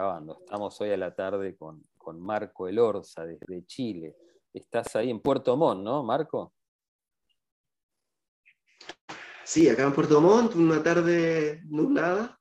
grabando. 0.00 0.38
Estamos 0.40 0.80
hoy 0.80 0.92
a 0.92 0.96
la 0.96 1.14
tarde 1.14 1.56
con, 1.56 1.84
Marco 2.18 2.66
Elorza 2.66 3.26
desde 3.26 3.66
Chile. 3.66 4.16
Estás 4.52 4.96
ahí 4.96 5.10
en 5.10 5.20
Puerto 5.20 5.56
Montt, 5.58 5.82
¿no, 5.82 6.02
Marco? 6.02 6.54
Sí, 9.44 9.68
acá 9.68 9.84
en 9.84 9.92
Puerto 9.92 10.22
Montt, 10.22 10.54
una 10.54 10.82
tarde 10.82 11.60
nublada, 11.66 12.40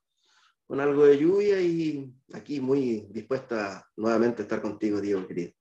con 0.66 0.80
algo 0.80 1.06
de 1.06 1.18
lluvia 1.18 1.62
y 1.62 2.10
aquí 2.34 2.62
muy 2.62 3.08
dispuesta 3.12 3.86
nuevamente 3.98 4.42
a 4.42 4.44
estar 4.44 4.62
contigo, 4.62 5.02
Diego, 5.02 5.28
querido. 5.28 5.52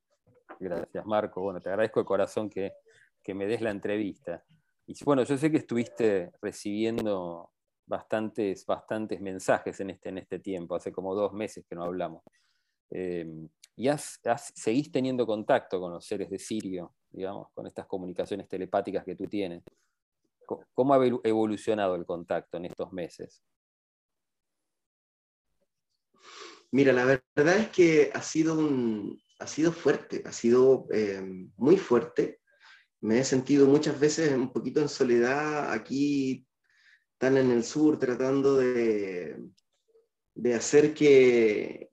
Gracias, 0.60 1.05
Marco. 1.05 1.43
Bueno, 1.43 1.60
te 1.60 1.69
agradezco 1.69 1.99
de 1.99 2.07
corazón 2.07 2.49
que, 2.49 2.74
que 3.23 3.35
me 3.35 3.46
des 3.46 3.60
la 3.60 3.71
entrevista. 3.71 4.45
Y 4.87 4.95
bueno, 5.05 5.24
yo 5.24 5.37
sé 5.37 5.51
que 5.51 5.59
estuviste 5.59 6.30
recibiendo 6.41 7.51
bastantes, 7.88 8.66
bastantes 8.66 9.20
mensajes 9.20 9.80
en 9.80 9.91
este, 9.91 10.10
en 10.10 10.19
este 10.19 10.38
tiempo, 10.38 10.74
hace 10.74 10.92
como 10.92 11.15
dos 11.15 11.33
meses 11.33 11.65
que 11.69 11.74
no 11.74 11.84
hablamos. 11.84 12.23
Em, 12.91 13.48
y 13.77 13.88
has, 13.88 14.20
seguís 14.55 14.92
teniendo 14.92 15.27
contacto 15.27 15.80
con 15.80 15.93
los 15.93 16.05
seres 16.05 16.30
de 16.30 16.38
Sirio, 16.38 16.95
digamos, 17.10 17.48
con 17.55 17.66
estas 17.66 17.87
comunicaciones 17.87 18.48
telepáticas 18.48 19.05
que 19.05 19.15
tú 19.15 19.24
tienes. 19.27 19.62
¿Cómo 20.74 20.95
ha 20.95 21.06
evolucionado 21.24 21.95
el 21.95 22.06
contacto 22.06 22.56
en 22.56 22.66
estos 22.66 22.93
meses? 22.93 23.43
Mira, 26.70 26.93
la 26.93 27.05
verdad 27.05 27.57
es 27.57 27.68
que 27.68 28.10
ha 28.12 28.23
sido, 28.23 28.55
un, 28.59 29.20
ha 29.38 29.46
sido 29.46 29.73
fuerte, 29.73 30.23
ha 30.26 30.32
sido 30.32 30.87
em, 30.91 31.51
muy 31.57 31.76
fuerte. 31.76 32.41
Me 33.01 33.20
he 33.20 33.24
sentido 33.24 33.66
muchas 33.66 33.98
veces 33.98 34.32
un 34.32 34.52
poquito 34.52 34.80
en 34.80 34.88
soledad 34.88 35.73
aquí 35.73 36.48
están 37.19 37.37
en 37.37 37.51
el 37.51 37.65
sur 37.65 37.99
tratando 37.99 38.57
de, 38.57 39.43
de 40.37 40.55
hacer 40.55 40.95
que, 40.95 41.91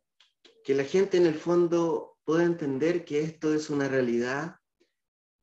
que 0.64 0.76
la 0.76 0.84
gente 0.84 1.18
en 1.18 1.26
el 1.26 1.34
fondo 1.34 2.20
pueda 2.24 2.44
entender 2.44 3.04
que 3.04 3.22
esto 3.22 3.52
es 3.52 3.72
una 3.72 3.88
realidad 3.88 4.58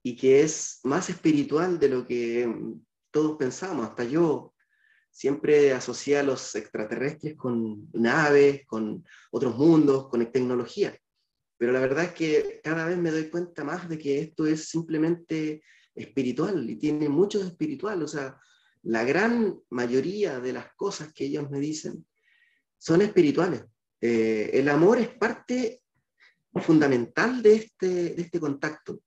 y 0.04 0.14
que 0.14 0.42
es 0.42 0.78
más 0.84 1.10
espiritual 1.10 1.80
de 1.80 1.88
lo 1.88 2.06
que 2.06 2.48
todos 3.10 3.36
pensamos. 3.36 3.84
Hasta 3.84 4.04
yo 4.04 4.54
siempre 5.10 5.72
asocié 5.72 6.18
a 6.18 6.22
los 6.22 6.54
extraterrestres 6.54 7.34
con 7.34 7.90
naves, 7.92 8.64
con 8.66 9.04
otros 9.32 9.56
mundos, 9.58 10.08
con 10.10 10.30
tecnología. 10.30 10.96
Pero 11.58 11.72
la 11.72 11.80
verdad 11.80 12.04
es 12.04 12.12
que 12.12 12.60
cada 12.62 12.86
vez 12.86 12.98
me 12.98 13.10
doy 13.10 13.28
cuenta 13.28 13.64
más 13.64 13.88
de 13.88 13.98
que 13.98 14.20
esto 14.20 14.46
es 14.46 14.68
simplemente 14.68 15.64
espiritual 15.92 16.70
y 16.70 16.76
tiene 16.76 17.08
mucho 17.08 17.40
de 17.40 17.48
espiritual. 17.48 18.00
O 18.00 18.06
sea, 18.06 18.38
la 18.82 19.04
gran 19.04 19.60
mayoría 19.70 20.40
de 20.40 20.52
las 20.52 20.74
cosas 20.74 21.12
que 21.12 21.26
ellos 21.26 21.50
me 21.50 21.60
dicen 21.60 22.06
son 22.78 23.02
espirituales. 23.02 23.64
Eh, 24.00 24.50
el 24.54 24.68
amor 24.68 24.98
es 24.98 25.08
parte 25.08 25.82
fundamental 26.60 27.42
de 27.42 27.54
este, 27.54 28.14
de 28.14 28.22
este 28.22 28.40
contacto. 28.40 29.00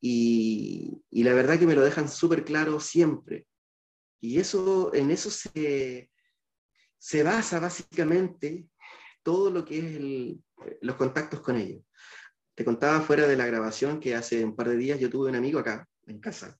Y, 0.00 1.02
la 1.10 1.32
verdad 1.32 1.58
que 1.58 1.66
me 1.66 1.74
lo 1.74 1.82
dejan 1.82 2.08
súper 2.08 2.44
claro 2.44 2.78
siempre. 2.80 3.46
Y 4.20 4.38
eso, 4.38 4.94
en 4.94 5.10
eso 5.10 5.30
se, 5.30 6.10
se 6.98 7.22
basa 7.22 7.58
básicamente 7.58 8.66
todo 9.22 9.50
lo 9.50 9.64
que 9.64 9.78
es 9.78 10.78
los 10.82 10.96
contactos 10.96 11.40
con 11.40 11.56
ellos. 11.56 11.82
Te 12.54 12.64
contaba 12.64 13.00
fuera 13.00 13.26
de 13.26 13.36
la 13.36 13.46
grabación 13.46 14.00
que 14.00 14.14
hace 14.14 14.44
un 14.44 14.54
par 14.54 14.68
de 14.68 14.76
días 14.76 15.00
yo 15.00 15.08
tuve 15.08 15.30
un 15.30 15.36
amigo 15.36 15.58
acá, 15.58 15.88
en 16.06 16.20
casa, 16.20 16.58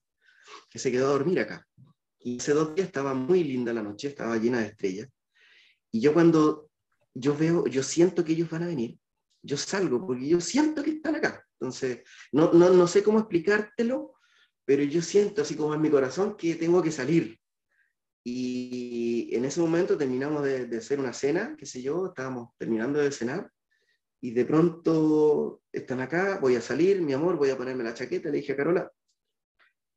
que 0.69 0.79
se 0.79 0.91
quedó 0.91 1.07
a 1.07 1.11
dormir 1.11 1.39
acá. 1.39 1.67
Y 2.19 2.39
hace 2.39 2.53
dos 2.53 2.75
días 2.75 2.87
estaba 2.87 3.13
muy 3.13 3.43
linda 3.43 3.73
la 3.73 3.81
noche, 3.81 4.09
estaba 4.09 4.37
llena 4.37 4.59
de 4.59 4.67
estrellas. 4.67 5.09
Y 5.91 6.01
yo 6.01 6.13
cuando 6.13 6.69
yo 7.13 7.35
veo, 7.35 7.65
yo 7.67 7.81
siento 7.83 8.23
que 8.23 8.33
ellos 8.33 8.49
van 8.49 8.63
a 8.63 8.67
venir, 8.67 8.99
yo 9.41 9.57
salgo 9.57 10.05
porque 10.05 10.27
yo 10.27 10.41
siento 10.41 10.83
que 10.83 10.91
están 10.91 11.15
acá. 11.15 11.45
Entonces, 11.59 12.01
no, 12.31 12.53
no, 12.53 12.69
no 12.69 12.87
sé 12.87 13.03
cómo 13.03 13.19
explicártelo, 13.19 14.13
pero 14.65 14.83
yo 14.83 15.01
siento 15.01 15.41
así 15.41 15.55
como 15.55 15.73
en 15.73 15.81
mi 15.81 15.89
corazón 15.89 16.35
que 16.37 16.55
tengo 16.55 16.81
que 16.81 16.91
salir. 16.91 17.39
Y 18.23 19.29
en 19.33 19.45
ese 19.45 19.61
momento 19.61 19.97
terminamos 19.97 20.43
de, 20.43 20.67
de 20.67 20.77
hacer 20.77 20.99
una 20.99 21.13
cena, 21.13 21.55
qué 21.57 21.65
sé 21.65 21.81
yo, 21.81 22.07
estábamos 22.07 22.49
terminando 22.57 22.99
de 22.99 23.11
cenar, 23.11 23.51
y 24.21 24.31
de 24.31 24.45
pronto 24.45 25.61
están 25.71 26.01
acá, 26.01 26.39
voy 26.39 26.55
a 26.55 26.61
salir, 26.61 27.01
mi 27.01 27.13
amor, 27.13 27.37
voy 27.37 27.49
a 27.49 27.57
ponerme 27.57 27.83
la 27.83 27.93
chaqueta, 27.93 28.29
le 28.29 28.37
dije 28.37 28.51
a 28.53 28.57
Carola, 28.57 28.91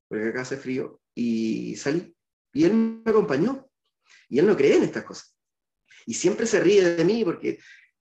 porque 0.08 0.28
acá 0.28 0.42
hace 0.42 0.56
frío, 0.56 1.01
y 1.14 1.76
salí. 1.76 2.14
Y 2.52 2.64
él 2.64 2.74
me 2.74 3.10
acompañó. 3.10 3.68
Y 4.28 4.38
él 4.38 4.46
no 4.46 4.56
cree 4.56 4.76
en 4.76 4.84
estas 4.84 5.04
cosas. 5.04 5.36
Y 6.06 6.14
siempre 6.14 6.46
se 6.46 6.60
ríe 6.60 6.96
de 6.96 7.04
mí 7.04 7.24
porque 7.24 7.58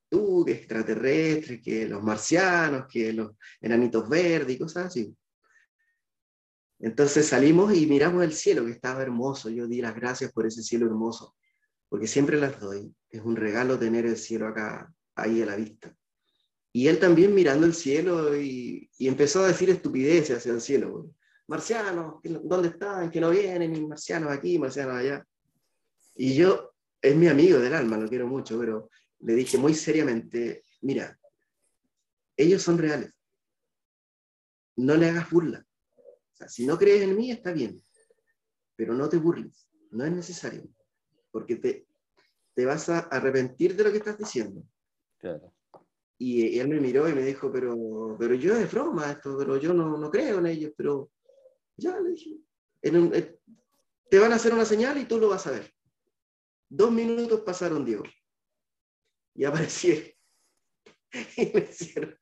tú, 0.10 0.44
que 0.46 0.54
extraterrestre, 0.54 1.62
que 1.62 1.88
los 1.88 2.04
marcianos, 2.04 2.86
que 2.92 3.14
los 3.14 3.32
enanitos 3.62 4.08
verdes 4.10 4.56
y 4.56 4.60
cosas 4.60 4.88
así. 4.88 5.16
Entonces 6.80 7.28
salimos 7.28 7.74
y 7.76 7.86
miramos 7.86 8.24
el 8.24 8.34
cielo, 8.34 8.66
que 8.66 8.72
estaba 8.72 9.02
hermoso. 9.04 9.50
Yo 9.50 9.68
di 9.68 9.82
las 9.82 9.96
gracias 9.96 10.32
por 10.32 10.48
ese 10.48 10.64
cielo 10.64 10.88
hermoso, 10.88 11.36
porque 11.90 12.08
siempre 12.08 12.40
las 12.40 12.60
doy. 12.60 12.94
Es 13.10 13.22
un 13.22 13.36
regalo 13.36 13.78
tener 13.78 14.06
el 14.06 14.18
cielo 14.18 14.48
acá, 14.48 14.92
ahí 15.16 15.42
a 15.42 15.46
la 15.46 15.56
vista. 15.56 15.96
Y 16.74 16.88
él 16.88 17.00
también 17.00 17.36
mirando 17.36 17.68
el 17.68 17.74
cielo 17.74 18.36
y, 18.36 18.90
y 18.98 19.08
empezó 19.08 19.44
a 19.44 19.50
decir 19.50 19.70
estupideces 19.70 20.38
hacia 20.38 20.54
el 20.54 20.62
cielo 20.62 21.14
marcianos, 21.52 22.22
¿dónde 22.24 22.70
están? 22.70 23.12
Que 23.12 23.20
no 23.20 23.30
vienen, 23.30 23.76
y 23.76 23.86
marcianos 23.86 24.32
aquí, 24.32 24.58
marcianos 24.58 24.96
allá. 24.96 25.28
Y 26.16 26.34
yo, 26.34 26.72
es 27.02 27.14
mi 27.14 27.28
amigo 27.28 27.60
del 27.60 27.74
alma, 27.74 27.98
lo 27.98 28.08
quiero 28.08 28.26
mucho, 28.26 28.58
pero 28.58 28.90
le 29.20 29.34
dije 29.36 29.58
muy 29.58 29.74
seriamente, 29.74 30.64
mira, 30.80 31.20
ellos 32.38 32.62
son 32.62 32.78
reales. 32.78 33.12
No 34.78 34.96
le 34.96 35.10
hagas 35.10 35.30
burla. 35.30 35.66
O 35.98 36.36
sea, 36.38 36.48
si 36.48 36.66
no 36.66 36.78
crees 36.78 37.02
en 37.02 37.18
mí, 37.18 37.32
está 37.32 37.52
bien, 37.52 37.84
pero 38.78 38.94
no 38.94 39.10
te 39.10 39.18
burles, 39.18 39.68
no 39.90 40.06
es 40.06 40.12
necesario, 40.14 40.64
porque 41.32 41.58
te, 41.58 41.86
te 42.54 42.66
vas 42.66 42.88
a 42.88 43.00
arrepentir 43.00 43.76
de 43.76 43.84
lo 43.84 43.92
que 43.92 43.98
estás 43.98 44.18
diciendo. 44.18 44.64
Y, 46.18 46.60
él 46.60 46.70
me 46.70 46.80
miró 46.80 47.10
y 47.10 47.14
me 47.14 47.24
dijo, 47.24 47.52
pero, 47.52 48.16
pero 48.18 48.36
yo 48.36 48.56
es 48.56 48.72
broma 48.72 49.12
esto, 49.12 49.38
pero 49.38 49.58
yo 49.58 49.74
no, 49.74 49.98
no 49.98 50.10
creo 50.10 50.40
en 50.40 50.46
ellos, 50.46 50.72
pero 50.78 51.12
ya, 51.82 52.00
le 52.00 52.12
dije. 52.12 52.38
Eh, 52.84 53.40
te 54.10 54.20
van 54.20 54.32
a 54.32 54.36
hacer 54.36 54.54
una 54.54 54.66
señal 54.66 54.98
y 54.98 55.06
tú 55.06 55.20
lo 55.20 55.30
vas 55.30 55.48
a 55.48 55.52
ver. 55.52 55.74
Dos 56.70 56.92
minutos 56.92 57.42
pasaron, 57.42 57.84
Diego. 57.84 58.04
Y 59.36 59.44
aparecí. 59.46 60.14
Y 61.36 61.52
me 61.54 61.68
hicieron 61.70 62.18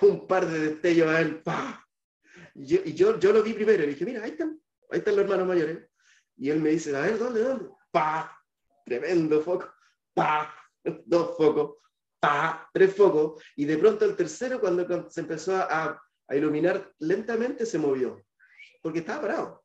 un 0.00 0.26
par 0.26 0.48
de 0.48 0.70
destellos 0.70 1.08
a 1.08 1.20
él. 1.20 1.42
Y 2.54 2.94
yo, 2.94 3.18
yo, 3.18 3.32
lo 3.34 3.42
vi 3.42 3.52
primero 3.52 3.84
y 3.84 3.88
dije, 3.88 4.06
mira, 4.06 4.24
ahí 4.24 4.30
están, 4.30 4.58
ahí 4.90 5.00
están 5.00 5.14
los 5.14 5.24
hermanos 5.24 5.46
mayores. 5.46 5.86
Y 6.38 6.48
él 6.48 6.58
me 6.58 6.70
dice, 6.70 6.96
a 6.96 7.02
ver, 7.02 7.18
¿dónde, 7.18 7.42
dónde? 7.42 7.68
¡Pa! 7.90 8.34
Tremendo 8.86 9.42
foco. 9.42 9.70
¡Pa! 10.14 10.54
Dos 11.04 11.36
focos. 11.36 11.76
¡Pa! 12.18 12.66
Tres 12.72 12.96
focos. 12.96 13.42
Y 13.56 13.66
de 13.66 13.76
pronto 13.76 14.06
el 14.06 14.16
tercero, 14.16 14.58
cuando 14.58 15.10
se 15.10 15.20
empezó 15.20 15.56
a, 15.56 16.02
a 16.26 16.34
iluminar 16.36 16.90
lentamente, 16.98 17.66
se 17.66 17.78
movió 17.78 18.24
porque 18.80 19.00
estaba 19.00 19.22
parado. 19.22 19.64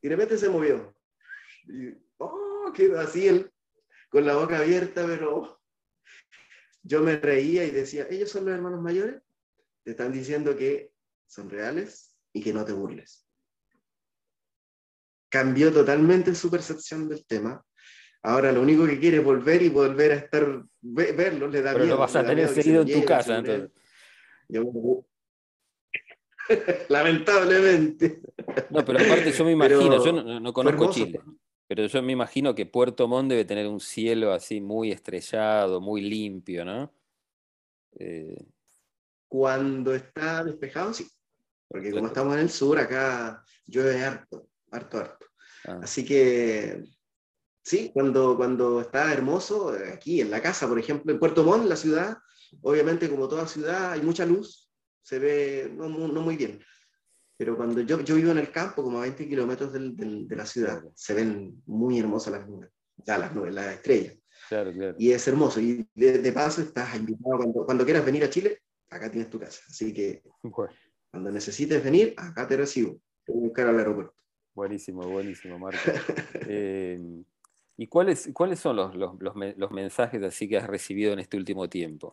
Y 0.00 0.08
de 0.08 0.16
repente 0.16 0.38
se 0.38 0.48
movió. 0.48 0.94
Y, 1.66 1.94
oh, 2.18 2.72
quedó 2.74 3.00
así 3.00 3.28
él, 3.28 3.50
con 4.08 4.26
la 4.26 4.36
boca 4.36 4.58
abierta, 4.58 5.06
pero 5.06 5.60
yo 6.82 7.00
me 7.02 7.16
reía 7.16 7.64
y 7.64 7.70
decía, 7.70 8.06
ellos 8.10 8.30
son 8.30 8.44
los 8.44 8.54
hermanos 8.54 8.80
mayores, 8.80 9.22
te 9.84 9.92
están 9.92 10.12
diciendo 10.12 10.56
que 10.56 10.92
son 11.26 11.48
reales 11.48 12.16
y 12.32 12.42
que 12.42 12.52
no 12.52 12.64
te 12.64 12.72
burles. 12.72 13.26
Cambió 15.28 15.72
totalmente 15.72 16.34
su 16.34 16.50
percepción 16.50 17.08
del 17.08 17.24
tema. 17.24 17.64
Ahora 18.22 18.52
lo 18.52 18.60
único 18.60 18.86
que 18.86 19.00
quiere 19.00 19.18
es 19.18 19.24
volver 19.24 19.62
y 19.62 19.68
volver 19.68 20.12
a 20.12 20.16
estar, 20.16 20.64
verlo, 20.80 21.48
le 21.48 21.62
da 21.62 21.72
Pero 21.72 21.86
lo 21.86 21.96
vas 21.96 22.14
a 22.14 22.24
tener 22.24 22.48
seguido 22.48 22.82
en 22.82 22.92
tu 22.92 23.04
casa, 23.04 23.38
entonces. 23.38 23.70
Yo, 24.48 24.62
Lamentablemente. 26.88 28.20
No, 28.70 28.84
pero 28.84 28.98
aparte 29.00 29.32
yo 29.32 29.44
me 29.44 29.52
imagino, 29.52 30.04
yo 30.04 30.40
no, 30.40 30.52
conozco 30.52 30.90
Chile, 30.90 31.20
pero 31.66 31.86
yo 31.86 32.02
me 32.02 32.12
imagino 32.12 32.54
que 32.54 32.66
Puerto 32.66 33.08
Montt 33.08 33.30
debe 33.30 33.44
tener 33.44 33.66
un 33.66 33.80
cielo 33.80 34.32
así 34.32 34.60
muy 34.60 34.90
estrellado, 34.90 35.80
muy 35.80 36.02
limpio, 36.02 36.64
¿no? 36.64 36.92
Eh, 37.98 38.44
Cuando 39.28 39.94
está 39.94 40.44
despejado, 40.44 40.92
sí. 40.92 41.06
Porque 41.68 41.90
como 41.90 42.08
estamos 42.08 42.34
en 42.34 42.40
el 42.40 42.50
sur, 42.50 42.78
acá 42.78 43.42
llueve 43.66 44.04
harto, 44.04 44.46
harto, 44.70 44.98
harto. 44.98 45.26
Ah. 45.64 45.80
Así 45.82 46.04
que 46.04 46.84
sí, 47.64 47.90
cuando, 47.94 48.36
cuando 48.36 48.82
está 48.82 49.10
hermoso, 49.12 49.74
aquí 49.92 50.20
en 50.20 50.30
la 50.30 50.42
casa, 50.42 50.68
por 50.68 50.78
ejemplo, 50.78 51.12
en 51.12 51.18
Puerto 51.18 51.44
Montt, 51.44 51.66
la 51.66 51.76
ciudad, 51.76 52.18
obviamente 52.60 53.08
como 53.08 53.28
toda 53.28 53.46
ciudad 53.46 53.92
hay 53.92 54.02
mucha 54.02 54.26
luz, 54.26 54.61
se 55.02 55.18
ve 55.18 55.72
no, 55.74 55.88
muy 55.88 56.36
bien. 56.36 56.60
Pero 57.36 57.56
cuando 57.56 57.80
yo, 57.80 58.00
yo 58.00 58.14
vivo 58.14 58.30
en 58.30 58.38
el 58.38 58.50
campo, 58.50 58.82
como 58.82 58.98
a 58.98 59.02
20 59.02 59.28
kilómetros 59.28 59.72
de 59.72 60.36
la 60.36 60.46
ciudad, 60.46 60.82
se 60.94 61.14
ven 61.14 61.62
muy 61.66 61.98
hermosas 61.98 62.34
las 62.34 62.48
nubes, 62.48 62.70
ya 62.98 63.18
las 63.18 63.34
nubes, 63.34 63.52
las 63.52 63.74
estrellas. 63.74 64.16
Y 64.98 65.12
es 65.12 65.26
hermoso. 65.28 65.60
Y 65.60 65.86
de, 65.94 66.32
paso 66.32 66.62
estás 66.62 66.94
invitado 66.96 67.36
cuando, 67.38 67.64
cuando, 67.64 67.84
quieras 67.84 68.04
venir 68.04 68.24
a 68.24 68.30
Chile, 68.30 68.60
acá 68.90 69.10
tienes 69.10 69.30
tu 69.30 69.38
casa. 69.38 69.60
Así 69.68 69.92
que 69.92 70.22
cuando 71.10 71.30
necesites 71.30 71.82
venir, 71.82 72.14
acá 72.16 72.46
te 72.46 72.56
recibo. 72.56 72.98
Te 73.24 73.32
voy 73.32 73.42
a 73.42 73.44
buscar 73.44 73.66
al 73.68 73.78
aeropuerto. 73.78 74.14
Buenísimo, 74.54 75.02
buenísimo, 75.08 75.58
Marco. 75.58 75.78
Eh, 76.46 77.00
¿Y 77.76 77.86
cuáles, 77.86 78.30
cuáles 78.34 78.60
son 78.60 78.76
los, 78.76 78.94
los, 78.94 79.14
los, 79.18 79.70
mensajes 79.70 80.22
así 80.22 80.48
que 80.48 80.58
has 80.58 80.66
recibido 80.66 81.12
en 81.12 81.20
este 81.20 81.36
último 81.36 81.68
tiempo? 81.68 82.12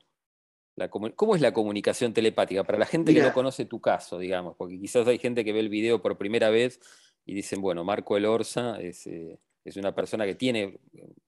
La, 0.80 0.90
¿Cómo 0.90 1.36
es 1.36 1.42
la 1.42 1.52
comunicación 1.52 2.14
telepática? 2.14 2.64
Para 2.64 2.78
la 2.78 2.86
gente 2.86 3.14
que 3.14 3.22
no 3.22 3.34
conoce 3.34 3.66
tu 3.66 3.82
caso, 3.82 4.18
digamos, 4.18 4.56
porque 4.56 4.80
quizás 4.80 5.06
hay 5.10 5.18
gente 5.18 5.44
que 5.44 5.52
ve 5.52 5.60
el 5.60 5.68
video 5.68 6.02
por 6.02 6.18
primera 6.18 6.50
vez 6.50 6.80
y 7.26 7.34
dicen, 7.34 7.60
bueno, 7.60 7.84
Marco 7.84 8.16
El 8.16 8.26
Orsa 8.26 8.80
es, 8.80 9.06
eh, 9.08 9.38
es 9.66 9.76
una 9.76 9.94
persona 9.94 10.26
que 10.26 10.36
tiene 10.36 10.80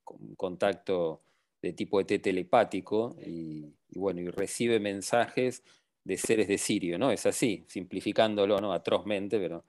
un 0.05 0.35
contacto 0.35 1.21
de 1.61 1.73
tipo 1.73 1.99
ET 1.99 2.21
telepático 2.21 3.17
y, 3.25 3.65
bueno, 3.89 4.21
y 4.21 4.29
recibe 4.29 4.79
mensajes 4.79 5.63
de 6.05 6.17
seres 6.17 6.47
de 6.47 6.57
Sirio, 6.57 6.97
¿no? 6.97 7.11
Es 7.11 7.25
así, 7.25 7.65
simplificándolo, 7.67 8.61
¿no? 8.61 8.71
Atrozmente, 8.71 9.37
pero 9.37 9.65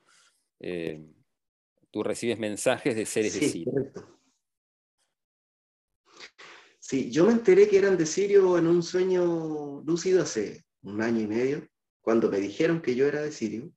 eh, 0.61 1.01
tú 1.91 2.05
recibes 2.05 2.39
mensajes 2.39 2.95
de 2.95 3.05
seres 3.05 3.35
de 3.35 3.49
Sirio. 3.49 3.73
Correcto. 3.73 4.22
Sí, 6.93 7.11
yo 7.11 7.25
me 7.25 7.33
enteré 7.33 7.69
que 7.69 7.79
eran 7.79 7.97
de 7.97 8.05
Sirio 8.05 8.59
en 8.59 8.67
un 8.67 8.83
sueño 8.83 9.81
lúcido 9.81 10.25
hace 10.25 10.67
un 10.83 11.01
año 11.01 11.23
y 11.23 11.27
medio, 11.27 11.67
cuando 12.03 12.31
me 12.31 12.39
dijeron 12.39 12.83
que 12.83 12.95
yo 12.95 13.07
era 13.07 13.23
de 13.23 13.33
Sirio 13.33 13.73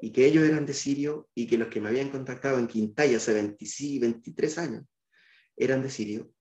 y 0.00 0.10
que 0.10 0.26
ellos 0.26 0.42
eran 0.42 0.66
de 0.66 0.74
Sirio 0.74 1.28
y 1.36 1.46
que 1.46 1.56
los 1.56 1.68
que 1.68 1.80
me 1.80 1.90
habían 1.90 2.10
contactado 2.10 2.58
en 2.58 2.66
Quintaya 2.66 3.18
hace 3.18 3.32
23 3.32 4.58
años 4.58 4.84
eran 5.56 5.84
de 5.84 5.90
Sirio. 5.90 6.32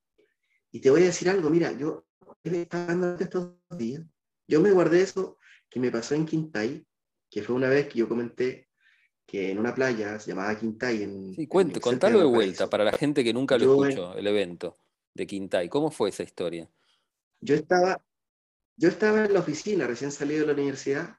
Y 0.72 0.80
te 0.80 0.90
voy 0.90 1.04
a 1.04 1.06
decir 1.06 1.30
algo, 1.30 1.52
mira, 1.52 1.72
yo 1.74 2.08
estos 2.44 3.52
días, 3.78 4.02
yo 4.48 4.60
me 4.60 4.72
guardé 4.72 5.02
eso 5.04 5.38
que 5.70 5.80
me 5.80 5.92
pasó 5.92 6.16
en 6.16 6.26
Quintay, 6.26 6.84
que 7.30 7.44
fue 7.44 7.56
una 7.56 7.70
vez 7.70 7.90
que 7.90 8.00
yo 8.00 8.10
comenté 8.10 8.70
que 9.28 9.52
en 9.52 9.60
una 9.60 9.76
playa 9.76 10.18
llamada 10.18 10.60
Quintay. 10.60 11.04
En, 11.04 11.36
sí, 11.36 11.46
cuente, 11.46 11.80
contalo 11.80 12.18
de 12.18 12.26
vuelta 12.26 12.68
para 12.72 12.84
la 12.84 12.94
gente 12.94 13.24
que 13.24 13.34
nunca 13.34 13.56
lo 13.60 13.84
escuchó, 13.84 14.16
el 14.16 14.26
evento 14.26 14.80
de 15.14 15.28
Quintay. 15.28 15.70
¿Cómo 15.70 15.92
fue 15.92 16.10
esa 16.10 16.24
historia? 16.24 16.70
Yo 17.42 17.56
estaba, 17.56 18.04
yo 18.78 18.90
estaba 18.90 19.26
en 19.26 19.34
la 19.34 19.40
oficina, 19.40 19.88
recién 19.88 20.12
salido 20.12 20.42
de 20.42 20.48
la 20.48 20.54
universidad, 20.54 21.18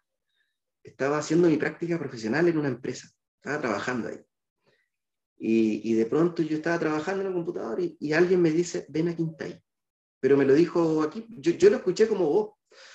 estaba 0.83 1.19
haciendo 1.19 1.49
mi 1.49 1.57
práctica 1.57 1.99
profesional 1.99 2.49
en 2.49 2.59
una 2.59 2.69
empresa, 2.69 3.09
estaba 3.37 3.61
trabajando 3.61 4.09
ahí. 4.09 4.21
Y, 5.37 5.91
y 5.91 5.95
de 5.95 6.07
pronto 6.07 6.43
yo 6.43 6.57
estaba 6.57 6.79
trabajando 6.79 7.23
en 7.23 7.29
el 7.29 7.35
computador 7.35 7.81
y, 7.81 7.97
y, 8.01 8.13
alguien 8.13 8.41
me 8.41 8.51
dice, 8.51 8.87
ven 8.89 9.09
a 9.09 9.17
Quintay. 9.17 9.61
Pero 10.21 10.37
me 10.37 10.45
lo 10.45 10.55
dijo 10.55 11.03
aquí, 11.03 11.27
yo, 11.29 11.53
yo 11.53 11.71
lo 11.71 11.77
escuché 11.77 12.09
como 12.09 12.27
voz, 12.27 12.53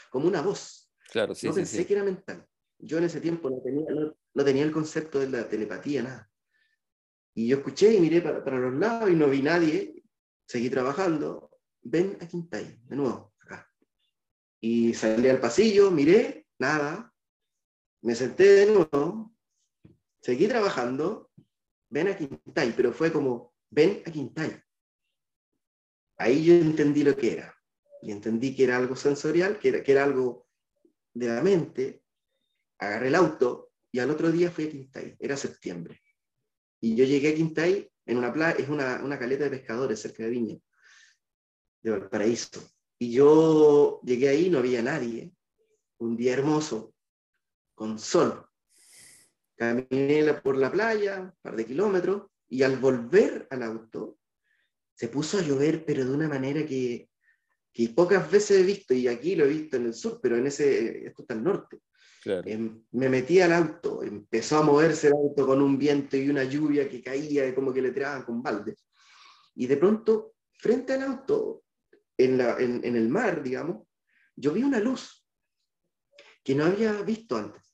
como 0.10 0.28
una 0.28 0.42
voz. 0.42 0.92
Claro, 1.12 1.36
sí, 1.36 1.48
no 1.48 1.54
pensé 1.54 1.86
que 1.86 1.94
era 1.94 2.04
mental. 2.04 2.48
Yo 2.80 2.98
en 2.98 3.04
ese 3.04 3.19
tiempo 3.19 3.50
no 3.50 3.62
tenía, 3.62 3.86
no, 4.34 4.46
tenía 4.46 4.63
el 4.63 4.72
concepto 4.72 5.19
de 5.19 5.30
la 5.30 5.48
telepatía, 5.48 6.04
nada. 6.04 6.31
Y 7.36 7.48
yo 7.48 7.57
escuché 7.57 7.94
y 7.94 8.00
miré 8.00 8.22
para, 8.22 8.44
para, 8.44 8.57
los 8.57 8.74
lados 8.74 9.10
y 9.10 9.16
no 9.16 9.30
vi 9.30 9.42
nadie. 9.42 9.99
Seguí 10.50 10.72
trabajando. 10.72 11.51
Ven 11.84 12.18
a 12.19 12.28
Quintay, 12.28 12.81
de 12.88 12.96
nuevo, 12.96 13.36
acá. 13.40 13.72
Y 14.60 14.96
salí 14.96 15.30
al 15.30 15.40
pasillo, 15.40 15.92
miré, 15.92 16.48
nada. 16.57 17.13
Me 18.01 18.16
senté 18.16 18.46
de 18.46 18.66
nuevo, 18.66 19.31
seguí 20.22 20.48
trabajando, 20.48 21.30
ven 21.90 22.07
a 22.07 22.18
Quintay, 22.18 22.74
pero 22.75 22.92
fue 22.92 23.13
como, 23.13 23.54
ven 23.69 24.01
a 24.07 24.12
Quintay. 24.12 24.60
Ahí 26.18 26.44
yo 26.44 26.56
entendí 26.56 27.04
lo 27.04 27.16
que 27.16 27.34
era. 27.34 27.56
Y 28.01 28.12
entendí 28.12 28.56
que 28.56 28.63
era 28.63 28.78
algo 28.78 28.96
sensorial, 28.96 29.60
que 29.60 29.69
era, 29.69 29.84
que 29.84 29.92
era 29.92 30.04
algo 30.04 30.48
de 31.13 31.28
la 31.28 31.44
mente. 31.44 32.04
Agarré 32.80 33.10
el 33.10 33.16
auto 33.16 33.72
y 33.92 34.00
al 34.00 34.10
otro 34.10 34.31
día 34.31 34.50
fui 34.50 34.66
a 34.66 34.72
Quintay. 34.72 35.16
Era 35.19 35.38
septiembre. 35.38 36.01
Y 36.81 36.96
yo 36.96 37.06
llegué 37.06 37.34
a 37.34 37.36
Quintay 37.36 37.88
en 38.09 38.17
una 38.17 38.33
playa, 38.33 38.56
es 38.57 38.67
una, 38.69 39.03
una 39.03 39.19
caleta 39.19 39.44
de 39.44 39.51
pescadores 39.51 40.01
cerca 40.01 40.23
de 40.23 40.29
Viña, 40.29 40.57
de 41.83 41.91
Valparaíso. 41.91 42.61
Y 42.97 43.11
yo 43.11 44.01
llegué 44.03 44.29
ahí, 44.29 44.50
no 44.50 44.57
había 44.57 44.81
nadie. 44.81 45.31
Un 46.00 46.17
día 46.17 46.33
hermoso, 46.33 46.95
con 47.75 48.00
sol. 48.00 48.45
Caminé 49.56 50.33
por 50.44 50.57
la 50.57 50.71
playa, 50.71 51.21
un 51.21 51.33
par 51.41 51.56
de 51.56 51.65
kilómetros, 51.65 52.31
y 52.47 52.63
al 52.63 52.77
volver 52.77 53.47
al 53.51 53.61
auto, 53.61 54.17
se 54.95 55.07
puso 55.07 55.38
a 55.38 55.41
llover, 55.41 55.85
pero 55.85 56.03
de 56.03 56.12
una 56.12 56.27
manera 56.27 56.65
que, 56.65 57.09
que 57.71 57.89
pocas 57.89 58.29
veces 58.31 58.59
he 58.59 58.63
visto, 58.63 58.94
y 58.95 59.07
aquí 59.07 59.35
lo 59.35 59.45
he 59.45 59.50
visto 59.50 59.77
en 59.77 59.85
el 59.85 59.94
sur, 59.94 60.19
pero 60.19 60.35
en 60.35 60.47
ese, 60.47 61.05
esto 61.05 61.21
está 61.21 61.35
al 61.35 61.44
norte. 61.44 61.79
Em, 62.25 62.83
me 62.92 63.07
metí 63.07 63.39
al 63.39 63.54
auto, 63.54 64.04
empezó 64.04 64.57
a 64.57 64.63
moverse 64.63 65.07
el 65.07 65.13
auto 65.13 65.45
con 65.45 65.62
un 65.62 65.77
viento 65.77 66.18
y 66.18 66.30
una 66.30 66.44
lluvia 66.44 66.89
que 66.89 67.01
caía, 67.01 67.54
como 67.56 67.74
que 67.74 67.81
le 67.81 67.92
tiraban 67.92 68.24
con 68.24 68.44
baldes. 68.44 68.86
Y 69.56 69.68
de 69.68 69.77
pronto, 69.77 70.36
frente 70.51 70.94
al 70.94 71.04
auto, 71.04 71.63
en, 72.18 72.38
la, 72.38 72.57
en, 72.60 72.83
el 72.83 73.07
mar, 73.07 73.42
digamos, 73.42 73.88
yo 74.36 74.51
vi 74.51 74.63
una 74.63 74.80
luz 74.80 75.25
que 76.44 76.56
no 76.56 76.66
había 76.66 77.01
visto 77.04 77.38
antes 77.38 77.69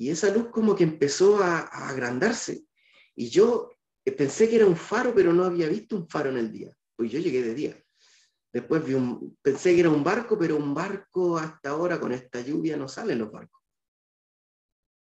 y 0.00 0.08
esa 0.08 0.34
luz 0.34 0.48
como 0.48 0.74
que 0.74 0.82
empezó 0.82 1.42
a, 1.42 1.58
agrandarse. 1.58 2.64
Y 3.14 3.28
yo 3.28 3.70
pensé 4.16 4.48
que 4.48 4.56
era 4.56 4.66
un 4.66 4.76
faro, 4.76 5.14
pero 5.14 5.30
no 5.32 5.44
había 5.44 5.68
visto 5.68 5.94
un 5.94 6.08
faro 6.08 6.30
en 6.30 6.38
el 6.38 6.50
día, 6.50 6.74
pues 6.96 7.12
yo 7.12 7.18
llegué 7.18 7.42
de 7.42 7.54
día. 7.54 7.84
Después 8.50 8.82
vi 8.82 8.94
un, 8.94 9.36
pensé 9.42 9.74
que 9.74 9.80
era 9.80 9.90
un 9.90 10.02
barco, 10.02 10.38
pero 10.38 10.56
un 10.56 10.72
barco 10.72 11.36
hasta 11.36 11.68
ahora 11.68 12.00
con 12.00 12.12
esta 12.12 12.40
lluvia 12.40 12.78
no 12.78 12.88
salen 12.88 13.18
los 13.18 13.30
barcos. 13.30 13.59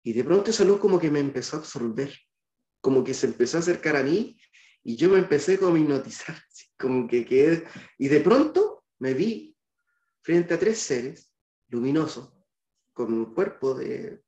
Y 0.03 0.13
de 0.13 0.23
pronto 0.23 0.51
esa 0.51 0.65
luz 0.65 0.79
como 0.79 0.99
que 0.99 1.09
me 1.09 1.19
empezó 1.19 1.55
a 1.55 1.59
absorber, 1.59 2.13
como 2.81 3.03
que 3.03 3.13
se 3.13 3.27
empezó 3.27 3.57
a 3.57 3.61
acercar 3.61 3.95
a 3.95 4.03
mí 4.03 4.37
y 4.83 4.97
yo 4.97 5.09
me 5.09 5.19
empecé 5.19 5.57
como 5.57 5.75
a 5.75 5.79
hipnotizar, 5.79 6.35
como 6.77 7.07
que 7.07 7.25
quedé, 7.25 7.63
y 7.97 8.09
de 8.09 8.19
pronto 8.19 8.83
me 8.99 9.13
vi 9.13 9.55
frente 10.21 10.53
a 10.53 10.59
tres 10.59 10.79
seres 10.79 11.33
luminosos, 11.69 12.33
con 12.93 13.13
un 13.13 13.33
cuerpo 13.33 13.73
de 13.73 14.21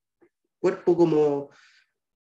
cuerpo 0.60 0.98
como, 0.98 1.50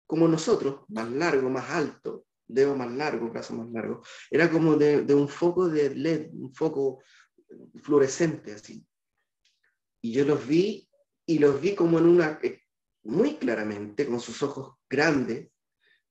como 0.06 0.28
nosotros, 0.28 0.82
más 0.90 1.10
largo, 1.10 1.50
más 1.50 1.70
alto, 1.70 2.26
dedo 2.48 2.76
más 2.76 2.92
largo, 2.92 3.30
brazo 3.30 3.54
más 3.54 3.72
largo. 3.72 4.04
Era 4.30 4.52
como 4.52 4.76
de, 4.76 5.14
un 5.14 5.30
foco 5.30 5.68
de 5.68 5.96
LED, 5.96 6.32
un 6.34 6.54
foco 6.54 7.02
fluorescente 7.82 8.54
así. 8.54 8.86
Y 10.02 10.12
yo 10.12 10.26
los 10.26 10.46
vi 10.46 10.90
y 11.26 11.40
los 11.40 11.60
vi 11.62 11.76
como 11.76 11.98
en 11.98 12.08
una, 12.08 12.40
muy 13.06 13.38
claramente, 13.38 14.06
con 14.06 14.20
sus 14.20 14.44
ojos 14.44 14.76
grandes, 14.90 15.50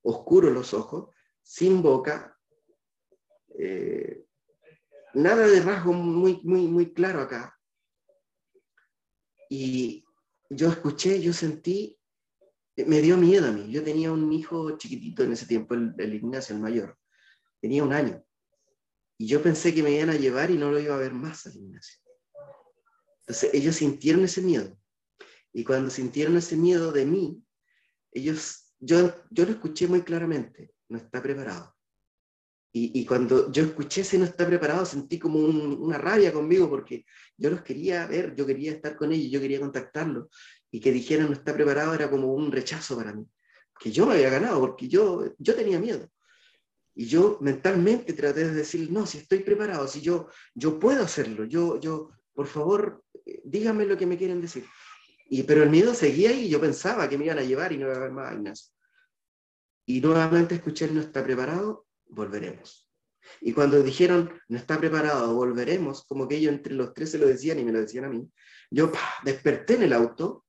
oscuros 0.01 0.51
los 0.51 0.73
ojos, 0.73 1.13
sin 1.41 1.81
boca, 1.81 2.37
eh, 3.57 4.25
nada 5.13 5.47
de 5.47 5.61
rasgo 5.61 5.93
muy, 5.93 6.41
muy, 6.43 6.67
muy 6.67 6.93
claro 6.93 7.21
acá. 7.21 7.57
Y 9.49 10.03
yo 10.49 10.69
escuché, 10.69 11.21
yo 11.21 11.31
sentí 11.31 11.99
me 12.83 13.01
dio 13.01 13.17
miedo 13.17 13.47
a 13.47 13.51
mí. 13.51 13.71
Yo 13.71 13.83
tenía 13.83 14.11
un 14.11 14.31
hijo 14.33 14.77
chiquitito 14.77 15.23
en 15.23 15.31
ese 15.31 15.45
tiempo, 15.45 15.75
el, 15.75 16.13
Ignacio, 16.13 16.55
el 16.55 16.61
mayor. 16.61 16.97
Tenía 17.61 17.83
un 17.83 17.93
año. 17.93 18.21
Y 19.17 19.27
yo 19.27 19.41
pensé 19.41 19.73
que 19.73 19.81
me 19.81 19.91
iban 19.91 20.09
a 20.09 20.15
llevar 20.15 20.51
y 20.51 20.57
no 20.57 20.71
lo 20.71 20.79
iba 20.79 20.93
a 20.93 20.99
ver 20.99 21.13
más 21.13 21.45
al 21.45 21.55
Ignacio. 21.55 22.01
Entonces 23.21 23.53
ellos 23.53 23.77
sintieron 23.77 24.25
ese 24.25 24.41
miedo. 24.41 24.77
Y 25.57 25.63
cuando 25.63 25.89
sintieron 25.89 26.35
ese 26.35 26.57
miedo 26.57 26.91
de 26.91 27.05
mí, 27.05 27.41
ellos, 28.11 28.73
yo, 28.77 29.15
yo 29.31 29.45
lo 29.45 29.51
escuché 29.51 29.87
muy 29.87 30.01
claramente, 30.01 30.73
no 30.89 30.97
está 30.97 31.23
preparado. 31.23 31.73
Y, 32.73 32.99
y 32.99 33.05
cuando 33.05 33.49
yo 33.53 33.63
escuché 33.63 34.01
ese 34.01 34.17
no 34.17 34.25
está 34.25 34.45
preparado, 34.45 34.85
sentí 34.85 35.17
como 35.17 35.39
una 35.39 35.97
rabia 35.97 36.33
conmigo 36.33 36.69
porque 36.69 37.05
yo 37.37 37.49
los 37.49 37.61
quería 37.61 38.05
ver, 38.05 38.35
yo 38.35 38.45
quería 38.45 38.73
estar 38.73 38.97
con 38.97 39.13
ellos, 39.13 39.31
yo 39.31 39.39
quería 39.39 39.61
contactarlos 39.61 40.27
y 40.71 40.81
que 40.81 40.91
dijeran 40.91 41.27
no 41.27 41.33
está 41.33 41.53
preparado 41.53 41.93
era 41.93 42.09
como 42.09 42.33
un 42.33 42.51
rechazo 42.51 42.97
para 42.97 43.13
mí, 43.13 43.25
que 43.79 43.93
yo 43.93 44.05
me 44.05 44.15
había 44.15 44.29
ganado, 44.29 44.59
porque 44.59 44.89
yo, 44.89 45.33
yo 45.37 45.55
tenía 45.55 45.79
miedo. 45.79 46.05
Y 46.95 47.05
yo 47.05 47.37
mentalmente 47.39 48.11
traté 48.11 48.43
de 48.43 48.55
decir, 48.55 48.91
no, 48.91 49.05
si 49.05 49.19
estoy 49.19 49.39
preparado, 49.39 49.87
si 49.87 50.01
yo, 50.01 50.27
yo 50.53 50.77
puedo 50.77 51.01
hacerlo, 51.01 51.45
yo, 51.45 51.79
yo, 51.79 52.09
por 52.33 52.47
favor, 52.47 53.05
díganme 53.45 53.85
lo 53.85 53.95
que 53.95 54.05
me 54.05 54.17
quieren 54.17 54.41
decir. 54.41 54.65
Y, 55.27 55.43
pero 55.43 55.63
el 55.63 55.69
miedo 55.69 55.93
seguía 55.93 56.29
ahí 56.29 56.45
y 56.45 56.49
yo 56.49 56.61
pensaba 56.61 57.09
que 57.09 57.17
me 57.17 57.25
iban 57.25 57.39
a 57.39 57.43
llevar 57.43 57.71
y 57.71 57.77
no 57.77 57.85
iba 57.85 57.93
a 57.93 57.97
haber 57.97 58.11
más 58.11 58.33
Ignacio. 58.33 58.71
Y 59.87 60.01
nuevamente 60.01 60.55
escuché, 60.55 60.89
no 60.89 61.01
está 61.01 61.23
preparado, 61.23 61.85
volveremos. 62.07 62.89
Y 63.41 63.53
cuando 63.53 63.81
dijeron, 63.81 64.31
no 64.47 64.57
está 64.57 64.79
preparado, 64.79 65.33
volveremos, 65.33 66.05
como 66.05 66.27
que 66.27 66.35
ellos 66.37 66.53
entre 66.53 66.73
los 66.73 66.93
tres 66.93 67.11
se 67.11 67.17
lo 67.17 67.27
decían 67.27 67.59
y 67.59 67.63
me 67.63 67.71
lo 67.71 67.81
decían 67.81 68.05
a 68.05 68.09
mí, 68.09 68.29
yo 68.69 68.91
desperté 69.23 69.75
en 69.75 69.83
el 69.83 69.93
auto 69.93 70.45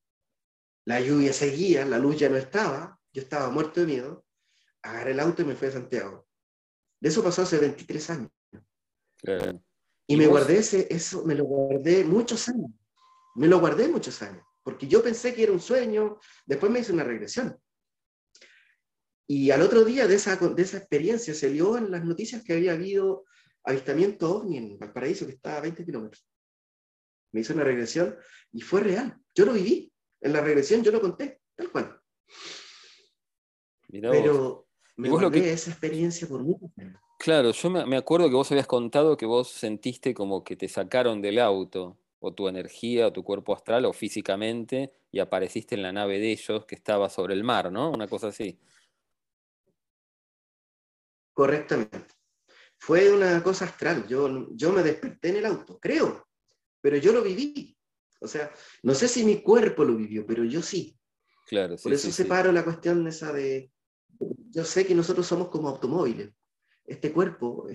la 0.86 1.00
lluvia 1.00 1.32
seguía, 1.32 1.84
la 1.84 1.98
luz 1.98 2.16
ya 2.16 2.28
no 2.28 2.36
estaba, 2.36 2.98
yo 3.12 3.20
estaba 3.20 3.50
muerto 3.50 3.80
de 3.80 3.86
miedo, 3.86 4.24
agarré 4.82 5.10
el 5.10 5.20
auto 5.20 5.42
y 5.42 5.44
me 5.44 5.56
fui 5.56 5.68
a 5.68 5.72
Santiago. 5.72 6.26
De 7.00 7.08
eso 7.08 7.24
pasó 7.24 7.42
hace 7.42 7.58
23 7.58 8.10
años. 8.10 8.30
Y, 10.06 10.16
me 10.16 10.28
guardé 10.28 10.58
ese, 10.58 10.86
eso, 10.88 11.24
me 11.24 11.34
lo 11.34 11.44
guardé 11.44 12.04
muchos 12.04 12.48
años. 12.48 12.70
Me 13.34 13.48
lo 13.48 13.58
guardé 13.58 13.88
muchos 13.88 14.22
años, 14.22 14.46
porque 14.66 14.88
yo 14.88 15.00
pensé 15.00 15.32
que 15.32 15.44
era 15.44 15.52
un 15.52 15.60
sueño, 15.60 16.18
después 16.44 16.72
me 16.72 16.80
hice 16.80 16.92
una 16.92 17.04
regresión. 17.04 17.56
Y 19.28 19.52
al 19.52 19.62
otro 19.62 19.84
día 19.84 20.08
de 20.08 20.16
esa, 20.16 20.34
de 20.34 20.60
esa 20.60 20.78
experiencia 20.78 21.34
se 21.34 21.50
dio 21.50 21.78
en 21.78 21.88
las 21.88 22.04
noticias 22.04 22.42
que 22.42 22.54
había 22.54 22.72
habido 22.72 23.26
avistamiento 23.62 24.38
ovni 24.38 24.56
en 24.56 24.76
Valparaíso, 24.76 25.24
que 25.24 25.34
estaba 25.34 25.58
a 25.58 25.60
20 25.60 25.84
kilómetros. 25.84 26.28
Me 27.30 27.42
hizo 27.42 27.54
una 27.54 27.62
regresión 27.62 28.16
y 28.50 28.60
fue 28.60 28.80
real. 28.80 29.16
Yo 29.36 29.46
lo 29.46 29.52
viví. 29.52 29.92
En 30.20 30.32
la 30.32 30.40
regresión 30.40 30.82
yo 30.82 30.90
lo 30.90 31.00
conté, 31.00 31.42
tal 31.54 31.70
cual. 31.70 32.00
Pero 33.88 34.66
me 34.96 35.08
vos 35.08 35.32
esa 35.32 35.70
experiencia 35.70 36.26
por 36.26 36.42
mucho 36.42 36.66
tiempo. 36.74 36.98
Claro, 37.20 37.52
yo 37.52 37.70
me, 37.70 37.96
acuerdo 37.96 38.28
que 38.28 38.34
vos 38.34 38.50
habías 38.50 38.66
contado 38.66 39.16
que 39.16 39.26
vos 39.26 39.48
sentiste 39.48 40.12
como 40.12 40.42
que 40.42 40.56
te 40.56 40.68
sacaron 40.68 41.22
del 41.22 41.38
auto, 41.38 41.96
o 42.18 42.32
tu 42.32 42.48
energía, 42.48 43.06
o 43.08 43.12
tu 43.12 43.22
cuerpo 43.22 43.54
astral, 43.54 43.84
o 43.84 43.92
físicamente, 43.92 44.92
y 45.10 45.18
apareciste 45.18 45.74
en 45.74 45.82
la 45.82 45.92
nave 45.92 46.18
de 46.18 46.32
ellos 46.32 46.64
que 46.64 46.74
estaba 46.74 47.08
sobre 47.08 47.34
el 47.34 47.44
mar, 47.44 47.70
¿no? 47.70 47.90
Una 47.90 48.08
cosa 48.08 48.28
así. 48.28 48.58
Correctamente. 51.32 52.14
Fue 52.78 53.12
una 53.12 53.42
cosa 53.42 53.66
astral. 53.66 54.06
Yo, 54.06 54.48
yo 54.54 54.72
me 54.72 54.82
desperté 54.82 55.30
en 55.30 55.36
el 55.36 55.46
auto, 55.46 55.78
creo, 55.78 56.26
pero 56.80 56.96
yo 56.96 57.12
lo 57.12 57.22
viví. 57.22 57.76
O 58.20 58.28
sea, 58.28 58.50
no 58.82 58.94
sé 58.94 59.08
si 59.08 59.24
mi 59.24 59.42
cuerpo 59.42 59.84
lo 59.84 59.96
vivió, 59.96 60.26
pero 60.26 60.44
yo 60.44 60.62
sí. 60.62 60.98
Claro, 61.46 61.76
Por 61.76 61.92
eso 61.92 62.10
separo 62.10 62.50
la 62.52 62.64
cuestión 62.64 63.06
esa 63.06 63.32
de. 63.32 63.70
Yo 64.50 64.64
sé 64.64 64.86
que 64.86 64.94
nosotros 64.94 65.26
somos 65.26 65.48
como 65.48 65.68
automóviles. 65.68 66.32
Este 66.84 67.12
cuerpo, 67.12 67.68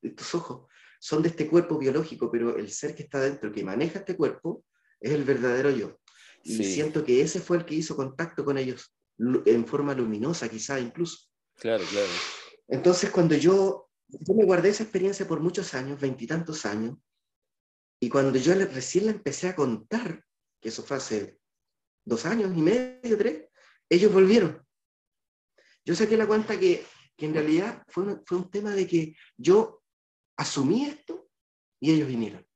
estos 0.00 0.34
ojos, 0.34 0.68
son 1.02 1.20
de 1.20 1.30
este 1.30 1.48
cuerpo 1.48 1.78
biológico, 1.78 2.30
pero 2.30 2.56
el 2.56 2.70
ser 2.70 2.94
que 2.94 3.02
está 3.02 3.18
dentro, 3.18 3.50
que 3.50 3.64
maneja 3.64 3.98
este 3.98 4.16
cuerpo, 4.16 4.64
es 5.00 5.10
el 5.10 5.24
verdadero 5.24 5.68
yo. 5.70 5.98
Y 6.44 6.62
siento 6.62 7.04
que 7.04 7.20
ese 7.20 7.40
fue 7.40 7.56
el 7.56 7.64
que 7.64 7.74
hizo 7.74 7.96
contacto 7.96 8.44
con 8.44 8.56
ellos, 8.56 8.94
en 9.18 9.66
forma 9.66 9.94
luminosa, 9.94 10.48
quizá 10.48 10.78
incluso. 10.78 11.28
Claro, 11.56 11.82
claro. 11.90 12.12
Entonces, 12.68 13.10
cuando 13.10 13.34
yo, 13.34 13.90
yo 14.06 14.34
me 14.34 14.44
guardé 14.44 14.68
esa 14.68 14.84
experiencia 14.84 15.26
por 15.26 15.40
muchos 15.40 15.74
años, 15.74 16.00
veintitantos 16.00 16.64
años, 16.66 16.96
y 18.00 18.08
cuando 18.08 18.38
yo 18.38 18.54
recién 18.54 19.06
la 19.06 19.10
empecé 19.10 19.48
a 19.48 19.56
contar, 19.56 20.24
que 20.60 20.68
eso 20.68 20.84
fue 20.84 20.98
hace 20.98 21.36
dos 22.04 22.24
años 22.26 22.56
y 22.56 22.62
medio, 22.62 23.18
tres, 23.18 23.48
ellos 23.88 24.12
volvieron. 24.12 24.64
Yo 25.84 25.96
saqué 25.96 26.16
la 26.16 26.28
cuenta 26.28 26.60
que, 26.60 26.86
que 27.16 27.26
en 27.26 27.34
realidad 27.34 27.82
fue 27.88 28.04
un, 28.04 28.22
fue 28.24 28.38
un 28.38 28.48
tema 28.48 28.70
de 28.70 28.86
que 28.86 29.16
yo 29.36 29.81
asumí 30.42 30.84
esto 30.84 31.28
y 31.80 31.92
ellos 31.92 32.08
vinieron. 32.08 32.46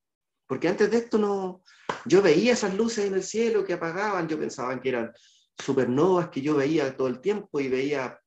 Porque 0.46 0.68
antes 0.68 0.90
de 0.90 0.98
esto 0.98 1.18
no, 1.18 1.62
yo 2.04 2.22
veía 2.22 2.52
esas 2.52 2.74
luces 2.74 3.06
en 3.06 3.14
el 3.14 3.22
cielo 3.22 3.64
que 3.64 3.72
apagaban, 3.72 4.28
yo 4.28 4.38
pensaba 4.38 4.80
que 4.80 4.90
eran 4.90 5.12
supernovas 5.58 6.28
que 6.28 6.42
yo 6.42 6.54
veía 6.54 6.96
todo 6.96 7.08
el 7.08 7.20
tiempo 7.20 7.58
y 7.60 7.68
veía 7.68 8.20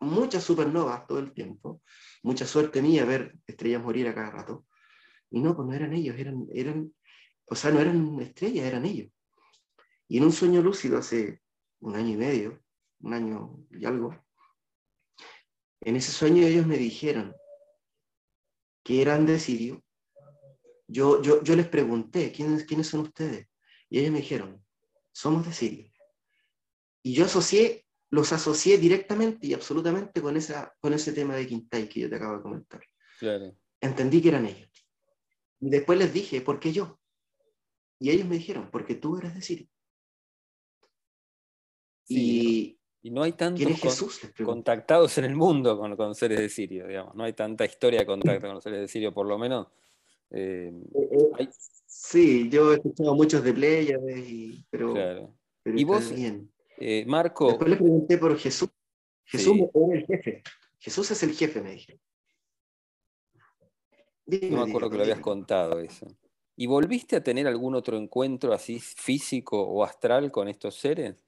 muchas 0.00 0.44
supernovas 0.44 1.06
todo 1.06 1.18
el 1.18 1.32
tiempo. 1.32 1.82
Mucha 2.22 2.46
suerte 2.46 2.80
mía 2.80 3.04
ver 3.04 3.36
estrellas 3.46 3.82
morir 3.82 4.08
a 4.08 4.14
cada 4.14 4.30
rato. 4.30 4.66
Y 5.30 5.40
no, 5.40 5.54
pues 5.54 5.68
no 5.68 5.74
eran 5.74 5.92
ellos, 5.92 6.16
eran, 6.18 6.46
eran, 6.52 6.94
o 7.46 7.54
sea, 7.54 7.70
no 7.70 7.80
eran 7.80 8.20
estrellas, 8.20 8.64
eran 8.64 8.84
ellos. 8.86 9.10
Y 10.08 10.18
en 10.18 10.24
un 10.24 10.32
sueño 10.32 10.62
lúcido 10.62 10.98
hace 10.98 11.42
un 11.80 11.96
año 11.96 12.14
y 12.14 12.16
medio, 12.16 12.62
un 13.00 13.12
año 13.12 13.58
y 13.70 13.84
algo, 13.84 14.16
en 15.80 15.96
ese 15.96 16.12
sueño 16.12 16.46
ellos 16.46 16.66
me 16.66 16.78
dijeron 16.78 17.34
que 18.86 19.02
eran 19.02 19.26
de 19.26 19.40
Sirio. 19.40 19.82
Yo, 20.86 21.20
yo, 21.20 21.42
yo 21.42 21.56
les 21.56 21.66
pregunté, 21.66 22.30
¿quiénes, 22.30 22.64
¿quiénes 22.64 22.86
son 22.86 23.00
ustedes? 23.00 23.48
Y 23.90 23.98
ellos 23.98 24.12
me 24.12 24.20
dijeron, 24.20 24.64
somos 25.12 25.44
de 25.44 25.52
Sirio. 25.52 25.90
Y 27.02 27.14
yo 27.14 27.24
asocié 27.24 27.86
los 28.10 28.32
asocié 28.32 28.78
directamente 28.78 29.48
y 29.48 29.54
absolutamente 29.54 30.22
con, 30.22 30.36
esa, 30.36 30.74
con 30.80 30.92
ese 30.92 31.12
tema 31.12 31.34
de 31.34 31.46
Quintay 31.46 31.88
que 31.88 32.00
yo 32.00 32.08
te 32.08 32.16
acabo 32.16 32.36
de 32.36 32.42
comentar. 32.42 32.80
Entendí 33.80 34.22
que 34.22 34.28
eran 34.28 34.46
ellos. 34.46 34.70
Y 35.60 35.70
después 35.70 35.98
les 35.98 36.12
dije, 36.12 36.40
¿por 36.40 36.60
qué 36.60 36.72
yo? 36.72 37.00
Y 37.98 38.10
ellos 38.10 38.28
me 38.28 38.36
dijeron, 38.36 38.70
porque 38.70 38.94
tú 38.94 39.18
eres 39.18 39.34
de 39.34 39.42
Siria. 39.42 39.68
y, 42.08 42.75
no 43.10 43.22
hay 43.22 43.32
tantos 43.32 44.22
contactados 44.44 45.18
en 45.18 45.24
el 45.24 45.36
mundo 45.36 45.78
con, 45.78 45.96
con, 45.96 46.14
seres 46.14 46.38
de 46.38 46.48
Sirio, 46.48 46.86
digamos. 46.86 47.14
No 47.14 47.24
hay 47.24 47.32
tanta 47.32 47.64
historia 47.64 48.00
de 48.00 48.06
contacto 48.06 48.46
con 48.46 48.54
los 48.54 48.64
seres 48.64 48.80
de 48.80 48.88
Sirio, 48.88 49.12
por 49.12 49.26
lo 49.26 49.38
menos. 49.38 49.68
Eh, 50.30 50.72
eh, 50.94 51.28
eh, 51.38 51.48
sí, 51.86 52.48
yo 52.48 52.72
he 52.72 52.76
escuchado 52.76 53.14
muchos 53.14 53.44
de 53.44 53.52
Pleiades, 53.52 54.64
pero, 54.70 54.94
pero 55.62 55.78
¿Y 55.78 55.84
vos, 55.84 56.14
bien. 56.14 56.50
Eh, 56.78 57.04
Marco. 57.06 57.48
Después 57.48 57.70
le 57.70 57.76
pregunté 57.76 58.18
por 58.18 58.36
Jesús. 58.38 58.68
Jesús 59.24 59.56
es 59.58 59.90
el 59.92 60.06
jefe. 60.06 60.42
Jesús 60.78 61.10
es 61.10 61.22
el 61.22 61.32
jefe, 61.32 61.60
me 61.60 61.72
dije. 61.72 61.98
no 64.26 64.64
me 64.64 64.70
acuerdo 64.70 64.90
que 64.90 64.96
lo 64.96 65.02
habías 65.02 65.20
contado 65.20 65.80
eso. 65.80 66.06
¿Y 66.54 66.66
volviste 66.66 67.16
a 67.16 67.22
tener 67.22 67.46
algún 67.46 67.74
otro 67.74 67.98
encuentro 67.98 68.52
así 68.52 68.78
físico 68.80 69.60
o 69.60 69.84
astral 69.84 70.30
con 70.30 70.48
estos 70.48 70.76
seres? 70.76 71.25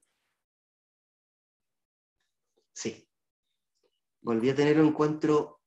Sí. 2.79 3.09
Volví 4.21 4.51
a 4.51 4.55
tener 4.55 4.81
un 4.81 4.87
encuentro 4.87 5.63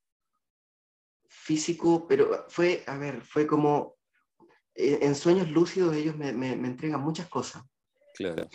físico, 1.27 2.07
pero 2.07 2.45
fue, 2.47 2.85
a 2.87 2.97
ver, 2.97 3.21
fue 3.21 3.45
como 3.45 3.97
en 4.73 5.13
sueños 5.15 5.49
lúcidos 5.49 5.93
ellos 5.93 6.15
me, 6.15 6.31
me 6.31 6.53
entregan 6.53 7.01
muchas 7.01 7.27
cosas. 7.27 7.63
Claro. 8.15 8.47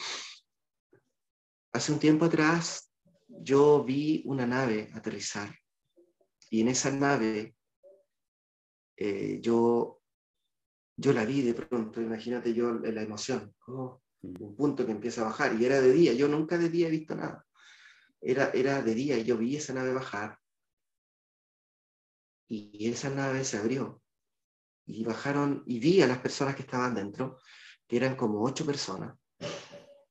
Hace 1.75 1.93
un 1.93 1.99
tiempo 1.99 2.25
atrás 2.25 2.91
yo 3.29 3.85
vi 3.85 4.23
una 4.25 4.47
nave 4.47 4.91
aterrizar 4.95 5.55
y 6.49 6.63
en 6.63 6.69
esa 6.69 6.91
nave 6.91 7.57
eh, 8.97 9.39
yo, 9.43 10.01
yo 10.97 11.13
la 11.13 11.27
vi 11.27 11.43
de 11.43 11.53
pronto, 11.53 12.01
imagínate 12.01 12.55
yo 12.55 12.73
la 12.73 13.03
emoción, 13.03 13.55
oh, 13.67 14.01
un 14.23 14.57
punto 14.57 14.87
que 14.87 14.93
empieza 14.93 15.21
a 15.21 15.25
bajar 15.25 15.61
y 15.61 15.67
era 15.67 15.79
de 15.83 15.93
día, 15.93 16.15
yo 16.15 16.27
nunca 16.27 16.57
de 16.57 16.71
día 16.71 16.89
he 16.89 16.91
visto 16.91 17.15
nada, 17.15 17.46
era, 18.21 18.51
era 18.51 18.83
de 18.83 18.95
día 18.95 19.19
y 19.19 19.25
yo 19.25 19.37
vi 19.37 19.57
esa 19.57 19.75
nave 19.75 19.93
bajar 19.93 20.39
y 22.49 22.89
esa 22.89 23.11
nave 23.11 23.45
se 23.45 23.59
abrió 23.59 24.03
y 24.87 25.05
bajaron 25.05 25.63
y 25.67 25.79
vi 25.79 26.03
a 26.03 26.07
las 26.07 26.19
personas 26.19 26.55
que 26.55 26.63
estaban 26.63 26.95
dentro, 26.95 27.39
que 27.89 27.97
eran 27.97 28.17
como 28.17 28.43
ocho 28.43 28.65
personas 28.65 29.17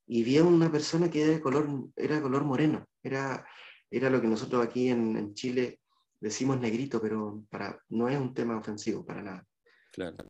y 0.07 0.23
vi 0.23 0.37
a 0.37 0.43
una 0.43 0.71
persona 0.71 1.09
que 1.09 1.23
era 1.23 1.33
de 1.33 1.41
color, 1.41 1.67
era 1.95 2.21
color 2.21 2.43
moreno, 2.43 2.87
era, 3.01 3.45
era 3.89 4.09
lo 4.09 4.21
que 4.21 4.27
nosotros 4.27 4.65
aquí 4.65 4.89
en, 4.89 5.33
Chile 5.33 5.79
decimos 6.19 6.59
negrito, 6.59 7.01
pero 7.01 7.43
para, 7.49 7.79
no 7.89 8.07
es 8.09 8.19
un 8.19 8.33
tema 8.33 8.57
ofensivo 8.57 9.05
para 9.05 9.23
nada. 9.23 9.47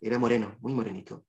Era 0.02 0.20
moreno, 0.20 0.58
muy 0.62 0.74
morenito. 0.74 1.26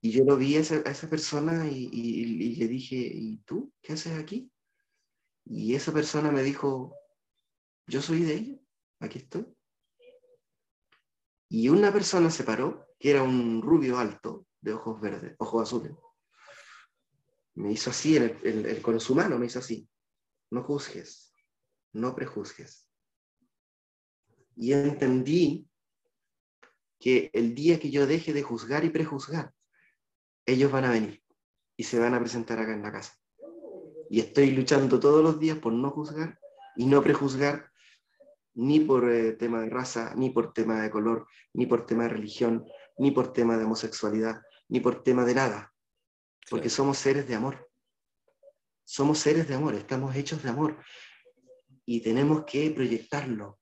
Y 0.00 0.10
yo 0.10 0.24
lo 0.24 0.36
vi 0.36 0.56
a 0.56 0.60
esa, 0.60 1.08
persona 1.08 1.68
y, 1.68 1.88
y, 1.92 2.56
le 2.56 2.66
dije, 2.66 2.96
¿y 2.96 3.38
tú 3.38 3.72
qué 3.80 3.92
haces 3.92 4.18
aquí? 4.18 4.50
Y 5.44 5.74
esa 5.74 5.92
persona 5.92 6.30
me 6.30 6.42
dijo, 6.42 6.94
yo 7.86 8.00
soy 8.00 8.22
de 8.22 8.34
ella, 8.34 8.58
aquí 9.00 9.18
estoy. 9.18 9.46
Y 11.48 11.68
una 11.68 11.92
persona 11.92 12.30
se 12.30 12.44
paró, 12.44 12.86
que 12.98 13.10
era 13.10 13.22
un 13.22 13.60
rubio 13.60 13.98
alto, 13.98 14.46
de 14.60 14.72
ojos 14.72 15.00
verdes, 15.00 15.34
ojos 15.38 15.62
azules 15.62 15.92
me 17.54 17.72
hizo 17.72 17.90
así, 17.90 18.16
el, 18.16 18.38
el, 18.44 18.82
con 18.82 18.98
su 19.00 19.14
mano 19.14 19.38
me 19.38 19.46
hizo 19.46 19.58
así. 19.58 19.88
No 20.50 20.62
juzgues, 20.62 21.34
no 21.92 22.14
prejuzgues. 22.14 22.88
Y 24.56 24.72
entendí 24.72 25.68
que 26.98 27.30
el 27.32 27.54
día 27.54 27.80
que 27.80 27.90
yo 27.90 28.06
deje 28.06 28.32
de 28.32 28.42
juzgar 28.42 28.84
y 28.84 28.90
prejuzgar, 28.90 29.52
ellos 30.46 30.70
van 30.70 30.84
a 30.84 30.90
venir 30.90 31.22
y 31.76 31.84
se 31.84 31.98
van 31.98 32.14
a 32.14 32.20
presentar 32.20 32.58
acá 32.58 32.72
en 32.72 32.82
la 32.82 32.92
casa. 32.92 33.14
Y 34.12 34.20
estoy 34.20 34.50
luchando 34.50 35.00
todos 35.00 35.24
los 35.24 35.40
días 35.40 35.58
por 35.58 35.72
no 35.72 35.90
juzgar 35.90 36.38
y 36.76 36.84
no 36.86 37.02
prejuzgar 37.02 37.70
ni 38.54 38.80
por 38.80 39.10
eh, 39.10 39.32
tema 39.32 39.62
de 39.62 39.70
raza, 39.70 40.12
ni 40.14 40.30
por 40.30 40.52
tema 40.52 40.82
de 40.82 40.90
color, 40.90 41.26
ni 41.54 41.64
por 41.66 41.86
tema 41.86 42.02
de 42.02 42.10
religión, 42.10 42.64
ni 42.98 43.10
por 43.10 43.32
tema 43.32 43.56
de 43.56 43.64
homosexualidad, 43.64 44.42
ni 44.68 44.80
por 44.80 45.02
tema 45.02 45.24
de 45.24 45.34
nada 45.34 45.72
porque 46.50 46.68
somos 46.68 46.98
seres 46.98 47.26
de 47.26 47.34
amor. 47.34 47.68
Somos 48.84 49.18
seres 49.18 49.48
de 49.48 49.54
amor, 49.54 49.74
estamos 49.74 50.14
hechos 50.14 50.42
de 50.42 50.50
amor 50.50 50.76
y 51.86 52.00
tenemos 52.02 52.44
que 52.44 52.70
proyectarlo 52.70 53.60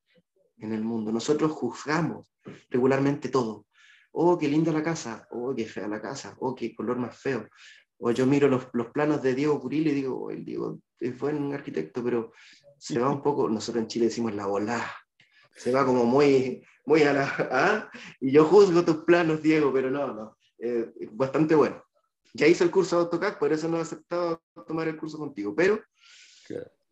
en 0.59 0.73
el 0.73 0.83
mundo. 0.83 1.13
Nosotros 1.13 1.53
juzgamos 1.53 2.27
regularmente 2.69 3.29
todo. 3.29 3.67
Oh, 4.13 4.37
qué 4.37 4.49
linda 4.49 4.73
la 4.73 4.83
casa, 4.83 5.29
oh, 5.31 5.55
qué 5.55 5.67
fea 5.67 5.87
la 5.87 6.01
casa, 6.01 6.35
oh, 6.41 6.55
qué 6.55 6.75
color 6.75 6.99
más 6.99 7.17
feo. 7.17 7.49
O 8.01 8.11
yo 8.11 8.27
miro 8.27 8.49
los, 8.49 8.67
planos 8.93 9.23
de 9.23 9.35
Diego 9.35 9.61
Curil 9.61 9.89
y 9.89 9.93
digo, 9.93 10.31
el 10.31 10.45
Diego 10.45 10.81
es 10.99 11.19
buen 11.19 11.53
arquitecto, 11.53 12.03
pero 12.03 12.33
se 12.79 12.99
va 12.99 13.11
un 13.11 13.23
poco, 13.23 13.49
nosotros 13.49 13.83
en 13.83 13.89
Chile 13.89 14.07
decimos 14.07 14.35
la 14.35 14.47
bola, 14.47 14.83
Se 15.55 15.71
va 15.71 15.85
como 15.85 16.05
muy, 16.05 16.65
muy 16.87 17.03
a 17.03 17.13
la... 17.13 17.35
¿ah? 17.51 17.91
Y 18.21 18.33
yo 18.33 18.45
juzgo 18.47 18.83
tus 18.85 19.05
planos, 19.05 19.43
Diego, 19.43 19.73
pero 19.73 19.91
no, 19.91 20.15
no. 20.15 20.39
Eh, 20.59 20.91
bastante 21.13 21.55
bueno. 21.55 21.85
Ya 22.33 22.47
hice 22.47 22.65
el 22.65 22.71
curso 22.71 22.97
de 22.97 23.03
AutoCAD, 23.03 23.39
por 23.39 23.53
eso 23.53 23.69
no 23.69 23.77
he 23.77 23.81
aceptado 23.81 24.43
tomar 24.67 24.89
el 24.89 24.97
curso 24.97 25.19
contigo, 25.19 25.55
pero 25.55 25.83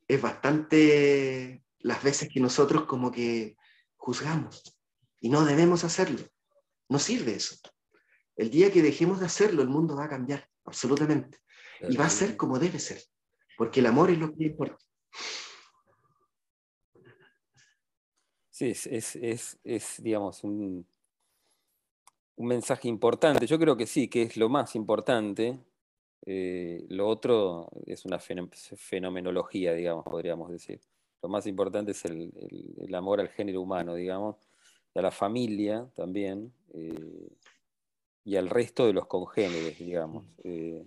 es 0.06 0.22
bastante 0.22 1.62
las 1.80 2.02
veces 2.02 2.28
que 2.32 2.40
nosotros 2.40 2.84
como 2.84 3.10
que 3.12 3.56
juzgamos 3.96 4.76
y 5.20 5.28
no 5.28 5.44
debemos 5.44 5.84
hacerlo. 5.84 6.20
No 6.88 6.98
sirve 6.98 7.34
eso. 7.34 7.56
El 8.36 8.50
día 8.50 8.72
que 8.72 8.82
dejemos 8.82 9.20
de 9.20 9.26
hacerlo, 9.26 9.62
el 9.62 9.68
mundo 9.68 9.96
va 9.96 10.04
a 10.04 10.08
cambiar, 10.08 10.48
absolutamente. 10.68 11.38
Y 11.88 11.96
va 11.96 12.06
a 12.06 12.10
ser 12.10 12.36
como 12.36 12.58
debe 12.58 12.78
ser, 12.78 13.00
porque 13.56 13.80
el 13.80 13.86
amor 13.86 14.10
es 14.10 14.18
lo 14.18 14.32
que 14.32 14.44
importa. 14.44 14.78
Sí, 18.50 18.72
es, 18.72 20.02
digamos, 20.02 20.42
un, 20.42 20.84
un, 22.34 22.46
mensaje 22.46 22.88
importante. 22.88 23.46
Yo 23.46 23.56
creo 23.56 23.76
que 23.76 23.86
sí, 23.86 24.08
que 24.08 24.22
es 24.22 24.36
lo 24.36 24.48
más 24.48 24.74
importante. 24.74 25.60
Eh, 26.26 26.84
lo 26.88 27.06
otro 27.06 27.68
es 27.86 28.04
una 28.04 28.18
fenomenología, 28.18 29.74
digamos, 29.74 30.04
podríamos 30.04 30.50
decir. 30.50 30.80
Lo 31.22 31.28
más 31.28 31.46
importante 31.46 31.92
es 31.92 32.04
el, 32.04 32.94
amor 32.94 33.20
al 33.20 33.28
género 33.28 33.60
humano, 33.60 33.94
digamos, 33.94 34.36
a 34.94 35.02
la 35.02 35.10
familia 35.10 35.88
también, 35.94 36.52
eh, 36.74 37.28
y 38.28 38.36
al 38.36 38.50
resto 38.50 38.86
de 38.86 38.92
los 38.92 39.06
congéneres, 39.06 39.78
digamos. 39.78 40.26
Eh, 40.44 40.84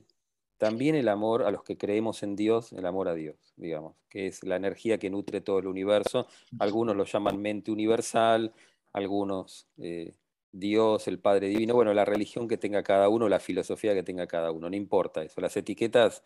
también 0.60 0.93
el 0.93 1.07
amor 1.07 1.41
a 1.41 1.50
los 1.50 1.63
que 1.63 1.75
creemos 1.75 2.21
en 2.21 2.36
Dios, 2.36 2.71
el 2.71 2.86
amor 2.86 3.07
a 3.07 3.15
Dios, 3.15 3.36
digamos, 3.55 3.95
que 4.10 4.27
es 4.27 4.43
la 4.43 4.57
energía 4.57 5.00
que 5.00 5.10
nutre 5.10 5.41
todo 5.41 5.57
el 5.57 5.65
universo. 5.65 6.27
Algunos 6.60 6.95
lo 6.95 7.03
llaman 7.03 7.41
mente 7.41 7.71
universal, 7.71 8.53
algunos 8.93 9.67
eh, 9.79 10.13
Dios, 10.51 11.07
el 11.07 11.17
Padre 11.17 11.48
Divino, 11.48 11.74
bueno, 11.74 11.95
la 11.95 12.05
religión 12.05 12.48
que 12.48 12.60
tenga 12.60 12.83
cada 12.83 13.10
uno, 13.10 13.27
la 13.27 13.39
filosofía 13.39 13.95
que 13.95 14.03
tenga 14.03 14.27
cada 14.27 14.51
uno, 14.51 14.69
no 14.69 14.75
importa 14.75 15.24
eso. 15.24 15.41
Las 15.41 15.57
etiquetas 15.57 16.24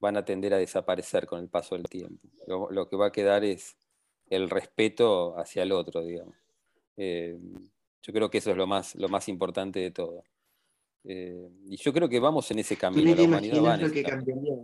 van 0.00 0.18
a 0.18 0.26
tender 0.26 0.52
a 0.52 0.58
desaparecer 0.58 1.26
con 1.26 1.40
el 1.40 1.48
paso 1.48 1.76
del 1.76 1.84
tiempo. 1.84 2.28
Lo, 2.46 2.86
que 2.90 2.96
va 2.96 3.06
a 3.06 3.12
quedar 3.12 3.42
es 3.42 3.78
el 4.28 4.50
respeto 4.50 5.34
hacia 5.38 5.62
el 5.62 5.72
otro, 5.72 6.04
digamos. 6.04 6.36
Eh, 6.98 7.38
yo 8.02 8.12
creo 8.12 8.28
que 8.28 8.36
eso 8.36 8.50
es 8.50 8.56
lo 8.58 8.66
más, 8.66 8.94
lo 8.96 9.08
más 9.08 9.30
importante 9.30 9.80
de 9.80 9.92
todo. 9.92 10.24
Eh, 11.04 11.48
y 11.66 11.76
yo 11.76 11.92
creo 11.92 12.08
que 12.08 12.20
vamos 12.20 12.50
en 12.50 12.58
ese 12.58 12.76
camino. 12.76 13.14
La 13.14 13.22
humanidad 13.22 13.80
lo 13.80 13.90
que 13.90 14.02
cambiaría? 14.02 14.54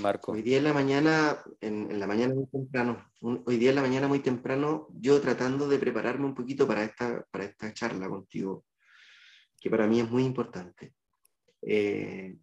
Marco. 0.00 0.32
Hoy 0.32 0.42
día 0.42 0.58
en 0.58 0.64
la 0.64 0.72
mañana, 0.72 1.38
en, 1.60 1.98
la 1.98 2.06
mañana 2.06 2.34
muy 2.34 2.46
temprano, 2.46 3.10
hoy 3.20 3.56
día 3.56 3.70
en 3.70 3.76
la 3.76 3.82
mañana 3.82 4.08
muy 4.08 4.20
temprano, 4.20 4.88
yo 4.94 5.20
tratando 5.20 5.68
de 5.68 5.78
prepararme 5.78 6.26
un 6.26 6.34
poquito 6.34 6.66
para 6.66 6.84
esta, 6.84 7.24
para 7.30 7.44
esta 7.44 7.72
charla 7.72 8.08
contigo, 8.08 8.64
que 9.60 9.70
para 9.70 9.86
mí 9.86 10.00
es 10.00 10.10
muy 10.10 10.24
importante. 10.24 10.94
Eh, 11.62 12.36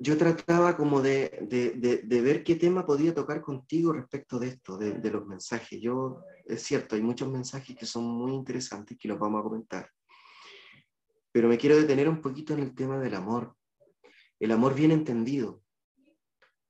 yo 0.00 0.16
trataba 0.16 0.76
como 0.76 1.00
de, 1.00 1.38
de, 1.48 2.02
de, 2.04 2.20
ver 2.20 2.44
qué 2.44 2.54
tema 2.54 2.86
podía 2.86 3.14
tocar 3.14 3.40
contigo 3.40 3.92
respecto 3.92 4.38
de 4.38 4.48
esto, 4.48 4.78
de, 4.78 5.10
los 5.10 5.26
mensajes. 5.26 5.80
Yo, 5.80 6.22
es 6.48 6.62
cierto, 6.62 6.96
hay 6.96 7.02
muchos 7.02 7.28
mensajes 7.28 7.76
que 7.76 7.86
son 7.86 8.04
muy 8.04 8.32
interesantes 8.32 8.96
que 8.98 9.08
los 9.08 9.18
vamos 9.18 9.40
a 9.40 9.44
comentar, 9.44 9.90
pero 11.30 11.48
me 11.48 11.58
quiero 11.58 11.76
detener 11.76 12.08
un 12.08 12.20
poquito 12.20 12.54
en 12.54 12.60
el 12.60 12.74
tema 12.74 12.98
del 12.98 13.14
amor. 13.14 13.54
El 14.40 14.52
amor 14.52 14.74
bien 14.74 14.90
entendido. 14.90 15.62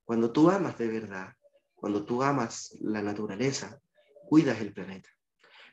Cuando 0.04 0.32
tú 0.32 0.50
amas 0.50 0.76
de 0.78 0.88
verdad, 0.88 1.34
cuando 1.74 2.04
tú 2.04 2.22
amas 2.22 2.76
la 2.80 3.02
naturaleza, 3.02 3.80
cuidas 4.26 4.60
el 4.60 4.72
planeta. 4.72 5.08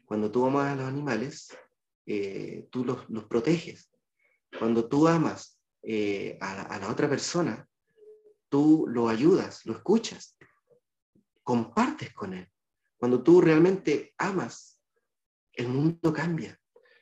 Cuando 0.06 0.32
tú 0.32 0.46
amas 0.46 0.72
a 0.72 0.76
los 0.76 0.86
animales, 0.86 1.58
eh, 2.06 2.68
tú 2.70 2.86
los, 2.86 3.26
proteges. 3.26 3.91
Cuando 4.60 4.88
tú 4.88 5.08
amas 5.08 5.60
eh, 5.82 6.38
a, 6.39 6.80
la, 6.80 6.89
otra 6.89 7.10
persona, 7.10 7.68
tú 8.50 8.86
lo 8.88 9.10
ayudas, 9.10 9.65
lo 9.65 9.74
escuchas, 9.74 10.38
compartes 11.44 12.13
con 12.13 12.34
él. 12.34 12.48
Cuando 12.98 13.24
tú 13.24 13.42
realmente 13.42 14.14
amas, 14.18 14.82
el 15.54 15.68
mundo 15.68 16.14
cambia. 16.14 16.60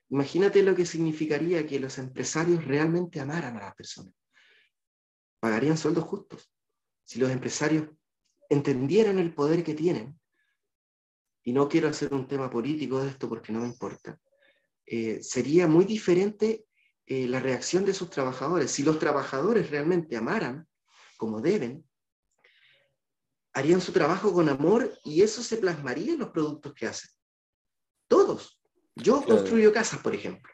Imagínate 0.10 0.62
lo 0.62 0.76
que 0.76 0.86
significaría 0.86 1.66
que 1.66 1.80
los 1.80 1.98
empresarios 1.98 2.66
realmente 2.66 3.20
amaran 3.20 3.58
a 3.58 3.62
las 3.62 3.76
personas. 3.76 4.14
Pagarían 5.40 5.78
sueldos 5.78 6.04
justos. 6.04 6.52
Si 7.04 7.20
los 7.20 7.32
empresarios 7.32 7.90
entendieran 8.50 9.20
el 9.20 9.34
poder 9.34 9.64
que 9.64 9.74
tienen, 9.74 10.20
y 11.44 11.52
no 11.52 11.68
quiero 11.68 11.90
hacer 11.90 12.14
un 12.14 12.28
tema 12.28 12.50
político 12.50 13.02
de 13.02 13.10
esto 13.10 13.28
porque 13.28 13.52
no 13.52 13.60
me 13.60 13.68
importa, 13.68 14.20
eh, 14.86 15.22
sería 15.22 15.68
muy 15.68 15.86
diferente 15.86 16.66
eh, 17.06 17.28
la 17.28 17.40
reacción 17.40 17.84
de 17.84 17.94
sus 17.94 18.10
trabajadores. 18.10 18.72
Si 18.72 18.84
los 18.84 19.00
trabajadores 19.00 19.70
realmente 19.70 20.16
amaran 20.16 20.68
como 21.18 21.42
deben, 21.42 21.86
harían 23.54 23.82
su 23.82 23.92
trabajo 23.92 24.34
con 24.34 24.50
amor 24.50 24.92
y 25.04 25.22
eso 25.22 25.44
se 25.44 25.58
plasmaría 25.58 26.14
en 26.14 26.20
los 26.20 26.30
productos 26.30 26.74
que 26.74 26.88
hacen. 26.88 27.10
Todos. 28.08 28.60
Yo 28.96 29.24
construyo 29.24 29.72
casas, 29.72 30.02
por 30.02 30.14
ejemplo. 30.14 30.52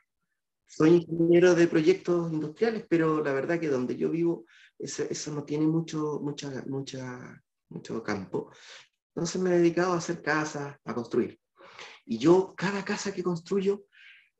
Soy 0.65 0.91
ingeniero 0.91 1.55
de 1.55 1.67
proyectos 1.67 2.31
industriales, 2.31 2.85
pero 2.87 3.23
la 3.23 3.33
verdad 3.33 3.59
que 3.59 3.69
donde 3.69 3.95
yo 3.95 4.09
vivo, 4.09 4.45
eso, 4.77 5.03
eso 5.09 5.33
no 5.33 5.43
tiene 5.43 5.65
mucho, 5.65 6.19
mucha, 6.21 6.63
mucha, 6.67 7.41
mucho 7.69 8.03
campo. 8.03 8.51
Entonces 9.15 9.41
me 9.41 9.49
he 9.49 9.57
dedicado 9.57 9.93
a 9.93 9.97
hacer 9.97 10.21
casas, 10.21 10.77
a 10.83 10.93
construir. 10.93 11.39
Y 12.05 12.17
yo, 12.17 12.53
cada 12.55 12.85
casa 12.85 13.13
que 13.13 13.23
construyo, 13.23 13.85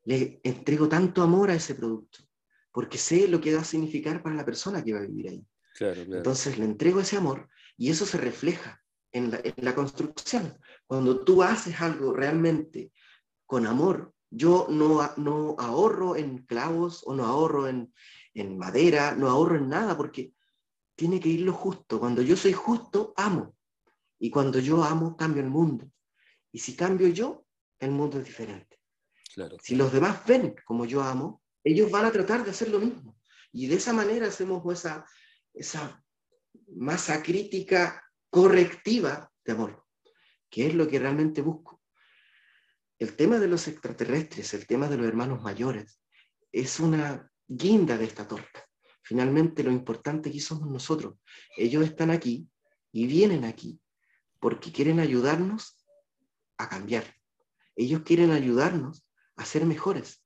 le 0.04 0.40
entrego 0.44 0.88
tanto 0.88 1.22
amor 1.22 1.50
a 1.50 1.54
ese 1.54 1.74
producto, 1.74 2.20
porque 2.72 2.96
sé 2.96 3.28
lo 3.28 3.40
que 3.40 3.54
va 3.54 3.62
a 3.62 3.64
significar 3.64 4.22
para 4.22 4.36
la 4.36 4.44
persona 4.44 4.82
que 4.82 4.92
va 4.92 5.00
a 5.00 5.06
vivir 5.06 5.28
ahí. 5.28 5.46
Entonces 5.80 6.58
le 6.58 6.64
entrego 6.64 7.00
ese 7.00 7.16
amor 7.16 7.48
y 7.80 7.88
eso 7.88 8.04
se 8.04 8.18
refleja 8.18 8.84
en 9.10 9.30
la, 9.30 9.74
construcción. 9.74 10.54
Cuando 10.86 11.24
tú 11.24 11.42
haces 11.42 11.80
algo 11.80 12.12
realmente 12.12 12.92
con 13.46 13.66
amor, 13.66 14.12
yo 14.28 14.66
no, 14.68 15.00
no 15.16 15.56
ahorro 15.58 16.14
en 16.14 16.44
clavos 16.44 17.02
o 17.06 17.14
no 17.14 17.24
ahorro 17.24 17.68
en, 17.68 17.90
en 18.34 18.58
madera, 18.58 19.14
no 19.16 19.30
ahorro 19.30 19.56
en 19.56 19.70
nada, 19.70 19.96
porque 19.96 20.34
tiene 20.94 21.18
que 21.18 21.30
ir 21.30 21.40
lo 21.40 21.54
justo. 21.54 21.98
Cuando 21.98 22.20
yo 22.20 22.36
soy 22.36 22.52
justo, 22.52 23.14
amo. 23.16 23.56
Y 24.18 24.28
cuando 24.28 24.58
yo 24.58 24.84
amo, 24.84 25.16
cambio 25.16 25.42
el 25.42 25.48
mundo. 25.48 25.90
Y 26.52 26.58
si 26.58 26.76
cambio 26.76 27.08
yo, 27.08 27.46
el 27.78 27.92
mundo 27.92 28.18
es 28.18 28.26
diferente. 28.26 28.78
Si 29.62 29.74
los 29.74 29.90
demás 29.90 30.22
ven 30.26 30.54
como 30.66 30.84
yo 30.84 31.02
amo, 31.02 31.40
ellos 31.64 31.90
van 31.90 32.04
a 32.04 32.12
tratar 32.12 32.44
de 32.44 32.50
hacer 32.50 32.68
lo 32.68 32.78
mismo. 32.78 33.16
Y 33.52 33.68
de 33.68 33.76
esa 33.76 33.94
manera 33.94 34.26
hacemos 34.26 34.62
esa, 34.70 35.06
esa 35.54 36.04
masa 36.76 37.22
crítica 37.22 38.02
correctiva 38.30 39.30
de 39.44 39.52
amor, 39.52 39.84
que 40.48 40.66
es 40.66 40.74
lo 40.74 40.88
que 40.88 40.98
realmente 40.98 41.42
busco. 41.42 41.80
El 42.98 43.16
tema 43.16 43.38
de 43.38 43.48
los 43.48 43.66
extraterrestres, 43.68 44.52
el 44.54 44.66
tema 44.66 44.88
de 44.88 44.96
los 44.96 45.06
hermanos 45.06 45.42
mayores, 45.42 46.00
es 46.52 46.80
una 46.80 47.30
guinda 47.46 47.96
de 47.96 48.04
esta 48.04 48.28
torta. 48.28 48.66
Finalmente 49.02 49.64
lo 49.64 49.70
importante 49.70 50.28
aquí 50.28 50.40
somos 50.40 50.70
nosotros. 50.70 51.16
Ellos 51.56 51.84
están 51.84 52.10
aquí 52.10 52.48
y 52.92 53.06
vienen 53.06 53.44
aquí 53.44 53.80
porque 54.38 54.72
quieren 54.72 55.00
ayudarnos 55.00 55.84
a 56.58 56.68
cambiar. 56.68 57.04
Ellos 57.76 58.02
quieren 58.02 58.30
ayudarnos 58.30 59.04
a 59.36 59.44
ser 59.44 59.64
mejores. 59.64 60.22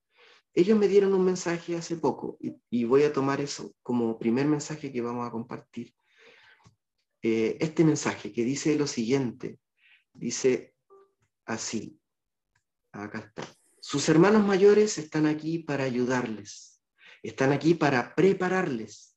Ellos 0.55 0.79
me 0.79 0.89
dieron 0.89 1.15
un 1.15 1.25
mensaje 1.25 1.77
hace 1.77 1.97
poco 1.97 2.39
y, 2.41 2.85
voy 2.85 3.03
a 3.03 3.13
tomar 3.13 3.41
eso 3.41 3.75
como 3.83 4.19
primer 4.19 4.47
mensaje 4.47 4.93
que 4.93 5.01
vamos 5.01 5.27
a 5.27 5.31
compartir. 5.31 5.95
Eh, 7.27 7.57
este 7.59 7.85
mensaje 7.85 8.35
que 8.35 8.45
dice 8.45 8.77
lo 8.77 8.87
siguiente, 8.87 9.59
dice 10.13 10.75
así, 11.47 11.99
acá 12.93 13.21
está. 13.21 13.49
Sus 13.81 14.07
hermanos 14.11 14.45
mayores 14.47 14.99
están 14.99 15.25
aquí 15.25 15.61
para 15.61 15.85
ayudarles, 15.85 16.83
están 17.23 17.53
aquí 17.53 17.73
para 17.73 18.15
prepararles, 18.15 19.17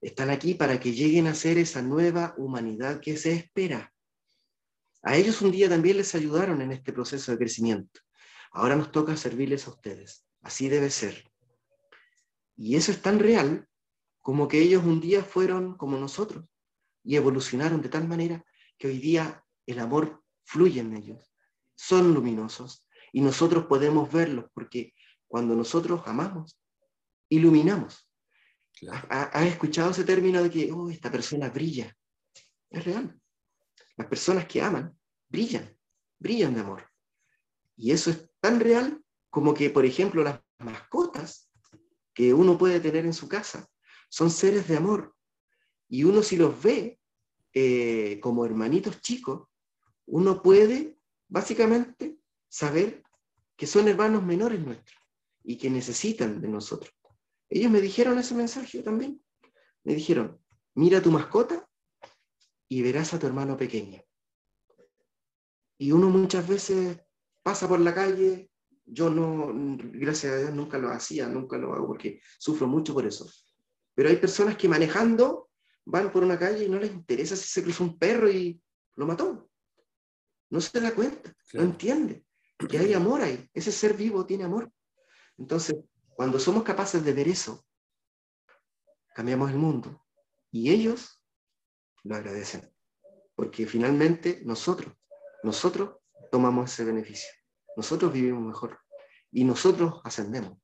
están 0.00 0.30
aquí 0.30 0.54
para 0.54 0.78
que 0.78 0.92
lleguen 0.92 1.26
a 1.26 1.34
ser 1.34 1.58
esa 1.58 1.82
nueva 1.82 2.36
humanidad 2.38 3.00
que 3.00 3.16
se 3.16 3.32
espera. 3.32 3.92
A 5.02 5.16
ellos 5.16 5.42
un 5.42 5.50
día 5.50 5.68
también 5.68 5.96
les 5.96 6.14
ayudaron 6.14 6.62
en 6.62 6.70
este 6.70 6.92
proceso 6.92 7.32
de 7.32 7.38
crecimiento. 7.38 8.00
Ahora 8.52 8.76
nos 8.76 8.92
toca 8.92 9.16
servirles 9.16 9.66
a 9.66 9.70
ustedes. 9.70 10.24
Así 10.42 10.68
debe 10.68 10.88
ser. 10.88 11.28
Y 12.56 12.76
eso 12.76 12.92
es 12.92 13.02
tan 13.02 13.18
real 13.18 13.66
como 14.20 14.46
que 14.46 14.60
ellos 14.60 14.84
un 14.84 15.00
día 15.00 15.24
fueron 15.24 15.76
como 15.76 15.98
nosotros 15.98 16.44
y 17.02 17.16
evolucionaron 17.16 17.80
de 17.80 17.88
tal 17.88 18.06
manera 18.06 18.44
que 18.78 18.88
hoy 18.88 18.98
día 18.98 19.44
el 19.66 19.78
amor 19.78 20.22
fluye 20.44 20.80
en 20.80 20.96
ellos. 20.96 21.32
Son 21.74 22.12
luminosos 22.12 22.86
y 23.12 23.20
nosotros 23.20 23.66
podemos 23.66 24.12
verlos 24.12 24.46
porque 24.52 24.94
cuando 25.26 25.54
nosotros 25.54 26.02
amamos, 26.06 26.58
iluminamos. 27.28 28.08
¿Has 29.08 29.46
escuchado 29.46 29.90
ese 29.90 30.04
término 30.04 30.42
de 30.42 30.50
que 30.50 30.72
oh, 30.72 30.90
esta 30.90 31.10
persona 31.10 31.48
brilla? 31.50 31.94
Es 32.70 32.84
real. 32.84 33.20
Las 33.96 34.06
personas 34.06 34.46
que 34.46 34.62
aman 34.62 34.98
brillan, 35.28 35.76
brillan 36.18 36.54
de 36.54 36.60
amor. 36.60 36.90
Y 37.76 37.92
eso 37.92 38.10
es 38.10 38.28
tan 38.40 38.60
real 38.60 39.02
como 39.30 39.54
que, 39.54 39.70
por 39.70 39.84
ejemplo, 39.84 40.22
las 40.22 40.40
mascotas 40.58 41.50
que 42.12 42.34
uno 42.34 42.58
puede 42.58 42.80
tener 42.80 43.06
en 43.06 43.14
su 43.14 43.28
casa 43.28 43.68
son 44.08 44.30
seres 44.30 44.66
de 44.68 44.76
amor. 44.76 45.14
Y 45.90 46.04
uno 46.04 46.22
si 46.22 46.36
los 46.36 46.62
ve 46.62 46.98
eh, 47.52 48.18
como 48.20 48.46
hermanitos 48.46 49.00
chicos, 49.00 49.48
uno 50.06 50.40
puede 50.40 50.96
básicamente 51.28 52.16
saber 52.48 53.02
que 53.56 53.66
son 53.66 53.88
hermanos 53.88 54.22
menores 54.22 54.60
nuestros 54.60 54.98
y 55.42 55.58
que 55.58 55.68
necesitan 55.68 56.40
de 56.40 56.48
nosotros. 56.48 56.94
Ellos 57.48 57.70
me 57.70 57.80
dijeron 57.80 58.18
ese 58.18 58.34
mensaje 58.34 58.82
también. 58.82 59.20
Me 59.82 59.94
dijeron, 59.94 60.40
mira 60.74 61.02
tu 61.02 61.10
mascota 61.10 61.68
y 62.68 62.82
verás 62.82 63.12
a 63.12 63.18
tu 63.18 63.26
hermano 63.26 63.56
pequeño. 63.56 64.00
Y 65.76 65.90
uno 65.90 66.08
muchas 66.08 66.46
veces 66.46 66.98
pasa 67.42 67.66
por 67.66 67.80
la 67.80 67.94
calle, 67.94 68.50
yo 68.84 69.10
no, 69.10 69.50
gracias 69.92 70.32
a 70.32 70.38
Dios 70.38 70.54
nunca 70.54 70.78
lo 70.78 70.90
hacía, 70.90 71.26
nunca 71.26 71.58
lo 71.58 71.74
hago 71.74 71.88
porque 71.88 72.20
sufro 72.38 72.68
mucho 72.68 72.94
por 72.94 73.06
eso. 73.06 73.28
Pero 73.94 74.08
hay 74.08 74.16
personas 74.16 74.56
que 74.56 74.68
manejando 74.68 75.49
van 75.84 76.12
por 76.12 76.22
una 76.22 76.38
calle 76.38 76.64
y 76.64 76.68
no 76.68 76.78
les 76.78 76.92
interesa 76.92 77.36
si 77.36 77.48
se 77.48 77.62
cruzó 77.62 77.84
un 77.84 77.98
perro 77.98 78.30
y 78.30 78.60
lo 78.96 79.06
mató. 79.06 79.50
No 80.50 80.60
se 80.60 80.80
da 80.80 80.94
cuenta, 80.94 81.34
no 81.52 81.62
entiende 81.62 82.24
que 82.68 82.78
hay 82.78 82.94
amor 82.94 83.22
ahí. 83.22 83.48
Ese 83.54 83.72
ser 83.72 83.94
vivo 83.94 84.26
tiene 84.26 84.44
amor. 84.44 84.70
Entonces, 85.38 85.76
cuando 86.14 86.38
somos 86.38 86.62
capaces 86.62 87.04
de 87.04 87.12
ver 87.12 87.28
eso, 87.28 87.64
cambiamos 89.14 89.50
el 89.50 89.56
mundo. 89.56 90.04
Y 90.50 90.70
ellos 90.70 91.22
lo 92.02 92.16
agradecen. 92.16 92.70
Porque 93.34 93.66
finalmente 93.66 94.42
nosotros, 94.44 94.94
nosotros 95.42 95.96
tomamos 96.30 96.72
ese 96.72 96.84
beneficio. 96.84 97.30
Nosotros 97.76 98.12
vivimos 98.12 98.42
mejor. 98.42 98.78
Y 99.32 99.44
nosotros 99.44 100.00
ascendemos. 100.04 100.58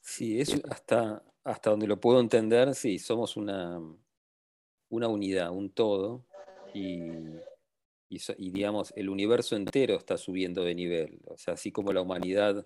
Sí, 0.00 0.40
eso 0.40 0.60
hasta, 0.68 1.24
hasta 1.44 1.70
donde 1.70 1.86
lo 1.86 2.00
puedo 2.00 2.20
entender, 2.20 2.74
sí, 2.74 2.98
somos 2.98 3.36
una, 3.36 3.80
una 4.88 5.08
unidad, 5.08 5.50
un 5.50 5.70
todo. 5.70 6.24
Y 6.74 7.10
y, 8.38 8.50
digamos, 8.50 8.92
el 8.96 9.08
universo 9.08 9.56
entero 9.56 9.96
está 9.96 10.16
subiendo 10.16 10.62
de 10.64 10.74
nivel. 10.74 11.20
O 11.26 11.36
sea, 11.36 11.54
así 11.54 11.72
como 11.72 11.92
la 11.92 12.02
humanidad 12.02 12.64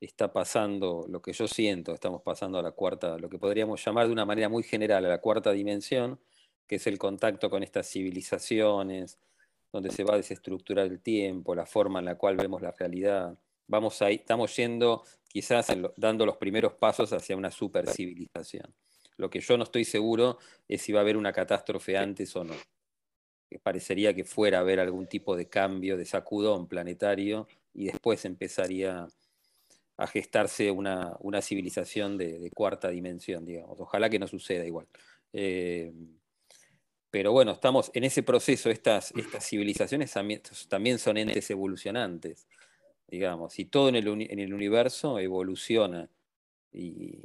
está 0.00 0.32
pasando, 0.32 1.06
lo 1.08 1.22
que 1.22 1.32
yo 1.32 1.46
siento, 1.46 1.94
estamos 1.94 2.22
pasando 2.22 2.58
a 2.58 2.62
la 2.62 2.72
cuarta, 2.72 3.18
lo 3.18 3.28
que 3.28 3.38
podríamos 3.38 3.84
llamar 3.84 4.06
de 4.06 4.12
una 4.12 4.24
manera 4.24 4.48
muy 4.48 4.62
general, 4.62 5.04
a 5.04 5.08
la 5.08 5.20
cuarta 5.20 5.52
dimensión, 5.52 6.20
que 6.66 6.76
es 6.76 6.86
el 6.86 6.98
contacto 6.98 7.50
con 7.50 7.62
estas 7.62 7.88
civilizaciones, 7.88 9.18
donde 9.72 9.90
se 9.90 10.04
va 10.04 10.14
a 10.14 10.16
desestructurar 10.16 10.86
el 10.86 11.00
tiempo, 11.00 11.54
la 11.54 11.66
forma 11.66 12.00
en 12.00 12.06
la 12.06 12.16
cual 12.16 12.36
vemos 12.36 12.60
la 12.62 12.72
realidad. 12.72 13.38
Vamos 13.72 14.02
ahí, 14.02 14.16
estamos 14.16 14.54
yendo 14.54 15.02
quizás 15.26 15.68
dando 15.96 16.26
los 16.26 16.36
primeros 16.36 16.74
pasos 16.74 17.10
hacia 17.14 17.34
una 17.38 17.50
supercivilización. 17.50 18.74
Lo 19.16 19.30
que 19.30 19.40
yo 19.40 19.56
no 19.56 19.64
estoy 19.64 19.86
seguro 19.86 20.36
es 20.68 20.82
si 20.82 20.92
va 20.92 21.00
a 21.00 21.00
haber 21.00 21.16
una 21.16 21.32
catástrofe 21.32 21.96
antes 21.96 22.36
o 22.36 22.44
no 22.44 22.54
parecería 23.62 24.14
que 24.14 24.24
fuera 24.24 24.58
a 24.58 24.60
haber 24.60 24.78
algún 24.78 25.06
tipo 25.06 25.34
de 25.34 25.48
cambio, 25.48 25.96
de 25.96 26.04
sacudón 26.04 26.68
planetario, 26.68 27.48
y 27.72 27.86
después 27.86 28.26
empezaría 28.26 29.06
a 29.96 30.06
gestarse 30.06 30.70
una, 30.70 31.16
civilización 31.40 32.18
de, 32.18 32.50
cuarta 32.54 32.90
dimensión, 32.90 33.46
digamos. 33.46 33.80
Ojalá 33.80 34.10
que 34.10 34.18
no 34.18 34.28
suceda 34.28 34.66
igual. 34.66 34.86
Eh, 35.32 35.94
pero 37.10 37.32
bueno, 37.32 37.52
estamos 37.52 37.90
en 37.94 38.04
ese 38.04 38.22
proceso, 38.22 38.68
estas, 38.68 39.12
estas 39.16 39.46
civilizaciones 39.46 40.12
también, 40.68 40.98
son 40.98 41.16
entes 41.16 41.50
evolucionantes, 41.50 42.46
digamos, 43.12 43.58
y 43.58 43.66
todo 43.66 43.90
en 43.90 43.96
el, 43.96 44.54
universo 44.54 45.18
evoluciona 45.18 46.08
y, 46.72 47.20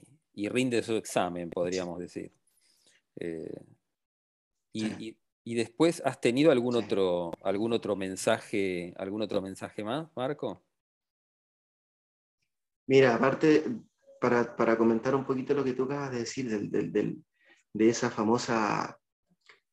rinde 0.50 0.84
su 0.84 0.97
examen, 0.97 1.50
podríamos 1.50 1.97
decir. 1.97 2.30
Eh, 3.15 3.62
y, 4.73 5.15
y 5.45 5.56
después, 5.56 6.02
¿has 6.04 6.19
tenido 6.19 6.52
algún 6.52 6.76
otro, 6.76 7.32
algún 7.41 7.71
otro 7.71 7.95
mensaje, 7.95 8.93
algún 8.97 9.21
otro 9.21 9.41
mensaje 9.41 9.82
más, 9.82 10.10
Marco? 10.13 10.62
Mira, 12.86 13.15
aparte, 13.15 13.63
para, 14.19 14.78
comentar 14.78 15.15
un 15.15 15.26
poquito 15.26 15.54
lo 15.54 15.63
que 15.63 15.71
tú 15.71 15.84
acabas 15.84 16.12
de 16.12 16.19
decir 16.19 16.50
de 16.50 17.89
esa 17.89 18.12
famosa 18.12 19.00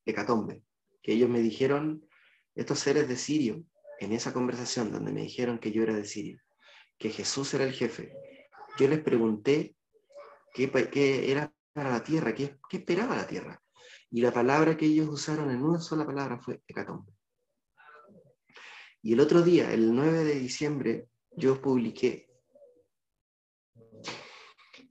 hecatombe, 0.06 0.62
que 1.02 1.14
ellos 1.14 1.28
me 1.28 1.40
dijeron, 1.40 2.06
estos 2.54 2.78
seres 2.78 3.08
de 3.08 3.16
Sirio, 3.16 3.64
en 4.00 4.12
esa 4.12 4.32
conversación 4.32 4.92
donde 4.92 5.12
me 5.12 5.22
dijeron 5.22 5.58
que 5.58 5.72
yo 5.72 5.82
era 5.82 5.94
de 5.94 6.04
Sirio, 6.04 6.40
que 6.98 7.10
Jesús 7.10 7.54
era 7.54 7.64
el 7.64 7.72
jefe, 7.72 8.12
yo 8.78 8.88
les 8.88 9.00
pregunté 9.00 9.76
qué, 10.52 11.30
era 11.30 11.52
para 11.72 11.90
la 11.90 12.02
tierra, 12.02 12.34
qué, 12.34 12.56
esperaba 12.70 13.16
la 13.16 13.26
tierra. 13.26 13.60
Y 14.10 14.20
la 14.20 14.32
palabra 14.32 14.76
que 14.76 14.86
ellos 14.86 15.08
usaron 15.08 15.50
en 15.50 15.62
una 15.62 15.80
sola 15.80 16.06
palabra 16.06 16.38
fue 16.38 16.60
hecatombe. 16.66 17.12
Y 19.02 19.12
el 19.12 19.20
otro 19.20 19.42
día, 19.42 19.72
el 19.72 19.94
9 19.94 20.24
de 20.24 20.34
diciembre, 20.38 21.08
yo 21.36 21.60
publiqué 21.60 22.28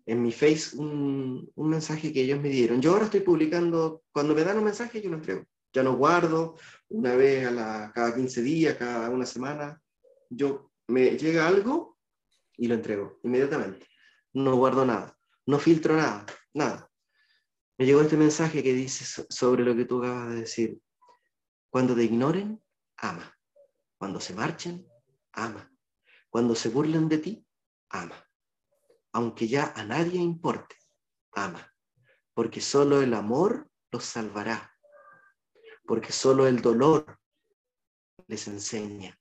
en 0.06 0.22
mi 0.22 0.32
face 0.32 0.78
un, 0.78 1.52
mensaje 1.56 2.12
que 2.12 2.22
ellos 2.22 2.40
me 2.42 2.50
dieron. 2.50 2.82
Yo 2.82 2.92
ahora 2.92 3.06
estoy 3.06 3.22
publicando, 3.22 4.04
cuando 4.12 4.36
me 4.36 4.44
dan 4.44 4.58
un 4.58 4.66
mensaje 4.66 5.02
yo 5.02 5.10
lo 5.10 5.18
entrego. 5.18 5.46
Ya 5.74 5.84
no 5.84 5.96
guardo 5.96 6.56
una 6.90 7.16
vez 7.16 7.48
a 7.48 7.52
la, 7.52 7.92
cada 7.94 8.16
15 8.16 8.42
días, 8.42 8.76
cada 8.76 9.10
una 9.10 9.26
semana. 9.26 9.82
Yo 10.30 10.72
me 10.88 11.18
llega 11.18 11.48
algo 11.48 11.98
y 12.58 12.68
lo 12.68 12.76
entrego 12.76 13.20
inmediatamente. 13.24 13.88
No 14.34 14.56
guardo 14.56 14.86
nada, 14.86 15.18
no 15.46 15.60
filtro 15.60 15.96
nada, 15.96 16.26
nada 16.54 16.90
me 17.78 17.86
llegó 17.86 18.02
este 18.02 18.18
mensaje 18.18 18.62
que 18.62 18.74
dice 18.74 19.26
sobre 19.30 19.64
lo 19.64 19.76
que 19.76 19.86
tú 19.86 20.00
acabas 20.00 20.30
de 20.30 20.42
decir. 20.42 20.80
Cuando 21.70 21.96
te 21.96 22.04
ignoren, 22.04 22.64
ama. 22.98 23.36
Cuando 23.98 24.20
se 24.20 24.34
marchen, 24.34 24.88
ama. 25.32 25.72
Cuando 26.30 26.56
se 26.56 26.70
burlen 26.70 27.10
de 27.10 27.18
ti, 27.18 27.48
ama. 27.90 28.16
Aunque 29.12 29.48
ya 29.48 29.74
a 29.76 29.84
nadie 29.84 30.20
importe, 30.20 30.76
ama. 31.32 31.74
Porque 32.34 32.62
solo 32.62 33.02
el 33.02 33.14
amor 33.14 33.70
los 33.92 34.06
salvará. 34.06 34.73
Porque 35.86 36.12
solo 36.12 36.48
el 36.48 36.62
dolor 36.62 37.20
les 38.28 38.48
enseña. 38.48 39.20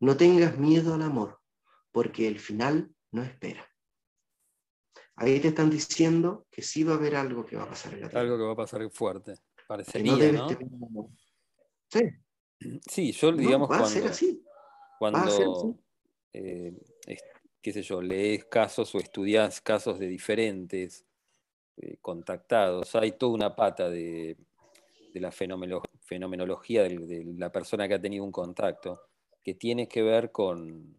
No 0.00 0.16
tengas 0.16 0.58
miedo 0.58 0.94
al 0.94 1.02
amor, 1.02 1.40
porque 1.92 2.28
el 2.28 2.38
final 2.38 2.94
no 3.10 3.22
espera. 3.22 3.68
Ahí 5.16 5.40
te 5.40 5.48
están 5.48 5.68
diciendo 5.70 6.46
que 6.50 6.62
sí 6.62 6.84
va 6.84 6.94
a 6.94 6.96
haber 6.96 7.16
algo 7.16 7.44
que 7.44 7.56
va 7.56 7.64
a 7.64 7.68
pasar 7.68 7.94
en 7.94 8.02
la 8.02 8.06
Algo 8.08 8.36
que 8.36 8.44
va 8.44 8.52
a 8.52 8.56
pasar 8.56 8.88
fuerte. 8.90 9.34
Parecería, 9.66 10.32
¿no? 10.32 10.48
Sí. 11.90 12.00
Sí, 12.86 13.12
yo 13.12 13.32
digamos 13.32 13.68
va 13.68 13.78
cuando, 13.78 13.86
a 13.86 13.90
ser 13.90 14.06
así. 14.06 14.42
Cuando, 14.98 15.78
eh, 16.32 16.76
qué 17.60 17.72
sé 17.72 17.82
yo, 17.82 18.00
lees 18.00 18.44
casos 18.44 18.94
o 18.94 18.98
estudias 18.98 19.60
casos 19.60 19.98
de 19.98 20.06
diferentes 20.06 21.04
eh, 21.76 21.96
contactados, 22.00 22.94
hay 22.94 23.12
toda 23.12 23.32
una 23.32 23.54
pata 23.54 23.88
de, 23.88 24.36
la 25.20 25.32
fenomenología 25.32 26.82
de 26.84 27.24
la 27.36 27.50
persona 27.50 27.88
que 27.88 27.94
ha 27.94 28.00
tenido 28.00 28.24
un 28.24 28.32
contacto 28.32 29.00
que 29.42 29.54
tiene 29.54 29.88
que 29.88 30.02
ver 30.02 30.30
con, 30.30 30.96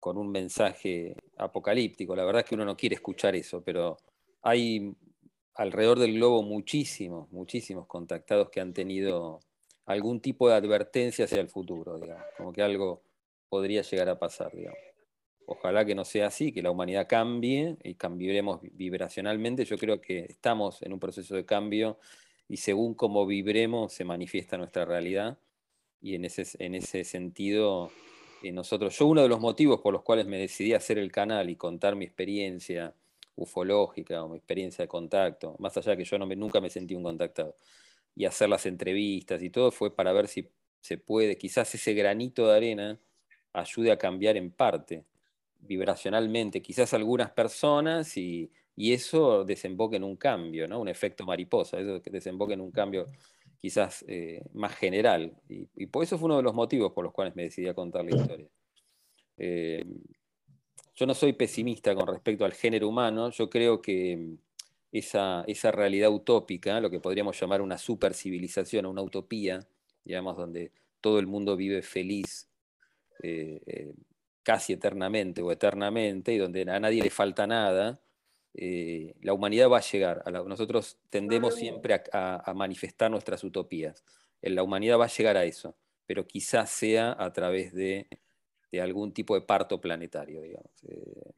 con 0.00 0.18
un 0.18 0.30
mensaje 0.30 1.16
apocalíptico. 1.38 2.14
La 2.14 2.24
verdad 2.24 2.42
es 2.42 2.48
que 2.48 2.54
uno 2.54 2.64
no 2.64 2.76
quiere 2.76 2.96
escuchar 2.96 3.34
eso, 3.36 3.62
pero 3.62 3.96
hay 4.42 4.94
alrededor 5.54 5.98
del 5.98 6.14
globo 6.14 6.42
muchísimos, 6.42 7.30
muchísimos 7.30 7.86
contactados 7.86 8.50
que 8.50 8.60
han 8.60 8.72
tenido 8.72 9.40
algún 9.86 10.20
tipo 10.20 10.48
de 10.48 10.54
advertencia 10.54 11.26
hacia 11.26 11.40
el 11.40 11.48
futuro, 11.48 11.98
digamos, 11.98 12.24
como 12.36 12.52
que 12.52 12.62
algo 12.62 13.02
podría 13.48 13.82
llegar 13.82 14.08
a 14.08 14.18
pasar, 14.18 14.50
digamos. 14.54 14.78
Ojalá 15.46 15.84
que 15.84 15.94
no 15.94 16.04
sea 16.04 16.28
así, 16.28 16.52
que 16.52 16.62
la 16.62 16.70
humanidad 16.70 17.06
cambie 17.06 17.76
y 17.82 17.94
cambiaremos 17.94 18.60
vibracionalmente. 18.72 19.64
Yo 19.64 19.76
creo 19.76 20.00
que 20.00 20.26
estamos 20.28 20.80
en 20.82 20.92
un 20.92 20.98
proceso 20.98 21.34
de 21.34 21.44
cambio 21.44 21.98
y 22.48 22.58
según 22.58 22.94
cómo 22.94 23.26
vibremos 23.26 23.92
se 23.92 24.04
manifiesta 24.04 24.56
nuestra 24.56 24.84
realidad. 24.84 25.38
Y 26.00 26.14
en 26.14 26.24
ese, 26.24 26.44
en 26.58 26.74
ese 26.74 27.04
sentido 27.04 27.90
nosotros, 28.52 28.96
yo 28.98 29.06
uno 29.06 29.22
de 29.22 29.28
los 29.28 29.40
motivos 29.40 29.80
por 29.80 29.92
los 29.92 30.02
cuales 30.02 30.26
me 30.26 30.38
decidí 30.38 30.74
hacer 30.74 30.98
el 30.98 31.10
canal 31.10 31.48
y 31.50 31.56
contar 31.56 31.96
mi 31.96 32.04
experiencia 32.04 32.94
ufológica 33.36 34.22
o 34.22 34.28
mi 34.28 34.36
experiencia 34.36 34.84
de 34.84 34.88
contacto, 34.88 35.56
más 35.58 35.76
allá 35.76 35.92
de 35.92 35.98
que 35.98 36.04
yo 36.04 36.18
no 36.18 36.26
me, 36.26 36.36
nunca 36.36 36.60
me 36.60 36.70
sentí 36.70 36.94
un 36.94 37.02
contactado, 37.02 37.56
y 38.14 38.26
hacer 38.26 38.48
las 38.48 38.66
entrevistas 38.66 39.42
y 39.42 39.50
todo 39.50 39.70
fue 39.70 39.94
para 39.94 40.12
ver 40.12 40.28
si 40.28 40.48
se 40.80 40.98
puede, 40.98 41.36
quizás 41.36 41.74
ese 41.74 41.94
granito 41.94 42.46
de 42.46 42.56
arena 42.56 43.00
ayude 43.52 43.90
a 43.90 43.98
cambiar 43.98 44.36
en 44.36 44.50
parte, 44.50 45.04
vibracionalmente, 45.60 46.62
quizás 46.62 46.94
algunas 46.94 47.30
personas 47.30 48.16
y, 48.16 48.50
y 48.76 48.92
eso 48.92 49.44
desemboque 49.44 49.96
en 49.96 50.04
un 50.04 50.16
cambio, 50.16 50.66
¿no? 50.66 50.80
un 50.80 50.88
efecto 50.88 51.24
mariposa, 51.24 51.78
eso 51.78 52.00
desemboque 52.00 52.54
en 52.54 52.60
un 52.60 52.70
cambio 52.70 53.06
quizás 53.60 54.04
eh, 54.08 54.42
más 54.52 54.74
general. 54.74 55.32
Y, 55.48 55.86
por 55.86 56.02
eso 56.02 56.18
fue 56.18 56.26
uno 56.26 56.36
de 56.36 56.42
los 56.42 56.54
motivos 56.54 56.92
por 56.92 57.04
los 57.04 57.12
cuales 57.12 57.36
me 57.36 57.44
decidí 57.44 57.68
a 57.68 57.74
contar 57.74 58.04
la 58.04 58.16
historia. 58.16 58.48
Eh, 59.38 59.84
yo 60.94 61.06
no 61.06 61.14
soy 61.14 61.32
pesimista 61.32 61.94
con 61.94 62.06
respecto 62.06 62.44
al 62.44 62.52
género 62.52 62.88
humano, 62.88 63.30
yo 63.30 63.48
creo 63.48 63.80
que 63.80 64.36
esa, 64.92 65.44
esa 65.46 65.72
realidad 65.72 66.10
utópica, 66.10 66.80
lo 66.80 66.90
que 66.90 67.00
podríamos 67.00 67.40
llamar 67.40 67.62
una 67.62 67.78
supercivilización, 67.78 68.86
una 68.86 69.02
utopía, 69.02 69.66
digamos, 70.04 70.36
donde 70.36 70.72
todo 71.00 71.18
el 71.18 71.26
mundo 71.26 71.56
vive 71.56 71.82
feliz 71.82 72.48
eh, 73.22 73.94
casi 74.42 74.74
eternamente 74.74 75.42
o 75.42 75.50
eternamente 75.50 76.32
y 76.32 76.38
donde 76.38 76.62
a 76.62 76.78
nadie 76.78 77.02
le 77.02 77.10
falta 77.10 77.46
nada, 77.46 77.98
eh, 78.54 79.14
la 79.20 79.32
humanidad 79.32 79.68
va 79.68 79.78
a 79.78 79.82
llegar. 79.82 80.22
A 80.24 80.30
nosotros 80.30 80.98
tendemos 81.10 81.56
siempre 81.56 82.02
a, 82.12 82.52
manifestar 82.54 83.10
nuestras 83.10 83.42
utopías. 83.42 84.04
La 84.40 84.62
humanidad 84.62 84.98
va 84.98 85.06
a 85.06 85.08
llegar 85.08 85.36
a 85.36 85.44
eso, 85.44 85.76
pero 86.06 86.26
quizás 86.26 86.70
sea 86.70 87.16
a 87.18 87.32
través 87.32 87.72
de, 87.72 88.08
algún 88.80 89.12
tipo 89.12 89.34
de 89.34 89.40
parto 89.40 89.80
planetario, 89.80 90.40
digamos. 90.42 90.70
Eh, 90.88 91.32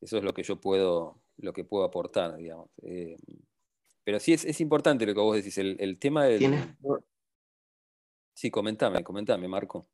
eso 0.00 0.18
es 0.18 0.24
lo 0.24 0.34
que 0.34 0.42
yo 0.42 0.60
puedo, 0.60 1.20
lo 1.38 1.52
que 1.52 1.64
puedo 1.64 1.84
aportar, 1.84 2.36
digamos. 2.36 2.68
Eh, 2.82 3.16
pero 4.04 4.20
sí 4.20 4.34
es, 4.34 4.60
importante 4.60 5.06
lo 5.06 5.14
que 5.14 5.20
vos 5.20 5.36
decís, 5.36 5.56
el, 5.56 5.98
tema 5.98 6.24
del... 6.24 6.76
Sí, 8.34 8.50
comentame, 8.50 9.02
comentame, 9.02 9.48
Marco. 9.48 9.86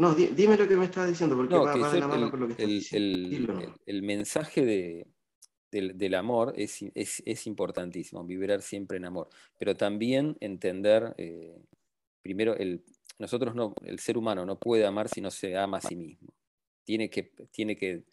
No, 0.00 0.14
dime 0.14 0.56
lo 0.56 0.66
que 0.66 0.76
me 0.76 0.86
estás 0.86 1.06
diciendo, 1.06 1.36
porque 1.36 1.54
va, 1.54 1.92
de 1.92 2.00
la 2.00 2.08
mano 2.08 2.30
con 2.30 2.40
lo 2.40 2.46
que 2.46 2.52
estás 2.52 2.66
diciendo. 2.66 3.74
El, 3.84 4.02
mensaje 4.02 5.04
del, 5.70 6.14
amor 6.14 6.54
es, 6.56 7.46
importantísimo, 7.46 8.24
vibrar 8.24 8.62
siempre 8.62 8.96
en 8.96 9.04
amor, 9.04 9.28
pero 9.58 9.76
también 9.76 10.38
entender, 10.40 11.14
eh, 11.18 11.60
primero, 12.22 12.56
el, 12.56 12.82
nosotros 13.18 13.54
no, 13.54 13.74
el 13.84 13.98
ser 13.98 14.16
humano 14.16 14.46
no 14.46 14.58
puede 14.58 14.86
amar 14.86 15.10
si 15.10 15.20
no 15.20 15.30
se 15.30 15.54
ama 15.54 15.76
a 15.76 15.80
sí 15.82 15.96
mismo. 15.96 16.32
Tiene 16.82 17.10
que, 17.10 17.24
tiene 17.50 17.76
que, 17.76 18.04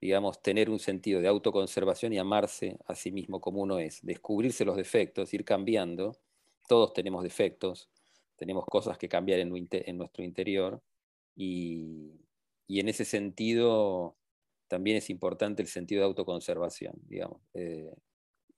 digamos, 0.00 0.40
tener 0.40 0.70
un 0.70 0.78
sentido 0.78 1.20
de 1.20 1.26
autoconservación 1.26 2.12
y 2.12 2.18
amarse 2.18 2.78
a 2.86 2.94
sí 2.94 3.10
mismo 3.10 3.40
como 3.40 3.60
uno 3.60 3.80
es, 3.80 3.98
descubrirse 4.06 4.64
los 4.64 4.76
defectos, 4.76 5.34
ir 5.34 5.44
cambiando. 5.44 6.16
Todos 6.68 6.92
tenemos 6.92 7.24
defectos, 7.24 7.90
tenemos 8.36 8.64
cosas 8.66 8.96
que 8.98 9.08
cambiar 9.08 9.40
en 9.40 9.48
nuestro 9.98 10.22
interior 10.22 10.80
y, 11.36 12.12
en 12.68 12.88
ese 12.88 13.04
sentido 13.04 14.16
también 14.68 14.96
es 14.96 15.10
importante 15.10 15.62
el 15.62 15.68
sentido 15.68 16.00
de 16.00 16.06
autoconservación, 16.06 16.94
digamos. 17.06 17.40
Eh, 17.54 17.94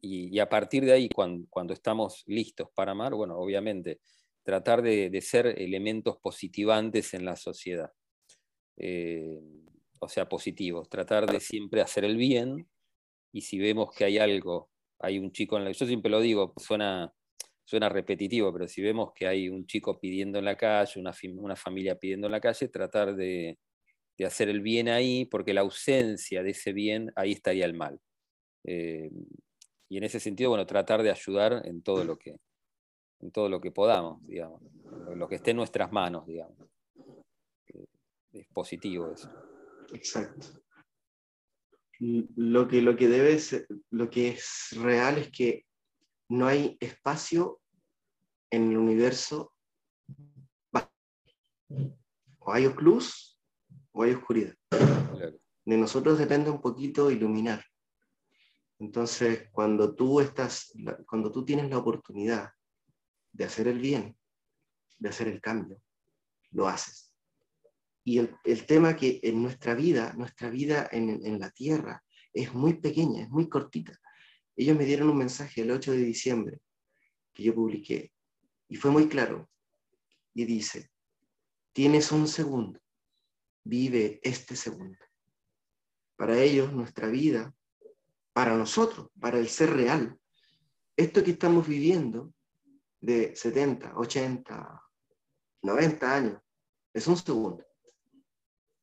y, 0.00 0.38
a 0.38 0.48
partir 0.48 0.84
de 0.84 0.92
ahí, 0.92 1.08
cuando, 1.08 1.74
estamos 1.74 2.22
listos 2.26 2.68
para 2.74 2.92
amar, 2.92 3.14
bueno, 3.14 3.36
obviamente, 3.38 4.00
tratar 4.42 4.82
de, 4.82 5.20
ser 5.20 5.46
elementos 5.46 6.18
positivantes 6.18 7.14
en 7.14 7.24
la 7.24 7.36
sociedad. 7.36 7.92
Eh, 8.76 9.40
o 10.00 10.08
sea, 10.08 10.28
positivos, 10.28 10.88
tratar 10.88 11.30
de 11.30 11.40
siempre 11.40 11.80
hacer 11.80 12.04
el 12.04 12.16
bien 12.16 12.68
y 13.32 13.42
si 13.42 13.58
vemos 13.58 13.94
que 13.94 14.04
hay 14.04 14.18
algo, 14.18 14.70
hay 14.98 15.18
un 15.18 15.32
chico 15.32 15.56
en 15.56 15.64
la... 15.64 15.72
Yo 15.72 15.86
siempre 15.86 16.10
lo 16.10 16.20
digo, 16.20 16.54
suena 16.58 17.12
suena 17.66 17.88
repetitivo, 17.88 18.52
pero 18.52 18.68
si 18.68 18.80
vemos 18.80 19.12
que 19.12 19.26
hay 19.26 19.48
un 19.48 19.66
chico 19.66 19.98
pidiendo 19.98 20.38
en 20.38 20.44
la 20.44 20.56
calle, 20.56 21.00
una, 21.00 21.12
una 21.36 21.56
familia 21.56 21.98
pidiendo 21.98 22.28
en 22.28 22.32
la 22.32 22.40
calle, 22.40 22.68
tratar 22.68 23.16
de, 23.16 23.58
hacer 24.24 24.48
el 24.48 24.60
bien 24.60 24.88
ahí, 24.88 25.24
porque 25.24 25.52
la 25.52 25.62
ausencia 25.62 26.44
de 26.44 26.50
ese 26.50 26.72
bien, 26.72 27.12
ahí 27.16 27.32
estaría 27.32 27.64
el 27.64 27.74
mal. 27.74 28.00
Eh, 28.64 29.10
y 29.88 29.98
en 29.98 30.04
ese 30.04 30.20
sentido, 30.20 30.50
bueno, 30.50 30.64
tratar 30.64 31.02
de 31.02 31.10
ayudar 31.10 31.62
en 31.64 31.82
todo 31.82 32.04
lo 32.04 32.16
que, 32.16 32.36
en 33.20 33.32
todo 33.32 33.48
lo 33.48 33.60
que 33.60 33.72
podamos, 33.72 34.24
digamos, 34.24 34.62
lo 35.16 35.28
que 35.28 35.34
esté 35.34 35.50
en 35.50 35.56
nuestras 35.56 35.90
manos, 35.90 36.24
digamos. 36.24 36.56
Eh, 37.74 37.84
es 38.32 38.46
positivo 38.54 39.10
eso. 39.12 39.28
Exacto. 39.92 40.62
Lo 41.98 42.68
que, 42.68 42.80
lo 42.80 42.94
que 42.94 43.08
debe 43.08 43.38
lo 43.90 44.08
que 44.08 44.28
es 44.28 44.68
real 44.80 45.18
es 45.18 45.30
que 45.32 45.65
no 46.28 46.46
hay 46.46 46.76
espacio 46.80 47.60
en 48.50 48.70
el 48.70 48.76
universo. 48.76 49.52
O 52.38 52.52
hay 52.52 52.72
luz 52.78 53.40
o 53.92 54.02
hay 54.02 54.12
oscuridad. 54.12 54.54
De 55.64 55.76
nosotros 55.76 56.18
depende 56.18 56.50
un 56.50 56.60
poquito 56.60 57.10
iluminar. 57.10 57.64
Entonces, 58.78 59.48
cuando 59.50 59.94
tú 59.94 60.20
estás, 60.20 60.72
cuando 61.06 61.32
tú 61.32 61.44
tienes 61.44 61.68
la 61.70 61.78
oportunidad 61.78 62.50
de 63.32 63.44
hacer 63.44 63.68
el 63.68 63.80
bien, 63.80 64.16
de 64.98 65.08
hacer 65.08 65.28
el 65.28 65.40
cambio, 65.40 65.82
lo 66.50 66.68
haces. 66.68 67.12
Y 68.04 68.18
el, 68.18 68.66
tema 68.66 68.94
que 68.94 69.18
en 69.24 69.42
nuestra 69.42 69.74
vida, 69.74 70.12
nuestra 70.12 70.48
vida 70.50 70.88
en, 70.92 71.26
en 71.26 71.40
la 71.40 71.50
tierra, 71.50 72.04
es 72.32 72.54
muy 72.54 72.74
pequeña, 72.74 73.22
es 73.22 73.30
muy 73.30 73.48
cortita 73.48 73.98
ellos 74.56 74.76
me 74.76 74.84
dieron 74.84 75.10
un 75.10 75.18
mensaje 75.18 75.62
el 75.62 75.70
8 75.70 75.92
de 75.92 75.98
diciembre 75.98 76.60
que 77.32 77.42
yo 77.42 77.54
publiqué 77.54 78.12
y 78.68 78.76
fue 78.76 78.90
muy 78.90 79.08
claro. 79.08 79.48
Y 80.34 80.44
dice, 80.44 80.90
tienes 81.72 82.10
un 82.12 82.26
segundo, 82.26 82.80
vive 83.64 84.20
este 84.22 84.56
segundo. 84.56 84.98
Para 86.16 86.38
ellos, 86.38 86.72
nuestra 86.72 87.08
vida, 87.08 87.54
para 88.32 88.56
nosotros, 88.56 89.08
para 89.20 89.38
el 89.38 89.48
ser 89.48 89.70
real, 89.70 90.18
esto 90.96 91.22
que 91.22 91.32
estamos 91.32 91.66
viviendo 91.66 92.32
de 93.00 93.36
70, 93.36 93.96
80, 93.96 94.82
90 95.62 96.14
años, 96.14 96.42
es 96.92 97.06
un 97.06 97.16
segundo. 97.16 97.64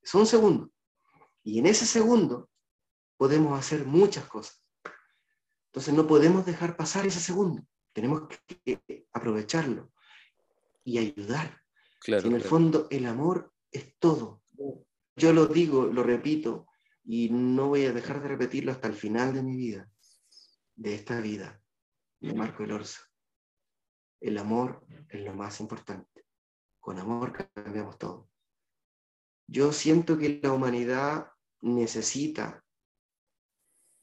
Es 0.02 0.14
un 0.14 0.28
segundo. 0.28 0.72
Y 1.44 1.60
en 1.60 1.66
ese 1.66 1.86
segundo 1.86 2.50
podemos 3.18 3.58
hacer 3.58 3.86
muchas 3.86 4.26
cosas. 4.26 4.63
Entonces 5.74 5.96
no 5.96 6.06
podemos 6.06 6.46
dejar 6.46 6.78
pasar 6.78 7.08
ese 7.08 7.20
segundo, 7.20 7.66
tenemos 7.94 8.28
que 8.64 9.08
aprovecharlo 9.12 9.92
y 10.84 11.00
ayudar. 11.00 11.64
en 12.06 12.34
el 12.34 12.44
fondo 12.44 12.86
el 12.92 13.08
amor 13.08 13.52
es 13.72 13.98
todo. 13.98 14.44
Yo 15.16 15.34
lo 15.34 15.48
digo, 15.48 15.88
lo 15.88 16.04
repito, 16.04 16.68
y 17.04 17.30
no 17.32 17.70
voy 17.70 17.86
a 17.86 17.92
dejar 17.92 18.22
de 18.22 18.28
repetirlo 18.28 18.72
hasta 18.72 18.88
el 18.88 18.94
final 18.94 19.34
de 19.34 19.42
mi 19.42 19.56
vida, 19.56 19.90
de 20.76 20.94
esta 20.94 21.20
vida, 21.20 21.60
de 22.20 22.36
Marco 22.36 22.64
Elorza. 22.64 23.02
El 24.22 24.38
amor 24.38 24.86
es 25.10 25.22
lo 25.22 25.34
más 25.34 25.60
importante. 25.60 26.28
Con 26.80 27.00
amor 27.00 27.50
cambiamos 27.52 27.98
todo. 27.98 28.30
Yo 29.48 29.74
siento 29.74 30.20
que 30.20 30.40
la 30.44 30.52
humanidad 30.52 31.32
necesita 31.62 32.63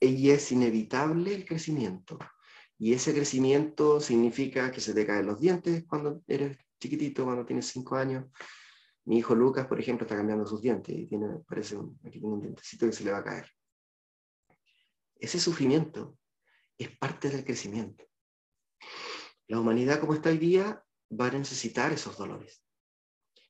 y 0.00 0.30
es 0.30 0.50
inevitable 0.50 1.34
el 1.34 1.44
crecimiento. 1.44 2.18
Y 2.78 2.94
ese 2.94 3.12
crecimiento 3.12 4.00
significa 4.00 4.72
que 4.72 4.80
se 4.80 4.94
te 4.94 5.06
caen 5.06 5.26
los 5.26 5.38
dientes 5.38 5.84
cuando 5.86 6.22
eres 6.26 6.56
chiquitito, 6.80 7.24
cuando 7.24 7.44
tienes 7.44 7.66
cinco 7.66 7.96
años. 7.96 8.24
Mi 9.04 9.18
hijo 9.18 9.34
Lucas, 9.34 9.66
por 9.66 9.78
ejemplo, 9.78 10.06
está 10.06 10.16
cambiando 10.16 10.46
sus 10.46 10.62
dientes 10.62 10.96
y 10.96 11.06
tiene, 11.06 11.40
parece 11.46 11.76
un, 11.76 11.98
aquí 12.04 12.18
tiene 12.18 12.34
un 12.34 12.40
dientecito 12.40 12.86
que 12.86 12.92
se 12.92 13.04
le 13.04 13.12
va 13.12 13.18
a 13.18 13.24
caer. 13.24 13.50
Ese 15.16 15.38
sufrimiento 15.38 16.16
es 16.78 16.96
parte 16.96 17.28
del 17.28 17.44
crecimiento. 17.44 18.04
La 19.46 19.60
humanidad 19.60 20.00
como 20.00 20.14
está 20.14 20.30
hoy 20.30 20.38
día 20.38 20.82
va 21.12 21.26
a 21.26 21.32
necesitar 21.32 21.92
esos 21.92 22.16
dolores. 22.16 22.64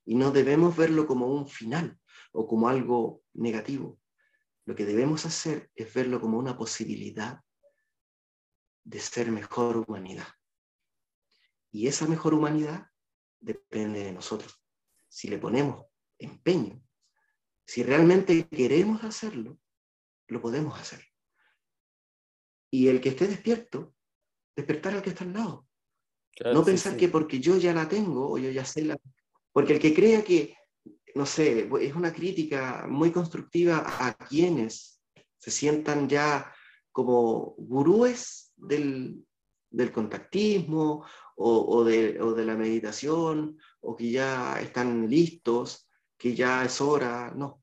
Y 0.04 0.16
no 0.16 0.32
debemos 0.32 0.76
verlo 0.76 1.06
como 1.06 1.26
un 1.28 1.46
final 1.46 2.00
o 2.32 2.48
como 2.48 2.68
algo 2.68 3.22
negativo. 3.34 4.00
Lo 4.70 4.76
que 4.76 4.86
debemos 4.86 5.26
hacer 5.26 5.68
es 5.74 5.92
verlo 5.92 6.20
como 6.20 6.38
una 6.38 6.56
posibilidad 6.56 7.40
de 8.84 9.00
ser 9.00 9.32
mejor 9.32 9.78
humanidad. 9.78 10.28
Y 11.72 11.88
esa 11.88 12.06
mejor 12.06 12.34
humanidad 12.34 12.86
depende 13.40 14.04
de 14.04 14.12
nosotros. 14.12 14.62
Si 15.08 15.26
le 15.26 15.38
ponemos 15.38 15.86
empeño, 16.20 16.80
si 17.66 17.82
realmente 17.82 18.46
queremos 18.46 19.02
hacerlo, 19.02 19.58
lo 20.28 20.40
podemos 20.40 20.78
hacer. 20.78 21.04
Y 22.70 22.86
el 22.86 23.00
que 23.00 23.08
esté 23.08 23.26
despierto, 23.26 23.96
despertar 24.54 24.94
al 24.94 25.02
que 25.02 25.10
está 25.10 25.24
al 25.24 25.32
lado. 25.32 25.68
no 26.44 26.64
pensar 26.64 26.96
que 26.96 27.08
porque 27.08 27.40
yo 27.40 27.56
ya 27.56 27.74
la 27.74 27.88
tengo 27.88 28.30
o 28.30 28.38
yo 28.38 28.52
ya 28.52 28.64
sé 28.64 28.84
la... 28.84 28.96
Porque 29.50 29.72
el 29.72 29.80
que 29.80 29.92
crea 29.92 30.22
que 30.22 30.54
no 31.14 31.26
sé, 31.26 31.68
es 31.80 31.94
una 31.94 32.12
crítica 32.12 32.86
muy 32.88 33.10
constructiva 33.10 33.84
a 33.86 34.14
quienes 34.14 35.00
se 35.38 35.50
sientan 35.50 36.08
ya 36.08 36.52
como 36.92 37.54
gurúes 37.56 38.52
del, 38.56 39.24
contactismo 39.92 41.04
o, 41.36 41.84
de, 41.84 42.44
la 42.44 42.56
meditación, 42.56 43.58
o 43.80 43.96
que 43.96 44.10
ya 44.10 44.60
están 44.60 45.08
listos, 45.08 45.88
que 46.18 46.34
ya 46.34 46.64
es 46.64 46.80
hora. 46.80 47.32
No. 47.34 47.62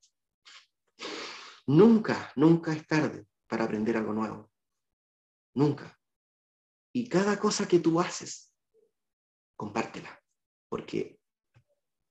Nunca, 1.68 2.32
nunca 2.36 2.74
es 2.74 2.88
tarde 2.88 3.28
para 3.48 3.66
aprender 3.66 3.98
algo 3.98 4.14
nuevo. 4.14 4.52
Nunca. 5.54 6.00
Y 6.94 7.08
cada 7.08 7.40
cosa 7.40 7.68
que 7.68 7.80
tú 7.80 8.00
haces, 8.00 8.52
compártela, 9.56 10.20
porque 10.70 11.17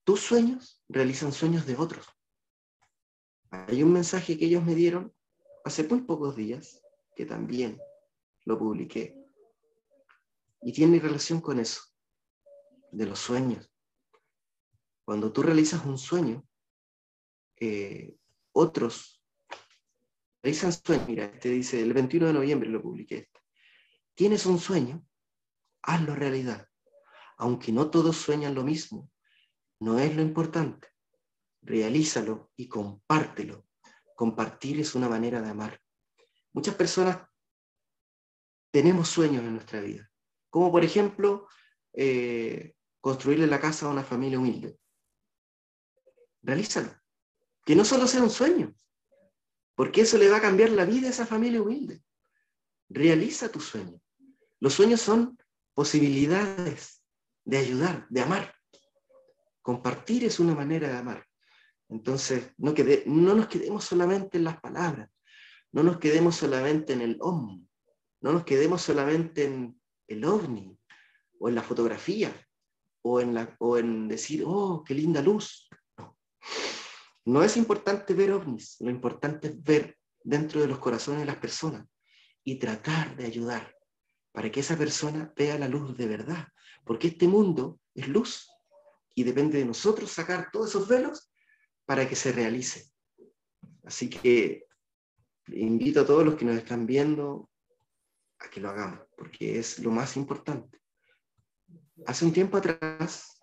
tus 0.06 0.20
sueños 0.20 0.80
realizan 0.88 1.32
sueños 1.32 1.66
de 1.66 1.74
otros. 1.74 2.06
Hay 3.50 3.82
un 3.82 3.92
mensaje 3.92 4.38
que 4.38 4.44
ellos 4.44 4.62
me 4.62 4.76
dieron 4.76 5.12
hace 5.64 5.82
muy 5.82 6.02
pocos 6.02 6.36
días, 6.36 6.80
que 7.16 7.26
también 7.26 7.80
lo 8.44 8.56
publiqué, 8.56 9.20
y 10.62 10.72
tiene 10.72 11.00
relación 11.00 11.40
con 11.40 11.58
eso, 11.58 11.82
de 12.92 13.04
los 13.04 13.18
sueños. 13.18 13.68
Cuando 15.04 15.32
tú 15.32 15.42
realizas 15.42 15.84
un 15.84 15.98
sueño, 15.98 16.46
eh, 17.56 18.16
otros 18.52 19.20
realizan 20.40 20.72
sueños. 20.72 21.08
Mira, 21.08 21.24
este 21.24 21.48
dice, 21.48 21.82
el 21.82 21.92
21 21.92 22.28
de 22.28 22.32
noviembre 22.32 22.70
lo 22.70 22.80
publiqué. 22.80 23.28
Tienes 24.14 24.46
un 24.46 24.60
sueño, 24.60 25.04
hazlo 25.82 26.14
realidad. 26.14 26.68
Aunque 27.38 27.72
no 27.72 27.90
todos 27.90 28.16
sueñan 28.16 28.54
lo 28.54 28.62
mismo, 28.62 29.10
no 29.80 29.98
es 29.98 30.14
lo 30.14 30.22
importante. 30.22 30.88
Realízalo 31.62 32.52
y 32.56 32.68
compártelo. 32.68 33.66
Compartir 34.14 34.80
es 34.80 34.94
una 34.94 35.08
manera 35.08 35.40
de 35.40 35.50
amar. 35.50 35.80
Muchas 36.52 36.74
personas 36.74 37.18
tenemos 38.70 39.08
sueños 39.08 39.42
en 39.42 39.54
nuestra 39.54 39.80
vida, 39.80 40.10
como 40.50 40.70
por 40.70 40.84
ejemplo 40.84 41.48
eh, 41.92 42.74
construirle 43.00 43.46
la 43.46 43.60
casa 43.60 43.86
a 43.86 43.90
una 43.90 44.04
familia 44.04 44.38
humilde. 44.38 44.78
Realízalo. 46.42 46.94
Que 47.64 47.76
no 47.76 47.84
solo 47.84 48.06
sea 48.06 48.22
un 48.22 48.30
sueño, 48.30 48.74
porque 49.74 50.00
eso 50.00 50.18
le 50.18 50.28
va 50.28 50.38
a 50.38 50.42
cambiar 50.42 50.70
la 50.70 50.84
vida 50.84 51.08
a 51.08 51.10
esa 51.10 51.26
familia 51.26 51.60
humilde. 51.60 52.02
Realiza 52.88 53.50
tu 53.50 53.60
sueño. 53.60 54.00
Los 54.60 54.74
sueños 54.74 55.00
son 55.00 55.38
posibilidades 55.74 57.02
de 57.44 57.58
ayudar, 57.58 58.06
de 58.08 58.22
amar. 58.22 58.55
Compartir 59.66 60.22
es 60.22 60.38
una 60.38 60.54
manera 60.54 60.86
de 60.86 60.96
amar. 60.96 61.26
Entonces, 61.88 62.52
no, 62.56 62.72
no 63.06 63.34
nos 63.34 63.48
quedemos 63.48 63.82
solamente 63.82 64.38
en 64.38 64.44
las 64.44 64.60
palabras, 64.60 65.10
no 65.72 65.82
nos 65.82 65.98
quedemos 65.98 66.36
solamente 66.36 66.92
en 66.92 67.00
el 67.00 67.16
om, 67.20 67.66
no 68.20 68.32
nos 68.32 68.44
quedemos 68.44 68.82
solamente 68.82 69.42
en 69.42 69.76
el 70.06 70.24
ovni, 70.24 70.78
o 71.40 71.48
en 71.48 71.56
la 71.56 71.64
fotografía, 71.64 72.32
o 73.02 73.20
en, 73.20 73.34
la, 73.34 73.56
o 73.58 73.76
en 73.76 74.06
decir, 74.06 74.44
oh, 74.46 74.84
qué 74.86 74.94
linda 74.94 75.20
luz. 75.20 75.68
No 77.24 77.42
es 77.42 77.56
importante 77.56 78.14
ver 78.14 78.30
ovnis, 78.30 78.76
lo 78.78 78.90
importante 78.90 79.48
es 79.48 79.60
ver 79.64 79.98
dentro 80.22 80.60
de 80.60 80.68
los 80.68 80.78
corazones 80.78 81.22
de 81.22 81.26
las 81.26 81.38
personas 81.38 81.84
y 82.44 82.60
tratar 82.60 83.16
de 83.16 83.26
ayudar 83.26 83.74
para 84.30 84.48
que 84.48 84.60
esa 84.60 84.78
persona 84.78 85.32
vea 85.34 85.58
la 85.58 85.66
luz 85.66 85.96
de 85.96 86.06
verdad, 86.06 86.46
porque 86.84 87.08
este 87.08 87.26
mundo 87.26 87.80
es 87.96 88.06
luz 88.06 88.46
y 89.16 89.24
depende 89.24 89.58
de 89.58 89.64
nosotros 89.64 90.12
sacar 90.12 90.50
todos 90.52 90.68
esos 90.68 90.86
velos 90.86 91.32
para 91.86 92.06
que 92.06 92.14
se 92.14 92.32
realice. 92.32 92.92
Así 93.82 94.10
que 94.10 94.66
invito 95.48 96.02
a 96.02 96.06
todos 96.06 96.24
los 96.24 96.34
que 96.34 96.44
nos 96.44 96.56
están 96.56 96.86
viendo 96.86 97.50
a 98.38 98.50
que 98.50 98.60
lo 98.60 98.68
hagamos, 98.68 99.00
porque 99.16 99.58
es 99.58 99.78
lo 99.78 99.90
más 99.90 100.18
importante. 100.18 100.82
Hace 102.06 102.26
un 102.26 102.32
tiempo 102.34 102.58
atrás, 102.58 103.40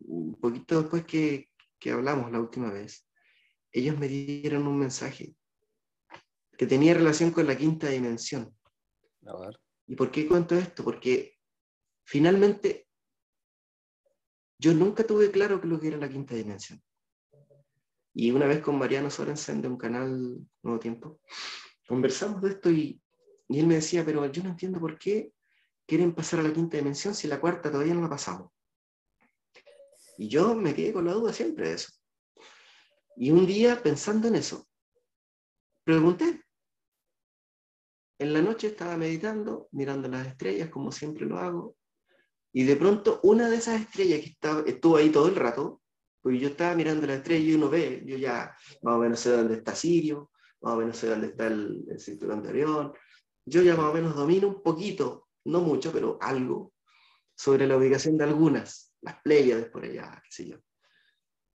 un 0.00 0.34
poquito 0.40 0.80
después 0.80 1.04
que, 1.04 1.50
que 1.78 1.92
hablamos 1.92 2.32
la 2.32 2.40
última 2.40 2.72
vez, 2.72 3.08
ellos 3.70 3.96
me 3.96 4.08
dieron 4.08 4.66
un 4.66 4.80
mensaje 4.80 5.36
que 6.58 6.66
tenía 6.66 6.94
relación 6.94 7.30
con 7.30 7.46
la 7.46 7.56
quinta 7.56 7.88
dimensión. 7.88 8.56
¿Y 9.86 9.94
por 9.94 10.10
qué 10.10 10.26
cuento 10.26 10.56
esto? 10.56 10.82
Porque 10.82 11.38
finalmente 12.04 12.88
yo 14.64 14.72
nunca 14.72 15.06
tuve 15.06 15.30
claro 15.30 15.60
qué 15.60 15.66
lo 15.66 15.78
que 15.78 15.88
era 15.88 15.98
la 15.98 16.08
quinta 16.08 16.34
dimensión. 16.34 16.82
Y 18.14 18.30
una 18.30 18.46
vez 18.46 18.62
con 18.62 18.78
Mariano 18.78 19.10
Sorensen 19.10 19.60
de 19.60 19.68
un 19.68 19.76
canal 19.76 20.38
Nuevo 20.62 20.80
Tiempo, 20.80 21.20
conversamos 21.86 22.40
de 22.40 22.48
esto 22.48 22.70
y 22.70 22.98
él 23.50 23.66
me 23.66 23.74
decía, 23.74 24.06
pero 24.06 24.24
yo 24.32 24.42
no 24.42 24.48
entiendo 24.48 24.80
por 24.80 24.98
qué 24.98 25.34
quieren 25.86 26.14
pasar 26.14 26.40
a 26.40 26.44
la 26.44 26.52
quinta 26.54 26.78
dimensión 26.78 27.14
si 27.14 27.28
la 27.28 27.42
cuarta 27.42 27.70
todavía 27.70 27.92
no 27.92 28.00
la 28.00 28.08
pasamos. 28.08 28.52
Y 30.16 30.28
yo 30.28 30.54
me 30.54 30.74
quedé 30.74 30.94
con 30.94 31.04
la 31.04 31.12
duda 31.12 31.34
siempre 31.34 31.68
de 31.68 31.74
eso. 31.74 31.92
Y 33.16 33.32
un 33.32 33.46
día, 33.46 33.82
pensando 33.82 34.28
en 34.28 34.36
eso, 34.36 34.66
pregunté. 35.84 36.42
En 38.18 38.32
la 38.32 38.40
noche 38.40 38.68
estaba 38.68 38.96
meditando, 38.96 39.68
mirando 39.72 40.08
las 40.08 40.26
estrellas, 40.26 40.70
como 40.70 40.90
siempre 40.90 41.26
lo 41.26 41.36
hago, 41.36 41.76
y 42.54 42.64
de 42.64 42.76
pronto 42.76 43.20
una 43.24 43.50
de 43.50 43.56
esas 43.56 43.80
estrellas 43.80 44.20
que 44.20 44.30
estaba, 44.30 44.62
estuvo 44.62 44.96
ahí 44.96 45.10
todo 45.10 45.28
el 45.28 45.34
rato, 45.34 45.82
pues 46.22 46.40
yo 46.40 46.48
estaba 46.48 46.74
mirando 46.74 47.06
la 47.06 47.16
estrella 47.16 47.44
y 47.44 47.54
uno 47.54 47.68
ve, 47.68 48.02
yo 48.06 48.16
ya 48.16 48.56
más 48.82 48.94
o 48.94 48.98
menos 48.98 49.20
sé 49.20 49.30
dónde 49.30 49.56
está 49.56 49.74
Sirio, 49.74 50.30
más 50.62 50.74
o 50.74 50.76
menos 50.76 50.96
sé 50.96 51.08
dónde 51.08 51.26
está 51.26 51.48
el, 51.48 51.84
el 51.90 52.00
cinturón 52.00 52.42
de 52.42 52.48
Orión, 52.50 52.92
yo 53.44 53.60
ya 53.60 53.76
más 53.76 53.90
o 53.90 53.92
menos 53.92 54.14
domino 54.14 54.48
un 54.48 54.62
poquito, 54.62 55.28
no 55.44 55.60
mucho, 55.60 55.92
pero 55.92 56.16
algo, 56.20 56.72
sobre 57.36 57.66
la 57.66 57.76
ubicación 57.76 58.16
de 58.16 58.24
algunas 58.24 58.94
las 59.02 59.20
Pléyades 59.20 59.66
por 59.66 59.84
allá, 59.84 60.20
qué 60.24 60.30
sé 60.30 60.48
yo. 60.48 60.56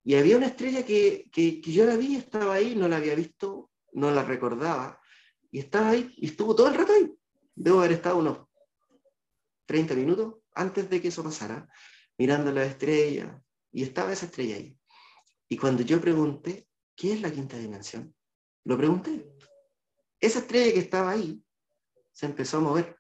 Y 0.04 0.16
había 0.16 0.38
una 0.38 0.48
estrella 0.48 0.86
que, 0.86 1.30
que, 1.32 1.62
yo 1.62 1.86
la 1.86 1.96
vi, 1.96 2.16
estaba 2.16 2.56
ahí, 2.56 2.76
no 2.76 2.88
la 2.88 2.98
había 2.98 3.16
visto, 3.16 3.72
no 3.94 4.12
la 4.12 4.24
recordaba, 4.24 5.00
y 5.50 5.60
estaba 5.60 5.90
ahí, 5.90 6.14
y 6.18 6.28
estuvo 6.28 6.56
todo 6.56 6.68
el 6.68 6.76
rato 6.76 6.94
ahí. 6.94 7.12
Debo 7.56 7.80
haber 7.80 7.94
estado 7.94 8.18
unos 8.18 8.48
30 9.66 9.96
minutos 9.96 10.36
antes 10.60 10.90
de 10.90 11.02
que 11.02 11.08
eso 11.08 11.24
pasara, 11.24 11.68
mirando 12.18 12.52
la 12.52 12.66
estrella, 12.66 13.42
y 13.72 13.84
estaba 13.84 14.12
esa 14.12 14.26
estrella 14.26 14.58
ahí. 14.58 14.78
Y 15.48 15.58
cuando 15.58 15.84
yo 15.84 16.02
pregunté, 16.02 16.68
¿qué 16.96 17.14
es 17.14 17.22
la 17.22 17.32
quinta 17.32 17.58
dimensión? 17.58 18.14
Lo 18.66 18.78
pregunté. 18.78 19.26
Esa 20.20 20.40
estrella 20.40 20.74
que 20.74 20.80
estaba 20.80 21.12
ahí 21.12 21.42
se 22.12 22.26
empezó 22.26 22.58
a 22.58 22.62
mover 22.62 23.00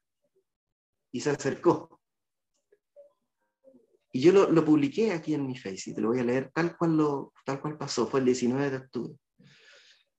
y 1.12 1.20
se 1.20 1.32
acercó. 1.32 2.00
Y 4.12 4.22
yo 4.22 4.32
lo, 4.32 4.66
publiqué 4.66 5.12
aquí 5.12 5.34
en 5.34 5.46
mi 5.46 5.56
Face 5.56 5.92
y 5.92 5.94
te 5.94 6.02
lo 6.02 6.10
voy 6.10 6.20
a 6.20 6.24
leer 6.24 6.52
tal 6.52 6.76
cual, 6.78 6.98
lo, 6.98 7.34
tal 7.46 7.62
cual 7.62 7.78
pasó, 7.78 8.08
fue 8.08 8.22
el 8.22 8.26
19 8.26 8.70
de 8.72 8.78
octubre. 8.78 9.20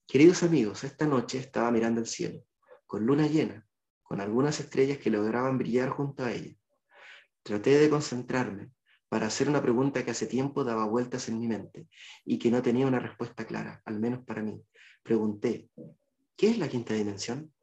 Queridos 0.07 0.43
amigos, 0.43 0.83
esta 0.83 1.05
noche 1.05 1.39
estaba 1.39 1.71
mirando 1.71 1.99
el 1.99 2.07
cielo, 2.07 2.43
con 2.85 3.05
luna 3.05 3.27
llena, 3.27 3.67
con 4.03 4.21
algunas 4.21 4.59
estrellas 4.59 4.99
que 4.99 5.09
lograban 5.09 5.57
brillar 5.57 5.89
junto 5.89 6.23
a 6.23 6.31
ella. 6.31 6.55
Traté 7.43 7.77
de 7.77 7.89
concentrarme 7.89 8.71
para 9.09 9.27
hacer 9.27 9.49
una 9.49 9.61
pregunta 9.61 10.05
que 10.05 10.11
hace 10.11 10.25
tiempo 10.25 10.63
daba 10.63 10.85
vueltas 10.85 11.27
en 11.27 11.39
mi 11.39 11.47
mente 11.47 11.87
y 12.23 12.37
que 12.37 12.51
no 12.51 12.61
tenía 12.61 12.87
una 12.87 12.99
respuesta 12.99 13.45
clara, 13.45 13.81
al 13.85 13.99
menos 13.99 14.23
para 14.25 14.41
mí. 14.41 14.63
Pregunté, 15.03 15.69
¿qué 16.37 16.51
es 16.51 16.57
la 16.57 16.69
quinta 16.69 16.93
dimensión? 16.93 17.53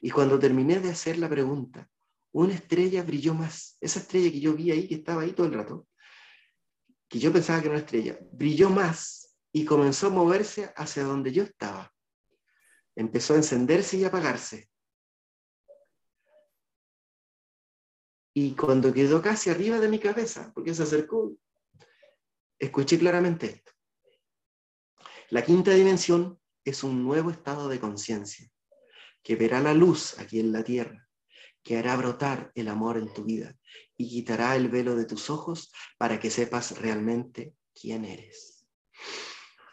Y 0.00 0.10
cuando 0.10 0.38
terminé 0.38 0.80
de 0.80 0.90
hacer 0.90 1.18
la 1.18 1.28
pregunta, 1.28 1.88
una 2.32 2.54
estrella 2.54 3.02
brilló 3.02 3.34
más. 3.34 3.76
Esa 3.80 4.00
estrella 4.00 4.30
que 4.30 4.40
yo 4.40 4.54
vi 4.54 4.70
ahí, 4.70 4.88
que 4.88 4.96
estaba 4.96 5.22
ahí 5.22 5.32
todo 5.32 5.46
el 5.46 5.54
rato, 5.54 5.86
que 7.08 7.18
yo 7.18 7.32
pensaba 7.32 7.60
que 7.60 7.66
era 7.66 7.76
una 7.76 7.84
estrella, 7.84 8.18
brilló 8.32 8.68
más 8.68 9.38
y 9.52 9.64
comenzó 9.64 10.08
a 10.08 10.10
moverse 10.10 10.72
hacia 10.76 11.04
donde 11.04 11.32
yo 11.32 11.42
estaba. 11.44 11.92
Empezó 12.94 13.34
a 13.34 13.38
encenderse 13.38 13.96
y 13.96 14.04
apagarse. 14.04 14.68
Y 18.40 18.54
cuando 18.54 18.94
quedó 18.94 19.20
casi 19.20 19.50
arriba 19.50 19.80
de 19.80 19.88
mi 19.88 19.98
cabeza, 19.98 20.52
porque 20.54 20.72
se 20.72 20.84
acercó, 20.84 21.36
escuché 22.56 22.96
claramente 22.96 23.46
esto. 23.46 23.72
La 25.30 25.44
quinta 25.44 25.72
dimensión 25.72 26.38
es 26.64 26.84
un 26.84 27.02
nuevo 27.02 27.32
estado 27.32 27.68
de 27.68 27.80
conciencia 27.80 28.48
que 29.24 29.34
verá 29.34 29.60
la 29.60 29.74
luz 29.74 30.20
aquí 30.20 30.38
en 30.38 30.52
la 30.52 30.62
tierra 30.62 31.08
que 31.64 31.78
hará 31.78 31.96
brotar 31.96 32.52
el 32.54 32.68
amor 32.68 32.96
en 32.96 33.12
tu 33.12 33.24
vida 33.24 33.58
y 33.96 34.08
quitará 34.08 34.54
el 34.54 34.68
velo 34.68 34.94
de 34.94 35.04
tus 35.04 35.30
ojos 35.30 35.72
para 35.98 36.20
que 36.20 36.30
sepas 36.30 36.78
realmente 36.78 37.56
quién 37.74 38.04
eres. 38.04 38.68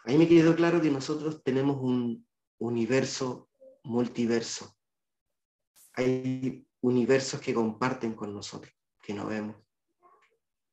Ahí 0.06 0.18
me 0.18 0.26
quedó 0.26 0.56
claro 0.56 0.82
que 0.82 0.90
nosotros 0.90 1.40
tenemos 1.44 1.76
un 1.80 2.26
universo 2.58 3.48
multiverso. 3.84 4.76
Hay 5.92 6.65
universos 6.86 7.40
que 7.40 7.52
comparten 7.52 8.14
con 8.14 8.32
nosotros, 8.32 8.72
que 9.02 9.12
no 9.12 9.26
vemos 9.26 9.56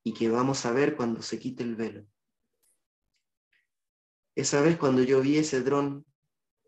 y 0.04 0.14
que 0.14 0.30
vamos 0.30 0.64
a 0.66 0.72
ver 0.72 0.96
cuando 0.96 1.24
se 1.24 1.40
quite 1.40 1.64
el 1.64 1.76
velo. 1.76 2.06
Esa 4.36 4.62
vez 4.62 4.78
cuando 4.78 5.02
yo 5.02 5.22
vi 5.22 5.38
ese 5.38 5.62
dron 5.62 6.06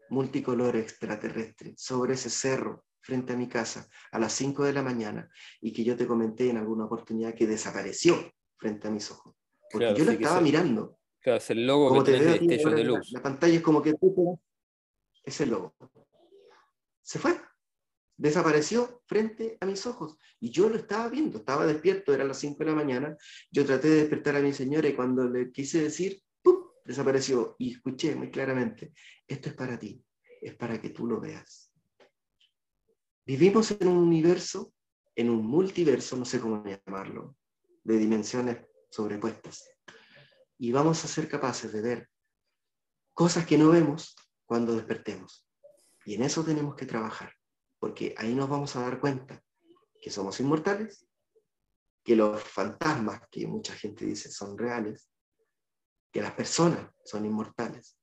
multicolor 0.09 0.75
extraterrestre 0.75 1.75
sobre 1.77 2.13
ese 2.13 2.29
cerro 2.29 2.85
frente 3.01 3.33
a 3.33 3.37
mi 3.37 3.47
casa 3.47 3.87
a 4.11 4.17
las 4.17 4.33
5 4.33 4.63
de 4.63 4.73
la 4.73 4.81
mañana 4.81 5.29
y 5.61 5.71
que 5.71 5.83
yo 5.83 5.95
te 5.95 6.07
comenté 6.07 6.49
en 6.49 6.57
alguna 6.57 6.85
oportunidad 6.85 7.35
que 7.35 7.45
desapareció 7.45 8.15
frente 8.57 8.87
a 8.87 8.91
mis 8.91 9.11
ojos. 9.11 9.35
Porque 9.71 9.93
yo 9.95 10.05
lo 10.05 10.11
estaba 10.11 10.41
mirando. 10.41 10.99
Claro, 11.19 11.37
es 11.37 11.49
el 11.51 11.67
logo 11.67 12.03
que 12.03 12.11
te 12.11 12.19
de 12.19 12.83
luz. 12.83 13.11
La, 13.11 13.21
pantalla 13.21 13.55
es 13.55 13.61
como 13.61 13.81
que 13.81 13.93
es 15.23 15.41
el 15.41 15.49
logo. 15.49 15.75
Se 17.01 17.19
fue. 17.19 17.39
Desapareció 18.17 19.01
frente 19.05 19.57
a 19.59 19.65
mis 19.65 19.85
ojos. 19.85 20.17
Y 20.39 20.51
yo 20.51 20.69
lo 20.69 20.77
estaba 20.77 21.09
viendo, 21.09 21.39
estaba 21.39 21.65
despierto, 21.65 22.13
eran 22.13 22.27
las 22.27 22.39
5 22.39 22.57
de 22.59 22.65
la 22.65 22.75
mañana. 22.75 23.17
Yo 23.51 23.65
traté 23.65 23.89
de 23.89 23.95
despertar 23.97 24.35
a 24.35 24.41
mi 24.41 24.53
señora 24.53 24.87
y 24.87 24.95
cuando 24.95 25.29
le 25.29 25.51
quise 25.51 25.81
decir, 25.81 26.21
¡pum! 26.41 26.65
desapareció. 26.83 27.55
Y 27.59 27.73
escuché 27.73 28.15
muy 28.15 28.31
claramente, 28.31 28.93
esto 29.27 29.49
es 29.49 29.55
para 29.55 29.77
ti, 29.77 30.03
es 30.41 30.55
para 30.55 30.79
que 30.81 30.89
tú 30.89 31.07
lo 31.07 31.19
veas. 31.19 31.71
Vivimos 33.25 33.71
en 33.71 33.87
un 33.87 33.97
universo, 33.97 34.73
en 35.15 35.29
un 35.29 35.45
multiverso, 35.45 36.15
no 36.15 36.25
sé 36.25 36.39
cómo 36.39 36.63
llamarlo, 36.63 37.35
de 37.83 37.97
dimensiones 37.97 38.57
sobrepuestas. 38.89 39.69
Y 40.57 40.71
vamos 40.71 41.03
a 41.03 41.07
ser 41.07 41.27
capaces 41.27 41.73
de 41.73 41.81
ver 41.81 42.09
cosas 43.13 43.45
que 43.45 43.57
no 43.57 43.69
vemos 43.69 44.15
cuando 44.45 44.75
despertemos. 44.75 45.45
Y 46.05 46.13
en 46.13 46.23
eso 46.23 46.43
tenemos 46.43 46.75
que 46.75 46.85
trabajar 46.85 47.33
porque 47.85 48.15
ahí 48.17 48.33
nos 48.33 48.49
vamos 48.49 48.75
a 48.75 48.81
dar 48.81 48.99
cuenta 48.99 49.39
que 50.01 50.09
somos 50.09 50.39
inmortales, 50.39 51.07
que 52.03 52.15
los 52.15 52.41
fantasmas 52.41 53.21
que 53.29 53.45
mucha 53.45 53.75
gente 53.75 54.05
dice 54.05 54.31
son 54.31 54.57
reales, 54.57 55.07
que 56.11 56.19
las 56.19 56.31
personas 56.31 56.89
son 57.03 57.27
inmortales 57.27 57.95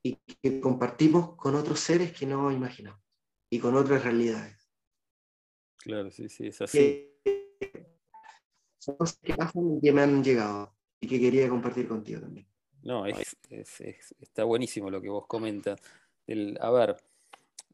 y 0.00 0.14
que 0.14 0.60
compartimos 0.60 1.34
con 1.34 1.56
otros 1.56 1.80
seres 1.80 2.16
que 2.16 2.24
no 2.24 2.52
imaginamos 2.52 3.02
y 3.50 3.58
con 3.58 3.74
otras 3.74 4.04
realidades. 4.04 4.70
Claro, 5.78 6.08
sí, 6.12 6.28
sí, 6.28 6.46
es 6.46 6.62
así. 6.62 7.18
son 8.78 8.96
cosas 8.96 9.18
que 9.24 9.34
pasan 9.34 9.78
y 9.78 9.80
que 9.80 9.92
me 9.92 10.02
han 10.02 10.22
llegado 10.22 10.76
y 11.00 11.08
que 11.08 11.18
quería 11.18 11.48
compartir 11.48 11.88
contigo 11.88 12.20
también. 12.20 12.46
No, 12.84 13.06
está 13.06 14.44
buenísimo 14.44 14.88
lo 14.88 15.02
que 15.02 15.08
vos 15.08 15.26
comentas. 15.26 15.80
El, 16.28 16.56
a 16.60 16.70
ver, 16.70 16.96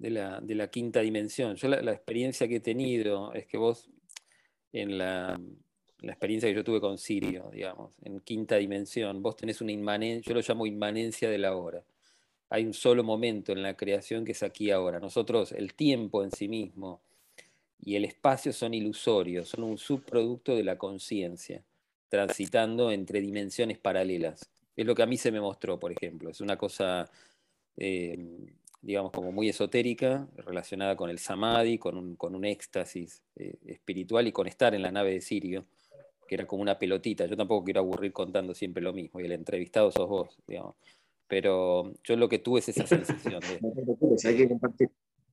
de 0.00 0.54
la, 0.54 0.70
quinta 0.70 1.00
dimensión. 1.00 1.56
Yo 1.56 1.68
la, 1.68 1.92
experiencia 1.92 2.48
que 2.48 2.56
he 2.56 2.60
tenido 2.60 3.32
es 3.34 3.46
que 3.46 3.58
vos, 3.58 3.88
en 4.72 4.96
la, 4.96 5.38
experiencia 6.02 6.48
que 6.48 6.54
yo 6.54 6.64
tuve 6.64 6.80
con 6.80 6.96
Sirio, 6.96 7.50
digamos, 7.52 7.92
en 8.02 8.20
quinta 8.20 8.56
dimensión, 8.56 9.22
vos 9.22 9.36
tenés 9.36 9.60
una 9.60 9.72
inmanencia, 9.72 10.30
yo 10.30 10.34
lo 10.34 10.40
llamo 10.40 10.66
inmanencia 10.66 11.28
de 11.28 11.38
la 11.38 11.54
hora. 11.54 11.84
Hay 12.48 12.64
un 12.64 12.72
solo 12.72 13.04
momento 13.04 13.52
en 13.52 13.62
la 13.62 13.76
creación 13.76 14.24
que 14.24 14.32
es 14.32 14.42
aquí 14.42 14.70
ahora. 14.70 14.98
Nosotros, 14.98 15.52
el 15.52 15.74
tiempo 15.74 16.24
en 16.24 16.32
sí 16.32 16.48
mismo 16.48 17.02
y 17.78 17.94
el 17.96 18.04
espacio 18.04 18.52
son 18.52 18.72
ilusorios, 18.74 19.50
son 19.50 19.64
un 19.64 19.78
subproducto 19.78 20.56
de 20.56 20.64
la 20.64 20.78
conciencia, 20.78 21.62
transitando 22.08 22.90
entre 22.90 23.20
dimensiones 23.20 23.78
paralelas. 23.78 24.50
Es 24.74 24.86
lo 24.86 24.94
que 24.94 25.02
a 25.02 25.06
mí 25.06 25.18
se 25.18 25.30
me 25.30 25.40
mostró, 25.40 25.78
por 25.78 25.92
ejemplo. 25.92 26.30
Es 26.30 26.40
una 26.40 26.56
cosa 26.56 27.08
eh, 27.76 28.18
digamos, 28.82 29.12
como 29.12 29.32
muy 29.32 29.48
esotérica, 29.48 30.26
relacionada 30.36 30.96
con 30.96 31.10
el 31.10 31.18
samadhi, 31.18 31.78
con 31.78 31.96
un, 31.96 32.16
con 32.16 32.34
un 32.34 32.44
éxtasis 32.44 33.22
eh, 33.36 33.54
espiritual 33.66 34.26
y 34.26 34.32
con 34.32 34.46
estar 34.46 34.74
en 34.74 34.82
la 34.82 34.90
nave 34.90 35.12
de 35.12 35.20
Sirio, 35.20 35.66
que 36.26 36.34
era 36.36 36.46
como 36.46 36.62
una 36.62 36.78
pelotita. 36.78 37.26
Yo 37.26 37.36
tampoco 37.36 37.64
quiero 37.64 37.80
aburrir 37.80 38.12
contando 38.12 38.54
siempre 38.54 38.82
lo 38.82 38.92
mismo, 38.92 39.20
y 39.20 39.24
el 39.24 39.32
entrevistado 39.32 39.90
sos 39.90 40.08
vos, 40.08 40.38
digamos. 40.46 40.76
Pero 41.26 41.92
yo 42.02 42.16
lo 42.16 42.28
que 42.28 42.38
tuve 42.38 42.60
es 42.60 42.68
esa 42.70 42.86
sensación 42.86 43.40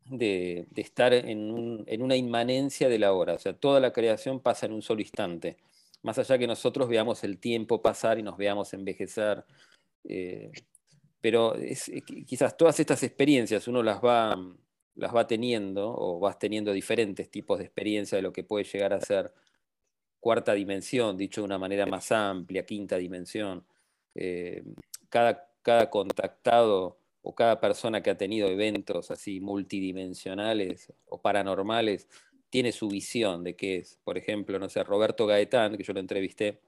de, 0.09 0.67
de, 0.69 0.81
estar 0.81 1.13
en, 1.13 1.51
un, 1.51 1.83
en, 1.87 2.01
una 2.01 2.15
inmanencia 2.15 2.89
de 2.89 2.99
la 2.99 3.13
hora. 3.13 3.33
O 3.33 3.39
sea, 3.39 3.53
toda 3.53 3.79
la 3.79 3.93
creación 3.93 4.39
pasa 4.39 4.65
en 4.65 4.73
un 4.73 4.81
solo 4.81 5.01
instante. 5.01 5.57
Más 6.03 6.19
allá 6.19 6.37
que 6.37 6.47
nosotros 6.47 6.87
veamos 6.87 7.23
el 7.23 7.39
tiempo 7.39 7.81
pasar 7.81 8.19
y 8.19 8.23
nos 8.23 8.37
veamos 8.37 8.73
envejecer, 8.73 9.43
eh, 10.03 10.51
pero 11.21 11.55
es, 11.55 11.89
eh, 11.89 12.01
quizás 12.01 12.57
todas 12.57 12.79
estas 12.79 13.03
experiencias 13.03 13.67
uno 13.67 13.83
las 13.83 14.03
va, 14.03 14.37
las 14.95 15.15
va 15.15 15.27
teniendo 15.27 15.93
o 15.95 16.19
vas 16.19 16.39
teniendo 16.39 16.71
diferentes 16.73 17.29
tipos 17.29 17.59
de 17.59 17.65
experiencia 17.65 18.15
de 18.17 18.21
lo 18.21 18.33
que 18.33 18.43
puede 18.43 18.65
llegar 18.65 18.93
a 18.93 19.01
ser 19.01 19.33
cuarta 20.19 20.53
dimensión, 20.53 21.17
dicho 21.17 21.41
de 21.41 21.45
una 21.45 21.57
manera 21.57 21.85
más 21.85 22.11
amplia, 22.11 22.65
quinta 22.65 22.97
dimensión. 22.97 23.65
Eh, 24.15 24.63
cada, 25.09 25.49
cada 25.61 25.89
contactado 25.89 26.99
o 27.21 27.35
cada 27.35 27.59
persona 27.59 28.01
que 28.01 28.09
ha 28.09 28.17
tenido 28.17 28.47
eventos 28.47 29.11
así 29.11 29.39
multidimensionales 29.39 30.93
o 31.07 31.21
paranormales 31.21 32.07
tiene 32.49 32.71
su 32.71 32.87
visión 32.87 33.43
de 33.43 33.55
qué 33.55 33.77
es. 33.77 33.99
Por 34.03 34.17
ejemplo, 34.17 34.59
no 34.59 34.69
sé, 34.69 34.83
Roberto 34.83 35.25
Gaetán, 35.27 35.77
que 35.77 35.83
yo 35.83 35.93
lo 35.93 35.99
entrevisté, 35.99 36.61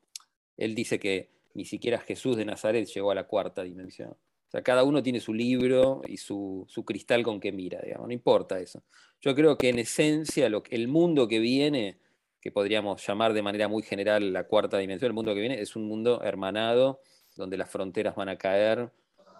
él 0.58 0.76
dice 0.76 1.00
que 1.00 1.30
ni 1.54 1.66
siquiera 1.66 2.00
Jesús 2.00 2.38
de 2.38 2.46
Nazaret 2.46 2.88
llegó 2.88 3.12
a 3.12 3.16
la 3.16 3.28
cuarta 3.28 3.64
dimensión. 3.64 4.16
O 4.50 4.52
sea, 4.52 4.64
cada 4.64 4.84
uno 4.84 5.04
tiene 5.04 5.20
su 5.20 5.32
libro 5.32 6.02
y 6.08 6.18
su, 6.18 6.66
cristal 6.84 7.22
con 7.22 7.40
que 7.40 7.52
mira, 7.52 7.80
digamos, 7.84 8.08
no 8.08 8.14
importa 8.14 8.60
eso. 8.60 8.82
Yo 9.22 9.36
creo 9.36 9.56
que 9.60 9.70
en 9.70 9.78
esencia 9.78 10.48
el 10.48 10.88
mundo 10.88 11.28
que 11.28 11.38
viene, 11.38 12.00
que 12.42 12.52
podríamos 12.52 13.06
llamar 13.06 13.34
de 13.34 13.44
manera 13.44 13.68
muy 13.68 13.84
general 13.84 14.34
la 14.34 14.46
cuarta 14.46 14.80
dimensión, 14.80 15.10
el 15.10 15.14
mundo 15.14 15.36
que 15.36 15.42
viene 15.42 15.62
es 15.62 15.76
un 15.76 15.88
mundo 15.88 16.24
hermanado, 16.24 17.00
donde 17.36 17.58
las 17.58 17.70
fronteras 17.70 18.16
van 18.16 18.30
a 18.30 18.38
caer, 18.38 18.92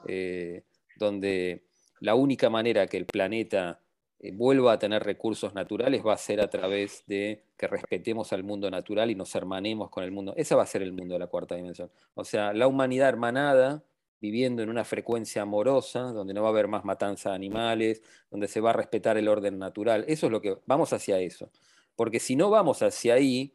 eh, 0.08 0.62
donde 0.98 1.64
la 2.02 2.14
única 2.14 2.52
manera 2.52 2.86
que 2.86 2.98
el 2.98 3.08
planeta 3.08 3.80
eh, 4.20 4.32
vuelva 4.32 4.74
a 4.74 4.80
tener 4.80 5.02
recursos 5.02 5.56
naturales 5.56 6.06
va 6.06 6.14
a 6.14 6.18
ser 6.18 6.40
a 6.40 6.52
través 6.52 7.04
de 7.08 7.46
que 7.58 7.66
respetemos 7.66 8.32
al 8.32 8.44
mundo 8.44 8.70
natural 8.70 9.10
y 9.10 9.16
nos 9.16 9.34
hermanemos 9.34 9.90
con 9.90 10.04
el 10.04 10.12
mundo. 10.12 10.36
Ese 10.38 10.54
va 10.54 10.62
a 10.62 10.68
ser 10.68 10.84
el 10.84 10.94
mundo 10.94 11.16
de 11.16 11.20
la 11.20 11.28
cuarta 11.28 11.56
dimensión. 11.56 11.90
O 12.14 12.24
sea, 12.24 12.54
la 12.54 12.68
humanidad 12.68 13.10
hermanada 13.10 13.84
viviendo 14.22 14.62
en 14.62 14.70
una 14.70 14.84
frecuencia 14.84 15.44
amorosa, 15.44 16.12
donde 16.12 16.34
no 16.34 16.42
va 16.42 16.50
a 16.50 16.52
haber 16.52 16.68
más 16.68 16.84
matanza 16.84 17.30
de 17.30 17.36
animales, 17.36 18.02
donde 18.30 18.48
se 18.48 18.62
va 18.62 18.72
a 18.72 18.74
respetar 18.74 19.18
el 19.18 19.28
orden 19.28 19.58
natural. 19.58 20.06
Eso 20.08 20.26
es 20.26 20.32
lo 20.32 20.42
que 20.42 20.58
vamos 20.66 20.92
hacia 20.94 21.20
eso. 21.20 21.52
Porque 21.96 22.20
si 22.20 22.36
no 22.36 22.50
vamos 22.50 22.82
hacia 22.82 23.14
ahí, 23.16 23.54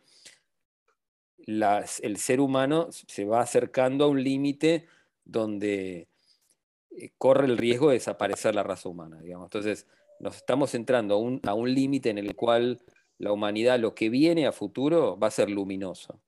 el 1.46 2.16
ser 2.16 2.40
humano 2.40 2.88
se 2.90 3.24
va 3.24 3.40
acercando 3.40 4.04
a 4.04 4.08
un 4.08 4.22
límite 4.22 4.86
donde 5.24 6.08
eh, 6.90 7.10
corre 7.18 7.46
el 7.46 7.58
riesgo 7.58 7.88
de 7.88 7.94
desaparecer 7.94 8.54
la 8.54 8.62
raza 8.62 8.88
humana. 8.88 9.20
Digamos. 9.20 9.46
Entonces, 9.46 9.86
nos 10.20 10.36
estamos 10.36 10.74
entrando 10.74 11.14
a 11.14 11.18
un, 11.18 11.40
a 11.44 11.54
un 11.54 11.74
límite 11.74 12.10
en 12.10 12.18
el 12.18 12.34
cual 12.34 12.82
la 13.18 13.32
humanidad, 13.32 13.78
lo 13.78 13.94
que 13.94 14.08
viene 14.08 14.46
a 14.46 14.52
futuro, 14.52 15.18
va 15.18 15.28
a 15.28 15.30
ser 15.30 15.50
luminoso. 15.50 16.20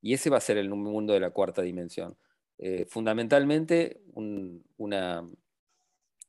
Y 0.00 0.14
ese 0.14 0.30
va 0.30 0.38
a 0.38 0.40
ser 0.40 0.56
el 0.58 0.68
mundo 0.70 1.12
de 1.12 1.20
la 1.20 1.30
cuarta 1.30 1.62
dimensión. 1.62 2.16
Eh, 2.58 2.86
fundamentalmente 2.88 4.00
una, 4.14 5.22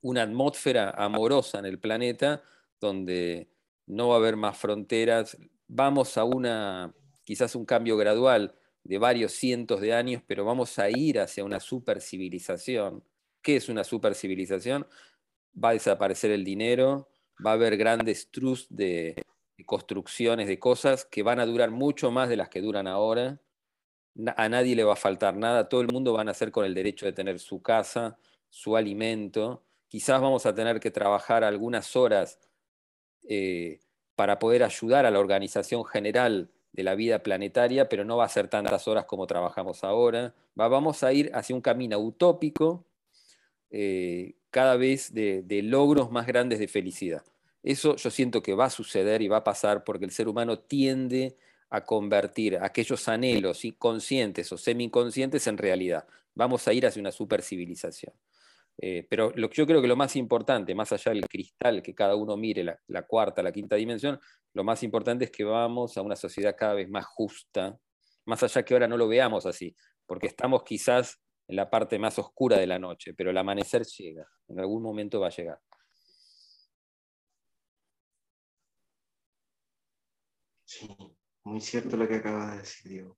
una 0.02 0.22
atmósfera 0.22 0.90
amorosa 0.92 1.60
en 1.60 1.66
el 1.66 1.80
planeta 1.80 2.44
donde 2.82 3.50
no 3.86 4.10
va 4.10 4.16
a 4.16 4.18
haber 4.18 4.36
más 4.36 4.58
fronteras. 4.58 5.38
Vamos 5.68 6.18
a 6.18 6.26
una, 6.26 6.94
quizás 7.24 7.56
un 7.56 7.66
cambio 7.66 7.96
gradual 7.96 8.56
de 8.84 8.98
varios 8.98 9.34
cientos 9.34 9.82
de 9.82 9.94
años, 9.94 10.22
pero 10.28 10.46
vamos 10.46 10.78
a 10.80 10.90
ir 10.90 11.20
hacia 11.20 11.44
una 11.44 11.60
supercivilización. 11.60 13.04
¿Qué 13.42 13.56
es 13.56 13.70
una 13.70 13.84
supercivilización? 13.84 14.86
Va 15.62 15.70
a 15.70 15.74
desaparecer 15.74 16.32
el 16.32 16.44
dinero, 16.44 17.10
va 17.46 17.52
a 17.52 17.54
haber 17.54 17.78
grandes 17.78 18.30
trusts 18.32 18.68
de 18.76 19.16
construcciones 19.66 20.48
de 20.48 20.60
cosas 20.60 21.06
que 21.06 21.24
van 21.24 21.40
a 21.40 21.46
durar 21.46 21.72
mucho 21.72 22.12
más 22.12 22.30
de 22.30 22.38
las 22.38 22.50
que 22.50 22.62
duran 22.62 22.88
ahora 22.88 23.42
a 24.36 24.50
nadie 24.50 24.76
le 24.76 24.84
va 24.84 24.94
a 24.94 24.98
faltar 24.98 25.36
nada, 25.36 25.70
todo 25.70 25.82
el 25.82 25.88
mundo 25.88 26.14
va 26.14 26.22
a 26.22 26.24
nacer 26.24 26.52
con 26.52 26.66
el 26.66 26.74
derecho 26.74 27.06
de 27.06 27.14
tener 27.14 27.40
su 27.40 27.62
casa, 27.62 28.18
su 28.50 28.76
alimento. 28.76 29.64
Quizás 29.88 30.22
vamos 30.22 30.46
a 30.46 30.56
tener 30.56 30.80
que 30.80 30.92
trabajar 30.92 31.44
algunas 31.44 31.96
horas 31.96 32.40
eh, 33.28 33.80
para 34.16 34.40
poder 34.40 34.64
ayudar 34.64 35.06
a 35.06 35.12
la 35.12 35.20
organización 35.20 35.86
general 35.86 36.50
de 36.74 36.84
la 36.84 36.96
vida 36.96 37.24
planetaria, 37.24 37.90
pero 37.90 38.06
no 38.06 38.18
va 38.18 38.26
a 38.26 38.30
ser 38.30 38.48
tantas 38.48 38.88
horas 38.88 39.06
como 39.06 39.28
trabajamos 39.28 39.84
ahora. 39.84 40.34
vamos 40.56 41.04
a 41.04 41.14
ir 41.14 41.32
hacia 41.34 41.56
un 41.56 41.62
camino 41.62 42.00
utópico, 42.00 42.86
eh, 43.70 44.36
cada 44.50 44.76
vez 44.78 45.14
de, 45.14 45.44
de 45.44 45.62
logros 45.62 46.12
más 46.12 46.26
grandes 46.26 46.60
de 46.60 46.68
felicidad. 46.68 47.24
Eso 47.64 47.96
yo 47.96 48.10
siento 48.10 48.42
que 48.42 48.54
va 48.54 48.66
a 48.66 48.70
suceder 48.70 49.22
y 49.22 49.28
va 49.28 49.38
a 49.38 49.44
pasar 49.44 49.84
porque 49.84 50.06
el 50.06 50.12
ser 50.12 50.28
humano 50.28 50.60
tiende 50.60 51.36
a 51.70 51.84
convertir 51.84 52.58
aquellos 52.58 53.08
anhelos 53.08 53.62
conscientes 53.78 54.52
o 54.52 54.58
semi-inconscientes 54.58 55.48
en 55.48 55.58
realidad. 55.58 56.08
Vamos 56.34 56.68
a 56.68 56.74
ir 56.74 56.86
hacia 56.86 57.02
una 57.02 57.12
supercivilización. 57.12 58.14
Eh, 58.80 59.08
pero 59.10 59.32
lo, 59.36 59.50
yo 59.50 59.66
creo 59.66 59.82
que 59.82 59.88
lo 59.88 59.96
más 59.96 60.16
importante, 60.16 60.76
más 60.76 60.92
allá 60.92 61.12
del 61.12 61.28
cristal, 61.28 61.82
que 61.82 61.96
cada 61.96 62.16
uno 62.16 62.38
mire 62.38 62.64
la, 62.64 62.80
la, 62.88 63.04
cuarta, 63.08 63.42
la 63.42 63.52
quinta 63.52 63.76
dimensión, 63.76 64.20
lo 64.54 64.64
más 64.64 64.84
importante 64.84 65.26
es 65.26 65.32
que 65.32 65.44
vamos 65.44 65.98
a 65.98 66.02
una 66.04 66.16
sociedad 66.16 66.56
cada 66.56 66.76
vez 66.76 66.88
más 66.90 67.06
justa, 67.06 67.80
más 68.26 68.44
allá 68.44 68.64
que 68.64 68.74
ahora 68.76 68.88
no 68.88 68.98
lo 68.98 69.08
veamos 69.08 69.46
así, 69.48 69.76
porque 70.06 70.28
estamos 70.28 70.64
quizás 70.64 71.20
en 71.48 71.56
la 71.56 71.70
parte 71.70 71.98
más 71.98 72.20
oscura 72.20 72.58
de 72.58 72.68
la 72.68 72.78
noche, 72.78 73.14
pero 73.14 73.32
el 73.32 73.38
amanecer 73.38 73.84
llega, 73.86 74.28
en 74.48 74.60
algún 74.60 74.84
momento 74.84 75.20
va 75.20 75.28
a 75.28 75.32
llegar. 75.32 75.60
Sí. 80.66 80.88
Muy 81.48 81.62
cierto 81.62 81.96
lo 81.96 82.10
que 82.10 82.16
acabas 82.16 82.52
de 82.52 82.58
decir, 82.58 82.92
Diego. 82.92 83.18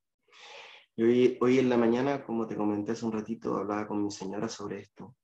hoy, 0.97 1.35
hoy 1.41 1.57
en 1.57 1.67
la 1.67 1.77
mañana, 1.77 2.23
como 2.23 2.45
te 2.45 2.55
comenté 2.55 2.91
hace 2.91 3.03
un 3.03 3.11
ratito, 3.11 3.57
hablaba 3.57 3.87
con 3.87 4.03
mi 4.03 4.11
señora 4.11 4.47
sobre 4.47 4.81
esto. 4.81 5.15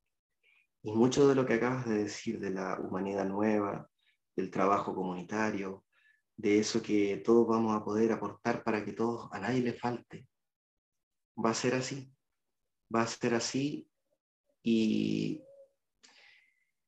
Y 0.82 0.92
mucho 0.92 1.28
de 1.28 1.36
lo 1.36 1.46
que 1.46 1.54
acabas 1.54 1.88
de 1.88 2.00
decir 2.06 2.40
de 2.40 2.50
la 2.50 2.80
humanidad 2.80 3.26
nueva, 3.26 3.88
del 4.36 4.50
trabajo 4.50 4.96
comunitario, 4.96 5.86
de 6.36 6.58
eso 6.58 6.82
que 6.82 7.18
todos 7.18 7.48
vamos 7.48 7.76
a 7.76 7.84
poder 7.84 8.12
aportar 8.12 8.64
para 8.64 8.84
que 8.84 8.94
todos, 8.94 9.32
a 9.32 9.38
nadie 9.40 9.62
le 9.62 9.74
falte. 9.74 10.28
Va 11.38 11.52
a 11.52 11.54
ser 11.54 11.76
así, 11.76 12.12
va 12.94 13.04
a 13.04 13.08
ser 13.08 13.36
así 13.36 13.88
y 14.64 15.44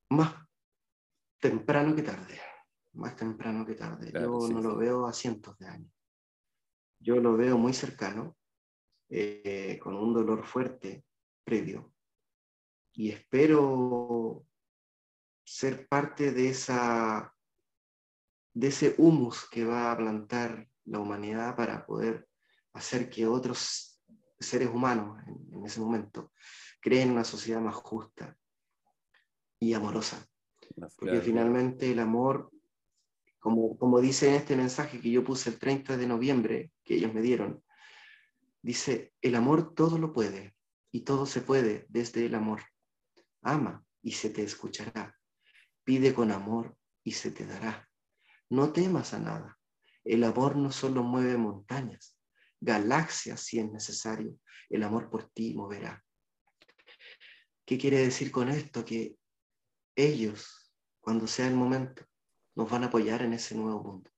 más 0.09 0.33
temprano 1.39 1.95
que 1.95 2.01
tarde, 2.01 2.41
más 2.93 3.15
temprano 3.15 3.63
que 3.63 3.75
tarde. 3.75 4.11
Yo 4.11 4.47
no 4.49 4.61
lo 4.61 4.77
veo 4.77 5.05
a 5.05 5.13
cientos 5.13 5.55
de 5.59 5.67
años. 5.67 5.96
Yo 7.07 7.21
lo 7.21 7.37
veo 7.37 7.57
muy 7.57 7.71
cercano, 7.71 8.35
eh, 9.07 9.79
con 9.81 9.95
un 9.95 10.13
dolor 10.13 10.45
fuerte 10.45 11.05
previo. 11.41 11.93
Y 12.91 13.11
espero 13.11 14.45
ser 15.45 15.87
parte 15.87 16.33
de, 16.33 16.49
esa, 16.49 17.33
de 18.53 18.67
ese 18.67 18.93
humus 18.97 19.47
que 19.49 19.63
va 19.63 19.89
a 19.89 19.95
plantar 19.95 20.67
la 20.83 20.99
humanidad 20.99 21.55
para 21.55 21.85
poder 21.85 22.27
hacer 22.73 23.09
que 23.09 23.25
otros 23.25 24.03
seres 24.37 24.67
humanos 24.67 25.17
en, 25.27 25.65
ese 25.65 25.79
momento 25.79 26.33
creen 26.81 27.11
una 27.11 27.23
sociedad 27.23 27.61
más 27.61 27.75
justa 27.75 28.37
y 29.61 29.71
amorosa. 29.71 30.27
Porque 30.97 31.21
finalmente 31.21 31.89
el 31.89 31.99
amor, 31.99 32.51
como, 33.39 33.77
como 33.77 34.01
dice 34.01 34.29
en 34.29 34.35
este 34.35 34.55
mensaje 34.55 34.99
que 34.99 35.11
yo 35.11 35.23
puse 35.23 35.49
el 35.49 35.59
30 35.59 35.97
de 35.97 36.07
noviembre, 36.07 36.71
que 36.83 36.95
ellos 36.95 37.13
me 37.13 37.21
dieron, 37.21 37.63
dice, 38.61 39.13
el 39.21 39.35
amor 39.35 39.73
todo 39.73 39.97
lo 39.97 40.13
puede 40.13 40.55
y 40.91 41.01
todo 41.01 41.25
se 41.25 41.41
puede 41.41 41.85
desde 41.89 42.25
el 42.25 42.35
amor. 42.35 42.61
Ama 43.41 43.85
y 44.01 44.11
se 44.11 44.29
te 44.29 44.43
escuchará. 44.43 45.15
Pide 45.83 46.13
con 46.13 46.31
amor 46.31 46.75
y 47.03 47.11
se 47.11 47.31
te 47.31 47.45
dará. 47.45 47.89
No 48.49 48.73
temas 48.73 49.13
a 49.13 49.19
nada. 49.19 49.57
El 50.03 50.23
amor 50.23 50.55
no 50.55 50.71
solo 50.71 51.03
mueve 51.03 51.37
montañas, 51.37 52.17
galaxias 52.59 53.41
si 53.41 53.59
es 53.59 53.69
necesario. 53.71 54.37
El 54.69 54.83
amor 54.83 55.09
por 55.09 55.29
ti 55.29 55.53
moverá. 55.53 56.03
¿Qué 57.65 57.77
quiere 57.77 57.99
decir 57.99 58.31
con 58.31 58.49
esto? 58.49 58.85
Que 58.85 59.17
ellos, 59.95 60.73
cuando 60.99 61.27
sea 61.27 61.47
el 61.47 61.55
momento, 61.55 62.05
nos 62.57 62.71
van 62.71 62.83
a 62.83 62.87
apoyar 62.87 63.21
en 63.21 63.33
ese 63.33 63.53
nuevo 63.53 63.83
mundo. 63.83 64.09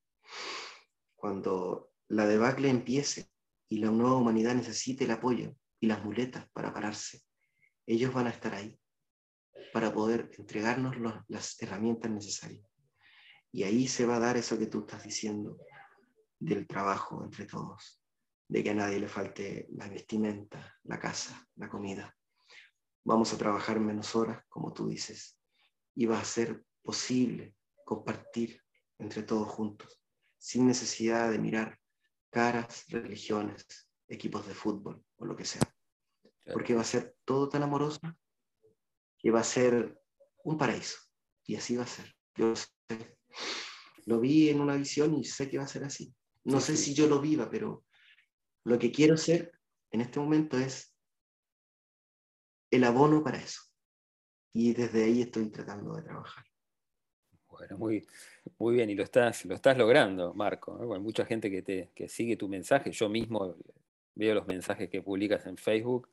Cuando 1.13 1.91
la 2.07 2.25
debacle 2.25 2.69
empiece 2.69 3.29
y 3.67 3.79
la 3.79 3.91
nueva 3.91 4.15
humanidad 4.15 4.55
necesite 4.55 5.03
el 5.03 5.11
apoyo 5.11 5.57
y 5.81 5.87
las 5.87 6.05
muletas 6.05 6.49
para 6.53 6.73
pararse, 6.73 7.21
ellos 7.85 8.13
van 8.13 8.27
a 8.27 8.29
estar 8.29 8.55
ahí 8.55 8.79
para 9.73 9.93
poder 9.93 10.31
entregarnos 10.37 10.95
las 11.27 11.61
herramientas 11.61 12.09
necesarias. 12.11 12.65
Y 13.51 13.63
ahí 13.63 13.89
se 13.89 14.05
va 14.05 14.15
a 14.15 14.19
dar 14.19 14.37
eso 14.37 14.57
que 14.57 14.67
tú 14.67 14.79
estás 14.79 15.03
diciendo 15.03 15.57
del 16.39 16.65
trabajo 16.65 17.21
entre 17.25 17.45
todos, 17.45 18.01
de 18.47 18.63
que 18.63 18.69
a 18.69 18.75
nadie 18.75 19.01
le 19.01 19.09
falte 19.09 19.67
la 19.71 19.89
vestimenta, 19.89 20.79
la 20.83 20.97
casa, 20.97 21.45
la 21.57 21.67
comida. 21.67 22.15
Vamos 23.03 23.33
a 23.33 23.37
trabajar 23.37 23.81
menos 23.81 24.15
horas, 24.15 24.41
como 24.47 24.71
tú 24.71 24.87
dices, 24.87 25.37
y 25.93 26.05
va 26.05 26.21
a 26.21 26.23
ser 26.23 26.63
posible 26.81 27.58
compartir 27.89 28.61
entre 28.99 29.23
todos 29.23 29.47
juntos, 29.47 29.99
sin 30.37 30.67
necesidad 30.67 31.31
de 31.31 31.39
mirar 31.39 31.79
caras, 32.29 32.85
religiones, 32.89 33.65
equipos 34.07 34.45
de 34.47 34.53
fútbol 34.53 35.03
o 35.15 35.25
lo 35.25 35.35
que 35.35 35.43
sea. 35.43 35.63
Porque 36.53 36.75
va 36.75 36.81
a 36.81 36.93
ser 36.93 37.15
todo 37.25 37.49
tan 37.49 37.63
amoroso 37.63 37.99
que 39.17 39.31
va 39.31 39.39
a 39.39 39.43
ser 39.43 39.99
un 40.43 40.55
paraíso. 40.55 40.99
Y 41.47 41.55
así 41.55 41.77
va 41.77 41.83
a 41.83 41.87
ser. 41.87 42.15
Yo 42.35 42.55
sé. 42.55 43.17
Lo 44.05 44.19
vi 44.19 44.49
en 44.49 44.61
una 44.61 44.75
visión 44.75 45.15
y 45.15 45.23
sé 45.23 45.49
que 45.49 45.57
va 45.57 45.63
a 45.63 45.75
ser 45.75 45.83
así. 45.83 46.13
No 46.43 46.59
sé 46.59 46.77
si 46.77 46.93
yo 46.93 47.07
lo 47.07 47.19
viva, 47.19 47.49
pero 47.49 47.85
lo 48.65 48.77
que 48.77 48.91
quiero 48.91 49.17
ser 49.17 49.51
en 49.89 50.01
este 50.01 50.19
momento 50.19 50.59
es 50.59 50.95
el 52.69 52.83
abono 52.83 53.23
para 53.23 53.39
eso. 53.39 53.61
Y 54.53 54.73
desde 54.73 55.05
ahí 55.05 55.23
estoy 55.23 55.49
tratando 55.49 55.95
de 55.95 56.03
trabajar. 56.03 56.48
Bueno, 57.59 57.77
muy, 57.77 58.07
muy 58.57 58.75
bien, 58.75 58.89
y 58.89 58.95
lo 58.95 59.03
estás, 59.03 59.45
lo 59.45 59.53
estás 59.53 59.77
logrando, 59.77 60.33
Marco. 60.33 60.79
Hay 60.93 60.99
mucha 60.99 61.25
gente 61.25 61.51
que, 61.51 61.61
te, 61.61 61.89
que 61.93 62.07
sigue 62.07 62.35
tu 62.35 62.47
mensaje. 62.47 62.91
Yo 62.91 63.09
mismo 63.09 63.55
veo 64.15 64.33
los 64.33 64.47
mensajes 64.47 64.89
que 64.89 65.01
publicas 65.01 65.45
en 65.45 65.57
Facebook 65.57 66.09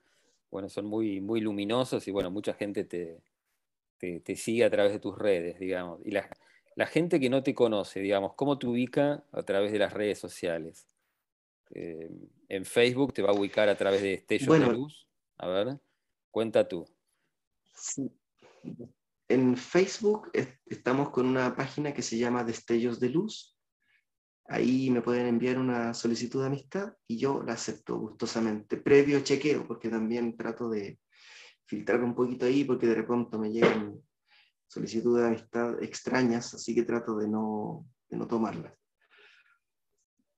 bueno, 0.51 0.69
son 0.69 0.87
muy, 0.87 1.21
muy 1.21 1.41
luminosos 1.41 2.07
y 2.09 2.11
bueno, 2.11 2.31
mucha 2.31 2.55
gente 2.55 2.85
te, 2.85 3.21
te, 3.99 4.37
sigue 4.37 4.65
a 4.65 4.71
través 4.71 4.93
de 4.93 4.99
tus 4.99 5.17
redes, 5.19 5.59
digamos. 5.59 6.01
Y 6.05 6.13
la, 6.13 6.29
la, 6.75 6.87
gente 6.87 7.21
que 7.21 7.29
no 7.29 7.43
te 7.43 7.55
conoce, 7.55 8.01
digamos, 8.01 8.35
¿cómo 8.35 8.59
te 8.59 8.67
ubica 8.67 9.25
a 9.33 9.43
través 9.43 9.73
de 9.73 9.79
las 9.79 9.93
redes 9.93 10.19
sociales? 10.19 10.87
Eh, 11.71 12.09
en 12.49 12.65
Facebook 12.65 13.13
te 13.13 13.23
va 13.23 13.31
a 13.31 13.35
ubicar 13.35 13.69
a 13.69 13.77
través 13.77 14.03
de 14.03 14.11
Destellos 14.11 14.61
de 14.61 14.67
Luz. 14.67 15.07
A 15.37 15.49
ver, 15.49 15.79
cuenta 16.31 16.67
tú. 16.67 16.87
Sí. 17.75 18.11
En 19.29 19.57
Facebook 19.57 20.31
estamos 20.67 21.11
con 21.11 21.27
una 21.27 21.55
página 21.57 21.93
que 21.93 22.03
se 22.03 22.17
llama 22.17 22.45
Destellos 22.45 23.01
de 23.01 23.11
Luz 23.11 23.57
Ahí 24.49 24.91
me 24.91 25.03
pueden 25.03 25.27
enviar 25.27 25.59
una 25.59 25.93
solicitud 25.93 26.41
de 26.41 26.47
amistad 26.47 26.95
y 27.09 27.19
yo 27.19 27.43
la 27.43 27.55
acepto 27.55 27.99
gustosamente, 27.99 28.77
previo 28.77 29.21
chequeo, 29.21 29.67
porque 29.67 29.89
también 29.89 30.37
trato 30.37 30.69
de 30.69 31.01
filtrar 31.65 32.03
un 32.05 32.15
poquito 32.15 32.47
ahí, 32.47 32.63
porque 32.63 32.87
de 32.87 32.95
repente 32.95 33.39
me 33.39 33.51
llegan 33.51 34.01
solicitudes 34.69 35.23
de 35.23 35.29
amistad 35.29 35.83
extrañas, 35.83 36.55
así 36.55 36.75
que 36.77 36.85
trato 36.85 37.17
de 37.17 37.29
no, 37.29 37.87
de 38.09 38.17
no 38.17 38.29
tomarlas. 38.29 38.73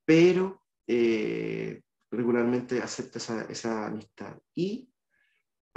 Pero 0.07 0.63
eh, 0.87 1.83
regularmente 2.11 2.81
acepto 2.81 3.19
esa, 3.19 3.43
esa 3.43 3.87
amistad. 3.89 4.39
Y 4.55 4.91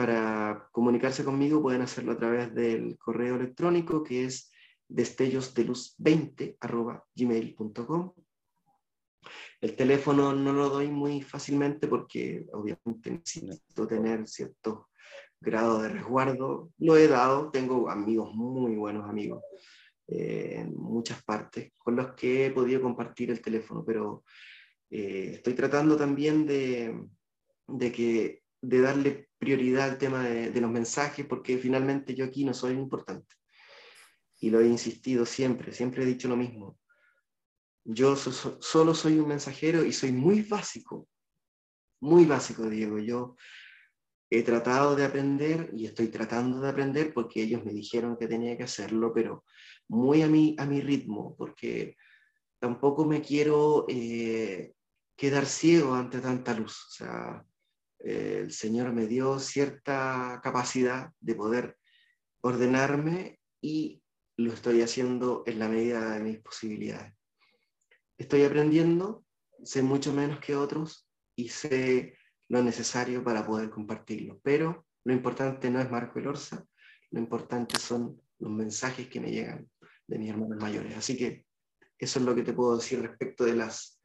para 0.01 0.67
comunicarse 0.71 1.23
conmigo 1.23 1.61
pueden 1.61 1.83
hacerlo 1.83 2.13
a 2.13 2.17
través 2.17 2.55
del 2.55 2.97
correo 2.97 3.35
electrónico 3.35 4.03
que 4.03 4.25
es 4.25 4.51
destellosdeluz20 4.89 6.57
arroba 6.59 7.05
gmail.com. 7.13 8.11
El 9.61 9.75
teléfono 9.75 10.33
no 10.33 10.53
lo 10.53 10.69
doy 10.69 10.87
muy 10.87 11.21
fácilmente 11.21 11.87
porque 11.87 12.47
obviamente 12.51 13.11
necesito 13.11 13.85
tener 13.85 14.27
cierto 14.27 14.89
grado 15.39 15.83
de 15.83 15.89
resguardo. 15.89 16.71
Lo 16.79 16.97
he 16.97 17.07
dado, 17.07 17.51
tengo 17.51 17.87
amigos, 17.87 18.33
muy 18.33 18.75
buenos 18.77 19.07
amigos, 19.07 19.43
eh, 20.07 20.61
en 20.61 20.75
muchas 20.77 21.23
partes, 21.23 21.73
con 21.77 21.95
los 21.95 22.13
que 22.15 22.47
he 22.47 22.49
podido 22.49 22.81
compartir 22.81 23.29
el 23.29 23.39
teléfono, 23.39 23.85
pero 23.85 24.23
eh, 24.89 25.33
estoy 25.35 25.53
tratando 25.53 25.95
también 25.95 26.47
de, 26.47 27.07
de, 27.67 27.91
que, 27.91 28.41
de 28.63 28.81
darle 28.81 29.30
prioridad 29.41 29.89
al 29.89 29.97
tema 29.97 30.23
de, 30.23 30.51
de 30.51 30.61
los 30.61 30.69
mensajes 30.69 31.25
porque 31.25 31.57
finalmente 31.57 32.13
yo 32.13 32.25
aquí 32.25 32.45
no 32.45 32.53
soy 32.53 32.73
importante 32.73 33.35
y 34.41 34.49
lo 34.49 34.59
he 34.59 34.67
insistido 34.67 35.25
siempre, 35.25 35.71
siempre 35.71 36.03
he 36.03 36.05
dicho 36.05 36.27
lo 36.27 36.35
mismo. 36.35 36.79
Yo 37.83 38.15
solo 38.15 38.93
soy 38.93 39.19
un 39.19 39.27
mensajero 39.27 39.85
y 39.85 39.93
soy 39.93 40.11
muy 40.11 40.41
básico, 40.41 41.07
muy 42.01 42.25
básico, 42.25 42.67
Diego. 42.67 42.97
Yo 42.99 43.35
he 44.31 44.41
tratado 44.41 44.95
de 44.95 45.05
aprender 45.05 45.69
y 45.75 45.85
estoy 45.85 46.07
tratando 46.07 46.59
de 46.59 46.69
aprender 46.69 47.13
porque 47.13 47.43
ellos 47.43 47.63
me 47.63 47.71
dijeron 47.71 48.17
que 48.17 48.27
tenía 48.27 48.57
que 48.57 48.63
hacerlo, 48.63 49.13
pero 49.13 49.45
muy 49.87 50.23
a 50.23 50.27
mi, 50.27 50.55
a 50.57 50.65
mi 50.65 50.81
ritmo, 50.81 51.35
porque 51.37 51.97
tampoco 52.59 53.05
me 53.05 53.21
quiero 53.21 53.85
eh, 53.89 54.73
quedar 55.15 55.45
ciego 55.45 55.93
ante 55.93 56.19
tanta 56.19 56.53
luz. 56.55 56.87
O 56.87 56.91
sea, 56.91 57.45
el 58.03 58.51
Señor 58.51 58.93
me 58.93 59.07
dio 59.07 59.39
cierta 59.39 60.39
capacidad 60.43 61.11
de 61.19 61.35
poder 61.35 61.77
ordenarme 62.41 63.39
y 63.61 64.01
lo 64.37 64.53
estoy 64.53 64.81
haciendo 64.81 65.43
en 65.45 65.59
la 65.59 65.67
medida 65.67 66.11
de 66.11 66.23
mis 66.23 66.39
posibilidades. 66.39 67.13
Estoy 68.17 68.43
aprendiendo, 68.43 69.23
sé 69.63 69.83
mucho 69.83 70.13
menos 70.13 70.39
que 70.39 70.55
otros 70.55 71.07
y 71.35 71.49
sé 71.49 72.17
lo 72.49 72.63
necesario 72.63 73.23
para 73.23 73.45
poder 73.45 73.69
compartirlo, 73.69 74.39
pero 74.43 74.85
lo 75.03 75.13
importante 75.13 75.69
no 75.69 75.79
es 75.79 75.89
Marco 75.89 76.19
Elorza, 76.19 76.65
lo 77.11 77.19
importante 77.19 77.79
son 77.79 78.21
los 78.39 78.51
mensajes 78.51 79.07
que 79.07 79.19
me 79.19 79.31
llegan 79.31 79.69
de 80.07 80.17
mis 80.17 80.29
hermanos 80.29 80.57
mayores. 80.59 80.97
Así 80.97 81.17
que 81.17 81.45
eso 81.97 82.19
es 82.19 82.25
lo 82.25 82.35
que 82.35 82.43
te 82.43 82.53
puedo 82.53 82.77
decir 82.77 83.01
respecto 83.01 83.45
de 83.45 83.55
las, 83.55 84.01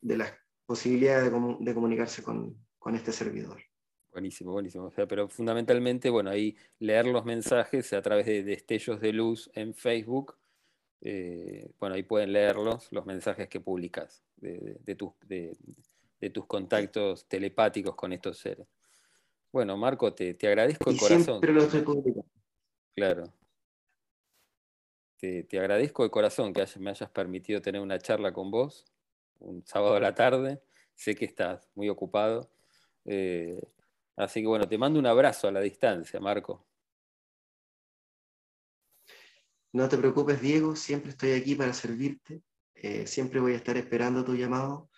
de 0.00 0.16
las 0.16 0.32
posibilidades 0.66 1.30
de, 1.30 1.56
de 1.60 1.74
comunicarse 1.74 2.22
con, 2.22 2.66
con 2.86 2.94
este 2.94 3.10
servidor. 3.10 3.60
Buenísimo, 4.12 4.52
buenísimo. 4.52 4.84
O 4.84 4.90
sea, 4.92 5.08
pero 5.08 5.28
fundamentalmente, 5.28 6.08
bueno, 6.08 6.30
ahí 6.30 6.56
leer 6.78 7.08
los 7.08 7.24
mensajes 7.24 7.92
a 7.92 8.00
través 8.00 8.26
de 8.26 8.44
destellos 8.44 9.00
de 9.00 9.12
luz 9.12 9.50
en 9.54 9.74
Facebook. 9.74 10.36
Eh, 11.00 11.68
bueno, 11.80 11.96
ahí 11.96 12.04
pueden 12.04 12.32
leerlos, 12.32 12.86
los 12.92 13.04
mensajes 13.04 13.48
que 13.48 13.58
publicas 13.58 14.22
de, 14.36 14.94
tus, 14.94 15.14
de, 15.26 15.56
tus 16.32 16.46
contactos 16.46 17.26
telepáticos 17.26 17.96
con 17.96 18.12
estos 18.12 18.38
seres. 18.38 18.68
Bueno, 19.50 19.76
Marco, 19.76 20.14
te, 20.14 20.34
te 20.34 20.46
agradezco 20.46 20.88
el 20.88 20.96
corazón. 20.96 21.24
Siempre 21.24 21.52
lo 21.52 21.62
estoy 21.64 21.80
publicando. 21.80 22.30
Claro. 22.94 23.24
te, 25.18 25.58
agradezco 25.58 26.04
de 26.04 26.10
corazón 26.10 26.52
que 26.52 26.64
me 26.78 26.90
hayas 26.90 27.10
permitido 27.10 27.60
tener 27.60 27.80
una 27.80 27.98
charla 27.98 28.32
con 28.32 28.52
vos 28.52 28.84
un 29.40 29.66
sábado 29.66 29.96
a 29.96 30.00
la 30.00 30.14
tarde. 30.14 30.62
Sé 30.94 31.16
que 31.16 31.24
estás 31.24 31.68
muy 31.74 31.88
ocupado. 31.88 32.48
Eh, 33.06 33.60
así 34.16 34.40
que 34.40 34.46
bueno, 34.48 34.68
te 34.68 34.76
mando 34.76 34.98
un 34.98 35.06
abrazo 35.06 35.48
a 35.48 35.52
la 35.52 35.60
distancia, 35.60 36.20
Marco. 36.20 36.66
No 39.72 39.88
te 39.88 39.98
preocupes, 39.98 40.40
Diego, 40.40 40.74
siempre 40.74 41.10
estoy 41.10 41.32
aquí 41.32 41.54
para 41.54 41.72
servirte. 41.72 42.42
Eh, 42.74 43.06
siempre 43.06 43.40
voy 43.40 43.52
a 43.52 43.56
estar 43.56 43.76
esperando 43.76 44.24
tu 44.24 44.34
llamado. 44.34 44.90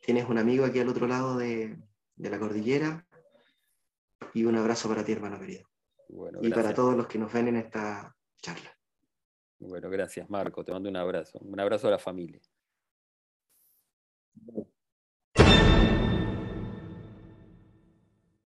Tienes 0.00 0.28
un 0.28 0.38
amigo 0.38 0.64
aquí 0.64 0.80
al 0.80 0.88
otro 0.88 1.06
lado 1.06 1.38
de, 1.38 1.78
la 2.16 2.38
cordillera. 2.38 3.06
Y 4.34 4.44
un 4.44 4.56
abrazo 4.56 4.88
para 4.88 5.04
ti, 5.04 5.12
hermano 5.12 5.38
querido. 5.38 5.68
y 6.40 6.50
para 6.50 6.74
todos 6.74 6.96
los 6.96 7.06
que 7.06 7.18
nos 7.18 7.32
ven 7.32 7.48
en 7.48 7.56
esta 7.56 8.14
charla. 8.40 8.76
Bueno, 9.58 9.88
gracias, 9.88 10.28
Marco. 10.28 10.64
Te 10.64 10.72
mando 10.72 10.88
un 10.88 10.96
abrazo. 10.96 11.38
Un 11.38 11.60
abrazo 11.60 11.88
a 11.88 11.92
la 11.92 11.98
familia. 11.98 12.40